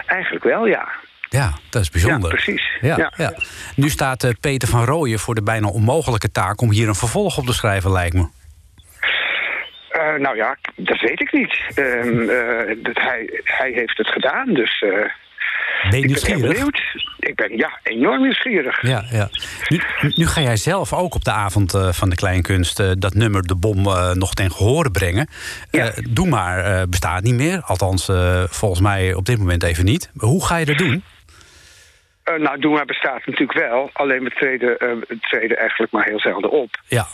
Eigenlijk 0.07 0.45
wel, 0.45 0.67
ja. 0.67 0.89
Ja, 1.29 1.53
dat 1.71 1.83
is 1.83 1.91
bijzonder. 1.91 2.31
Ja, 2.31 2.35
precies. 2.43 2.69
Ja, 2.81 2.97
Ja. 2.97 3.13
ja. 3.17 3.33
Nu 3.77 3.89
staat 3.89 4.25
eh, 4.25 4.31
Peter 4.41 4.69
van 4.69 4.85
Rooyen 4.85 5.19
voor 5.19 5.35
de 5.35 5.43
bijna 5.43 5.69
onmogelijke 5.69 6.31
taak... 6.31 6.61
om 6.61 6.71
hier 6.71 6.89
een 6.89 6.95
vervolg 6.95 7.39
op 7.39 7.47
te 7.47 7.53
schrijven, 7.53 7.91
lijkt 7.93 8.15
me. 8.15 8.27
Eh, 10.15 10.21
nou 10.21 10.37
ja, 10.37 10.57
dat 10.77 11.01
weet 11.01 11.21
ik 11.21 11.33
niet. 11.33 11.57
Ehm, 11.75 12.29
eh, 12.29 12.77
dat 12.83 12.99
hij, 12.99 13.41
hij 13.45 13.71
heeft 13.75 13.97
het 13.97 14.09
gedaan, 14.09 14.55
dus... 14.55 14.81
eh, 14.83 14.89
Ben 14.91 15.01
je 15.01 15.07
ik 15.87 16.01
ben 16.01 16.07
nieuwsgierig? 16.07 16.53
benieuwd. 16.53 16.81
Ik 17.19 17.35
ben 17.35 17.57
ja, 17.57 17.79
enorm 17.83 18.23
nieuwsgierig. 18.23 18.83
Ja, 18.83 19.05
ja. 19.11 19.29
Nu, 19.69 19.81
nu 20.15 20.27
ga 20.27 20.41
jij 20.41 20.57
zelf 20.57 20.93
ook 20.93 21.15
op 21.15 21.25
de 21.25 21.31
avond 21.33 21.79
van 21.91 22.09
de 22.09 22.17
kleinkunst... 22.17 23.01
dat 23.01 23.15
nummer 23.15 23.43
De 23.43 23.57
Bom 23.57 23.83
nog 24.19 24.35
ten 24.35 24.51
gehore 24.51 24.91
brengen. 24.91 25.27
Ja. 25.71 25.93
doe 26.11 26.29
maar 26.29 26.89
bestaat 26.89 27.23
niet 27.23 27.35
meer. 27.35 27.61
Althans, 27.61 28.11
volgens 28.51 28.81
mij 28.81 29.15
op 29.15 29.25
dit 29.25 29.39
moment 29.39 29.63
even 29.63 29.85
niet. 29.85 30.11
Hoe 30.17 30.47
ga 30.47 30.57
je 30.57 30.65
dat 30.65 30.79
doen? 30.79 31.05
Eh, 32.25 32.35
nou, 32.35 32.59
Doe 32.59 32.73
maar 32.73 32.85
bestaat 32.85 33.27
natuurlijk 33.27 33.59
wel. 33.59 33.91
Alleen 33.93 34.25
we 34.25 34.31
treden, 34.31 34.77
we 34.79 35.19
treden 35.21 35.57
eigenlijk 35.59 35.93
maar 35.93 36.05
heel 36.05 36.21
zelden 36.21 36.51
op. 36.51 36.71
Ja, 36.87 37.07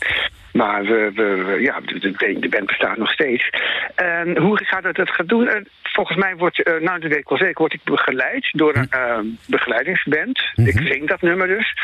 Maar 0.52 0.84
we, 0.84 1.10
we, 1.14 1.56
ja, 1.60 1.80
de, 1.80 2.48
band 2.50 2.66
bestaat 2.66 2.96
nog 2.96 3.10
steeds. 3.10 3.50
En 3.94 4.38
hoe 4.38 4.64
gaat 4.64 4.84
het 4.84 4.96
dat 4.96 5.10
gaan 5.10 5.26
doen? 5.26 5.48
Eh, 5.48 5.60
volgens 5.82 6.18
mij 6.18 6.36
wordt, 6.36 6.62
eh, 6.62 6.72
nou 6.72 7.00
dat 7.00 7.10
weet 7.10 7.18
ik 7.18 7.28
wel 7.28 7.38
zeker, 7.38 7.58
word 7.58 7.72
ik 7.72 7.84
begeleid 7.84 8.48
door 8.52 8.76
een 8.76 8.90
eh, 8.90 9.18
begeleidingsband. 9.46 10.40
Ik 10.54 10.80
zing 10.84 11.08
dat 11.08 11.20
nummer 11.20 11.46
dus. 11.46 11.74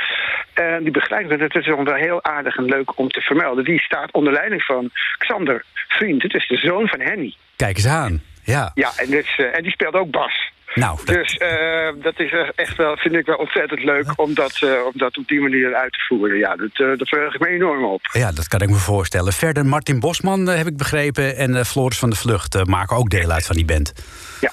En 0.54 0.82
die 0.82 0.92
begeleidingsband, 0.92 1.52
dat 1.52 1.62
is 1.62 1.84
wel 1.84 1.94
heel 1.94 2.24
aardig 2.24 2.56
en 2.56 2.64
leuk 2.64 2.98
om 2.98 3.08
te 3.08 3.20
vermelden. 3.20 3.64
Die 3.64 3.80
staat 3.80 4.12
onder 4.12 4.32
leiding 4.32 4.62
van 4.62 4.90
Xander 5.18 5.64
Vriend. 5.88 6.22
Het 6.22 6.34
is 6.34 6.46
de 6.48 6.56
zoon 6.56 6.88
van 6.88 7.00
Henny. 7.00 7.34
kijk 7.56 7.76
eens 7.76 7.86
aan. 7.86 8.22
Ja, 8.44 8.70
Ja, 8.74 8.90
en, 8.96 9.12
eh, 9.12 9.56
en 9.56 9.62
die 9.62 9.72
speelt 9.72 9.94
ook 9.94 10.10
bas. 10.10 10.52
Nou, 10.74 10.98
dat- 11.04 11.14
Dus 11.14 11.36
eh, 11.36 11.88
dat 12.02 12.20
is 12.20 12.34
echt 12.54 12.76
wel, 12.76 12.96
vind 12.96 13.14
ik 13.14 13.26
wel 13.26 13.36
ontzettend 13.36 13.82
leuk 13.84 14.12
om 14.16 14.34
dat, 14.34 14.58
eh, 14.62 14.68
om 14.86 14.92
dat 14.94 15.16
op 15.18 15.28
die 15.28 15.40
manier 15.40 15.74
uit 15.74 15.92
te 15.92 16.00
voeren. 16.08 16.38
Ja, 16.38 16.56
dat, 16.56 16.70
eh 16.72 16.78
daar 16.78 16.96
verheug 17.06 17.34
ik 17.34 17.40
me 17.40 17.46
enorm 17.48 17.84
op. 17.84 18.00
ja, 18.12 18.32
dat 18.32 18.48
kan 18.48 18.60
ik 18.60 18.68
me 18.68 18.76
voorstellen. 18.76 19.32
Verder 19.32 19.66
Martin 19.66 20.00
Bosman, 20.00 20.46
heb 20.46 20.66
ik 20.66 20.76
begrepen... 20.76 21.36
en 21.36 21.66
Floris 21.66 21.98
van 21.98 22.10
de 22.10 22.16
Vlucht 22.16 22.64
maken 22.66 22.96
ook 22.96 23.10
deel 23.10 23.30
uit 23.30 23.46
van 23.46 23.56
die 23.56 23.64
band. 23.64 23.92
Ja. 24.40 24.50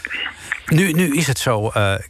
Nu, 0.66 0.92
nu 0.92 1.16
is 1.16 1.28
het 1.28 1.38
zo, 1.40 1.70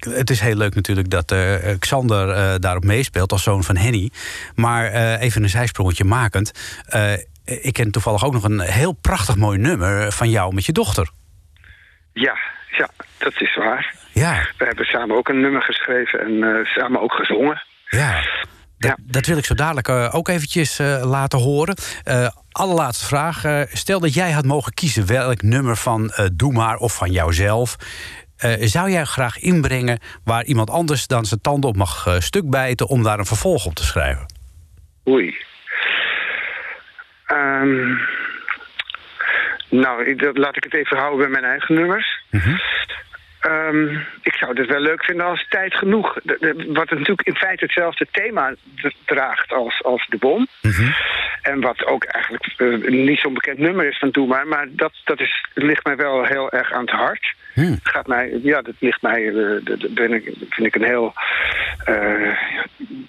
het 0.09 0.29
is 0.29 0.39
heel 0.39 0.55
leuk 0.55 0.75
natuurlijk 0.75 1.09
dat 1.09 1.35
Xander 1.79 2.59
daarop 2.61 2.83
meespeelt 2.83 3.31
als 3.31 3.43
zoon 3.43 3.63
van 3.63 3.77
Henny. 3.77 4.09
Maar 4.55 4.91
even 5.19 5.43
een 5.43 5.49
zijsprongetje 5.49 6.03
makend. 6.03 6.51
ik 7.45 7.73
ken 7.73 7.91
toevallig 7.91 8.25
ook 8.25 8.33
nog 8.33 8.43
een 8.43 8.59
heel 8.59 8.91
prachtig 8.91 9.35
mooi 9.35 9.57
nummer 9.57 10.11
van 10.11 10.29
jou 10.29 10.53
met 10.53 10.65
je 10.65 10.71
dochter. 10.71 11.09
Ja, 12.13 12.37
ja, 12.77 12.89
dat 13.17 13.41
is 13.41 13.55
waar. 13.55 13.93
Ja, 14.13 14.47
We 14.57 14.65
hebben 14.65 14.85
samen 14.85 15.15
ook 15.17 15.29
een 15.29 15.41
nummer 15.41 15.61
geschreven 15.61 16.19
en 16.19 16.43
eh, 16.43 16.65
samen 16.65 17.01
ook 17.01 17.13
gezongen. 17.13 17.63
ja. 17.89 18.13
Dat, 18.77 18.89
Ja. 18.97 19.03
dat 19.11 19.25
wil 19.25 19.37
ik 19.37 19.45
zo 19.45 19.53
dadelijk 19.53 19.87
eh, 19.87 20.15
ook 20.15 20.27
eventjes 20.27 20.79
eh, 20.79 21.01
laten 21.03 21.39
horen. 21.39 21.75
Allerlaatste 22.51 23.05
vraag. 23.05 23.65
Stel 23.69 23.99
dat 23.99 24.13
jij 24.13 24.31
had 24.31 24.45
mogen 24.45 24.73
kiezen 24.73 25.07
welk 25.07 25.41
nummer 25.41 25.75
van 25.75 26.11
Doe 26.33 26.53
Maar 26.53 26.77
of 26.77 26.95
van 26.95 27.11
jouzelf... 27.11 27.75
zou 28.59 28.89
jij 28.89 29.05
graag 29.05 29.39
inbrengen 29.39 29.99
waar 30.23 30.43
iemand 30.43 30.69
anders 30.69 31.07
dan 31.07 31.25
zijn 31.25 31.41
tanden 31.41 31.69
op 31.69 31.75
mag 31.75 32.15
stuk 32.19 32.49
bijten... 32.49 32.87
om 32.87 33.03
daar 33.03 33.19
een 33.19 33.25
vervolg 33.25 33.65
op 33.65 33.73
te 33.73 33.83
schrijven? 33.83 34.25
Oei. 35.07 35.37
Ehm, 37.25 37.93
nou, 39.69 40.15
laat 40.33 40.55
ik 40.55 40.63
het 40.63 40.73
even 40.73 40.97
houden 40.97 41.19
bij 41.19 41.29
mijn 41.29 41.51
eigen 41.51 41.75
nummers. 41.75 42.21
Ehm, 43.41 43.95
ik 44.21 44.33
zou 44.33 44.59
het 44.59 44.67
wel 44.67 44.79
leuk 44.79 45.03
vinden 45.03 45.25
als 45.25 45.45
tijd 45.49 45.73
genoeg. 45.75 46.13
De- 46.23 46.37
de- 46.39 46.71
wat 46.73 46.89
natuurlijk 46.89 47.27
in 47.27 47.35
feite 47.35 47.63
hetzelfde 47.63 48.07
thema 48.11 48.53
draagt 49.05 49.51
als, 49.51 49.83
als 49.83 50.07
de 50.09 50.17
bom. 50.17 50.47
En 51.41 51.61
wat 51.61 51.85
ook 51.85 52.03
eigenlijk 52.03 52.45
eh, 52.57 52.91
niet 52.91 53.19
zo'n 53.19 53.33
bekend 53.33 53.57
nummer 53.57 53.85
is 53.87 53.97
van 53.97 54.09
Doe 54.09 54.27
maar. 54.27 54.47
Maar 54.47 54.67
dat, 54.71 54.91
dat 55.03 55.19
is, 55.19 55.45
ligt 55.53 55.85
mij 55.85 55.95
wel 55.95 56.25
heel 56.25 56.51
erg 56.51 56.71
aan 56.71 56.81
het 56.81 56.89
hart. 56.89 57.33
Hmm. 57.53 57.79
Gaat 57.83 58.07
mij, 58.07 58.39
ja, 58.43 58.61
dat 58.61 58.73
ligt 58.79 59.01
mij, 59.01 59.27
eh, 59.27 59.65
dat 59.65 59.93
ben 59.93 60.13
ik, 60.13 60.23
vind 60.49 60.67
ik 60.67 60.75
een 60.75 60.83
heel 60.87 61.13
eh, 61.85 62.37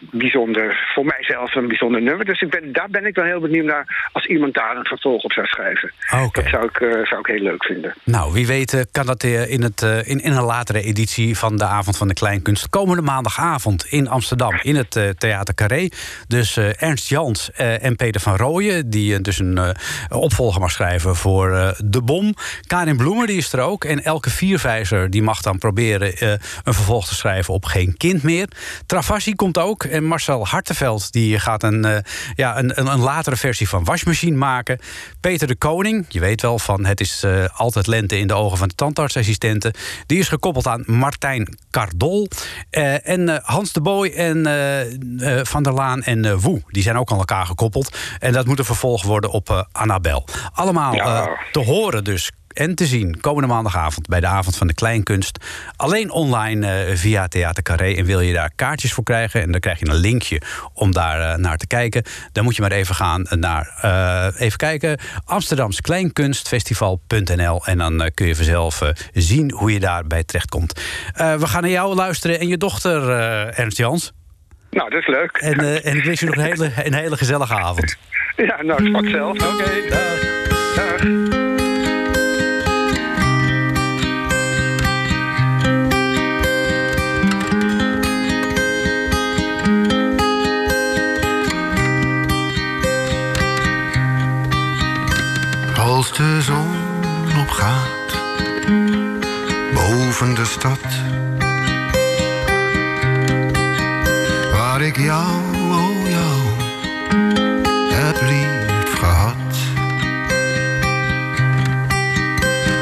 bijzonder, 0.01 0.91
voor 0.95 1.05
mijzelf 1.05 1.55
een 1.55 1.68
bijzonder 1.68 2.03
nummer. 2.03 2.24
Dus 2.24 2.41
ik 2.41 2.51
ben, 2.51 2.72
daar 2.72 2.89
ben 2.91 3.07
ik 3.07 3.14
wel 3.14 3.24
heel 3.24 3.41
benieuwd 3.41 3.64
naar 3.64 4.09
als 4.12 4.26
iemand 4.26 4.55
daar 4.55 4.76
een 4.76 4.85
vervolg 4.85 5.22
op 5.22 5.33
zou 5.33 5.47
schrijven. 5.47 5.93
Oké. 6.24 6.43
Dat 6.43 6.51
zou 6.51 6.64
ik, 6.64 7.07
zou 7.07 7.20
ik 7.20 7.26
heel 7.26 7.43
leuk 7.43 7.64
vinden. 7.64 7.95
Nou, 8.05 8.33
wie 8.33 8.47
weet 8.47 8.87
kan 8.93 9.07
dat 9.07 9.22
in, 9.22 9.62
het, 9.62 9.83
in, 10.05 10.20
in 10.23 10.33
een 10.33 10.45
latere 10.45 10.83
editie 10.83 11.39
van 11.39 11.57
de 11.57 11.64
Avond 11.64 11.97
van 11.97 12.09
de 12.09 12.14
Kleinkunst... 12.14 12.68
komende 12.68 13.03
maandagavond 13.03 13.85
in 13.85 14.09
Amsterdam, 14.09 14.59
in 14.62 14.77
het 14.77 14.97
eh, 14.97 15.09
Theater 15.09 15.55
Carré. 15.55 15.89
Dus 16.29 16.57
eh, 16.57 16.83
Ernst 16.83 17.09
Jans 17.09 17.51
eh, 17.51 17.85
en 17.85 17.97
Peter 17.97 18.20
van 18.20 18.37
Rooyen... 18.37 18.91
die 18.91 19.20
dus 19.20 19.39
een 19.39 19.77
opvolger 20.09 20.61
mag 20.61 20.70
schrijven 20.70 21.16
voor 21.16 21.75
De 21.85 22.03
Bom. 22.03 22.35
Karin 22.66 22.97
Bloemer, 22.97 23.27
die 23.27 23.37
is 23.37 23.53
er 23.53 23.61
ook. 23.61 23.85
En 23.85 24.05
Elke 24.05 24.31
Vierwijzer, 24.31 25.11
die 25.11 25.23
mag 25.23 25.43
dan 25.43 25.59
proberen... 25.59 26.12
een 26.64 26.75
vervolg 26.75 27.07
te 27.09 27.14
schrijven 27.14 27.55
op 27.55 27.64
Geen 27.64 27.97
Kind 27.97 28.23
Meer. 28.23 28.49
Travassi 28.87 29.35
komt 29.35 29.59
ook. 29.59 29.85
En 29.85 30.05
Marcel 30.05 30.47
Hartenveld, 30.47 31.12
die 31.12 31.39
gaat 31.39 31.62
een, 31.62 32.05
ja, 32.35 32.59
een, 32.59 32.79
een, 32.81 32.87
een 32.87 33.01
latere 33.01 33.37
versie 33.37 33.68
van 33.68 33.85
Wasmachine 33.85 34.37
maken. 34.37 34.79
Peter 35.20 35.47
de 35.47 35.57
Koning, 35.57 36.07
je 36.09 36.20
weet 36.20 36.43
wel 36.43 36.59
van... 36.59 36.85
het 36.85 37.01
is 37.01 37.25
altijd 37.53 37.87
lente 37.87 38.18
in 38.18 38.27
de 38.27 38.35
ogen 38.35 38.59
van 38.59 38.68
de 38.68 38.75
tandartsassistenten... 38.75 39.73
die 40.13 40.21
is 40.21 40.29
gekoppeld 40.29 40.67
aan 40.67 40.83
Martijn 40.87 41.59
Cardol. 41.71 42.29
Eh, 42.71 43.09
en 43.09 43.29
eh, 43.29 43.37
Hans 43.43 43.73
de 43.73 43.81
Boy 43.81 44.09
en 44.09 44.47
eh, 44.47 45.41
Van 45.45 45.63
der 45.63 45.73
Laan 45.73 46.03
en 46.03 46.39
Woe, 46.41 46.63
die 46.69 46.83
zijn 46.83 46.99
ook 46.99 47.11
aan 47.13 47.19
elkaar 47.19 47.47
gekoppeld. 47.47 47.97
En 48.19 48.33
dat 48.33 48.47
moet 48.47 48.59
een 48.59 48.65
vervolg 48.65 49.03
worden 49.03 49.31
op 49.31 49.69
Annabel. 49.73 50.25
Allemaal 50.53 50.95
Ja. 50.95 51.39
te 51.53 51.59
horen 51.59 52.05
dus 52.05 52.31
en 52.53 52.75
te 52.75 52.87
zien 52.87 53.21
komende 53.21 53.49
maandagavond 53.49 54.07
bij 54.07 54.21
de 54.21 54.27
Avond 54.27 54.57
van 54.57 54.67
de 54.67 54.75
Kleinkunst. 54.75 55.45
Alleen 55.77 56.11
online 56.11 56.67
eh, 56.67 56.97
via 56.97 57.29
Theater 57.29 57.63
Carré. 57.63 57.95
En 57.95 58.05
wil 58.05 58.21
je 58.21 58.33
daar 58.33 58.51
kaartjes 58.57 58.93
voor 58.93 59.05
krijgen, 59.05 59.43
en 59.43 59.51
dan 59.51 59.61
krijg 59.61 59.79
je 59.79 59.89
een 59.89 59.95
linkje 59.95 60.41
om 60.73 60.93
daar 60.93 61.21
eh, 61.21 61.37
naar 61.39 61.57
te 61.57 61.67
kijken. 61.67 62.03
Dan 62.33 62.45
moet 62.45 62.57
je 62.57 62.63
maar 62.63 62.73
even 62.73 62.95
gaan 62.95 63.27
naar, 63.31 63.79
eh, 63.81 64.27
even 64.41 64.59
kijken, 64.59 64.99
amsterdamskleinkunstfestival.nl. 65.25 67.67
En 67.67 67.79
dan 67.79 68.03
eh, 68.03 68.11
kun 68.15 68.27
je 68.27 68.37
vanzelf 68.37 68.83
eh, 68.83 68.89
zien 69.13 69.53
hoe 69.53 69.73
je 69.73 69.81
daarbij 69.81 70.25
terechtkomt. 70.25 70.81
Eh, 71.15 71.35
we 71.35 71.47
gaan 71.47 71.63
naar 71.63 71.71
jou 71.71 71.95
luisteren 71.95 72.41
en 72.41 72.49
je 72.49 72.57
dochter, 72.57 73.11
eh, 73.11 73.59
Ernst 73.59 73.77
Jans. 73.77 74.13
Nou, 74.71 74.91
dat 74.91 75.01
is 75.01 75.07
leuk. 75.07 75.37
En, 75.37 75.59
eh, 75.59 75.87
en 75.87 75.97
ik 75.97 76.05
wens 76.05 76.21
je 76.21 76.27
nog 76.27 76.35
een 76.35 76.43
hele, 76.43 76.71
een 76.85 76.95
hele 76.95 77.17
gezellige 77.17 77.55
avond. 77.55 77.97
Ja, 78.37 78.63
nou, 78.63 78.97
het 78.97 79.11
zelf. 79.11 79.33
Oké, 79.33 79.89
dag. 79.89 80.21
Dag. 80.75 81.41
De 96.17 96.43
zon 96.43 96.77
opgaat 97.41 98.17
boven 99.75 100.35
de 100.35 100.45
stad, 100.45 100.79
waar 104.53 104.83
ik 104.83 104.97
jou, 104.97 105.27
oh 105.71 106.09
jou, 106.09 106.41
heb 107.93 108.21
lief 108.21 108.99
gehad. 108.99 109.35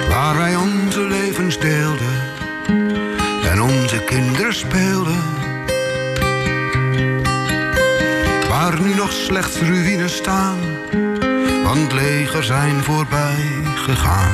Waar 0.09 0.37
wij 0.37 0.57
onze 0.57 1.01
levens 1.01 1.59
deelden 1.59 2.23
en 3.51 3.63
onze 3.63 4.05
kinderen 4.05 4.55
speelden. 4.55 5.23
Waar 8.49 8.81
nu 8.81 8.95
nog 8.95 9.13
slechts 9.13 9.57
ruïnes 9.61 10.17
staan, 10.17 10.59
want 11.75 11.93
legers 11.93 12.47
zijn 12.47 12.83
voorbij 12.83 13.63
gegaan. 13.77 14.33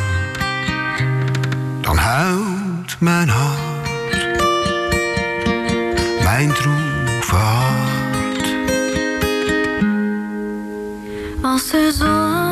Dan 1.80 1.96
huilt 1.96 3.00
mijn 3.00 3.28
hart, 3.28 4.26
mijn 6.22 6.52
droeve 6.52 7.34
hart. 7.34 8.54
Als 11.42 11.70
de 11.70 11.92
zon 11.98 12.45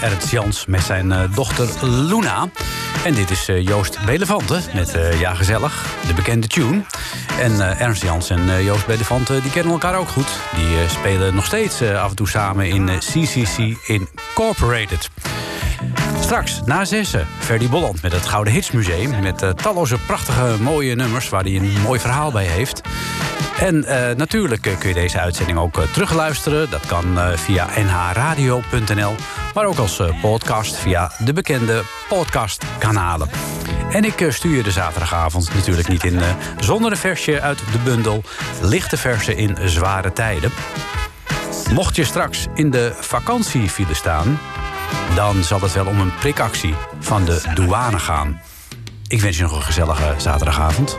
Eh, 0.00 0.10
Ernst 0.10 0.30
Jans 0.30 0.66
met 0.66 0.82
zijn 0.82 1.12
eh, 1.12 1.20
dochter 1.34 1.88
Luna. 1.88 2.48
En 3.04 3.14
dit 3.14 3.30
is 3.30 3.48
eh, 3.48 3.66
Joost 3.66 3.98
Belevante 4.04 4.60
met 4.74 4.98
Ja, 5.18 5.34
gezellig, 5.34 5.86
de 6.06 6.14
bekende 6.14 6.46
tune. 6.46 6.82
En 7.40 7.78
Ernst 7.78 8.02
Jans 8.02 8.30
en 8.30 8.64
Joost 8.64 8.86
Belevante 8.86 9.40
die 9.42 9.50
kennen 9.50 9.72
elkaar 9.72 9.98
ook 9.98 10.08
goed. 10.08 10.28
Die 10.54 10.88
spelen 10.88 11.34
nog 11.34 11.44
steeds 11.44 11.82
af 11.82 12.10
en 12.10 12.16
toe 12.16 12.28
samen 12.28 12.66
in 12.66 12.90
CCC 12.98 13.76
Incorporated. 13.86 15.10
Straks, 16.26 16.60
na 16.64 16.84
zessen, 16.84 17.26
Ferdy 17.38 17.68
Bolland 17.68 18.02
met 18.02 18.12
het 18.12 18.26
Gouden 18.26 18.52
Hitsmuseum... 18.52 19.22
met 19.22 19.42
eh, 19.42 19.50
talloze 19.50 19.98
prachtige 19.98 20.62
mooie 20.62 20.94
nummers 20.94 21.28
waar 21.28 21.42
hij 21.42 21.56
een 21.56 21.80
mooi 21.82 22.00
verhaal 22.00 22.32
bij 22.32 22.44
heeft. 22.44 22.80
En 23.58 23.84
eh, 23.84 24.16
natuurlijk 24.16 24.66
eh, 24.66 24.78
kun 24.78 24.88
je 24.88 24.94
deze 24.94 25.20
uitzending 25.20 25.58
ook 25.58 25.78
eh, 25.78 25.92
terugluisteren. 25.92 26.70
Dat 26.70 26.86
kan 26.86 27.18
via 27.34 27.68
nhradio.nl, 27.76 29.14
maar 29.54 29.64
ook 29.64 29.78
als 29.78 30.02
podcast 30.20 30.76
via 30.76 31.10
de 31.18 31.32
bekende 31.32 31.82
podcastkanalen. 32.08 33.28
En 33.90 34.04
ik 34.04 34.26
stuur 34.28 34.56
je 34.56 34.62
de 34.62 34.70
zaterdagavond 34.70 35.54
natuurlijk 35.54 35.88
niet 35.88 36.04
in 36.04 36.20
zonder 36.60 36.90
een 36.90 36.96
versje 36.96 37.40
uit 37.40 37.58
de 37.58 37.78
bundel... 37.84 38.22
Lichte 38.60 38.96
versen 38.96 39.36
in 39.36 39.56
zware 39.64 40.12
tijden. 40.12 40.52
Mocht 41.72 41.96
je 41.96 42.04
straks 42.04 42.46
in 42.54 42.70
de 42.70 42.92
vakantiefile 43.00 43.94
staan... 43.94 44.38
dan 45.14 45.44
zal 45.44 45.60
het 45.60 45.72
wel 45.72 45.86
om 45.86 46.00
een 46.00 46.14
prikactie 46.14 46.74
van 47.00 47.24
de 47.24 47.42
douane 47.54 47.98
gaan. 47.98 48.40
Ik 49.08 49.20
wens 49.20 49.36
je 49.36 49.42
nog 49.42 49.56
een 49.56 49.62
gezellige 49.62 50.14
zaterdagavond. 50.16 50.98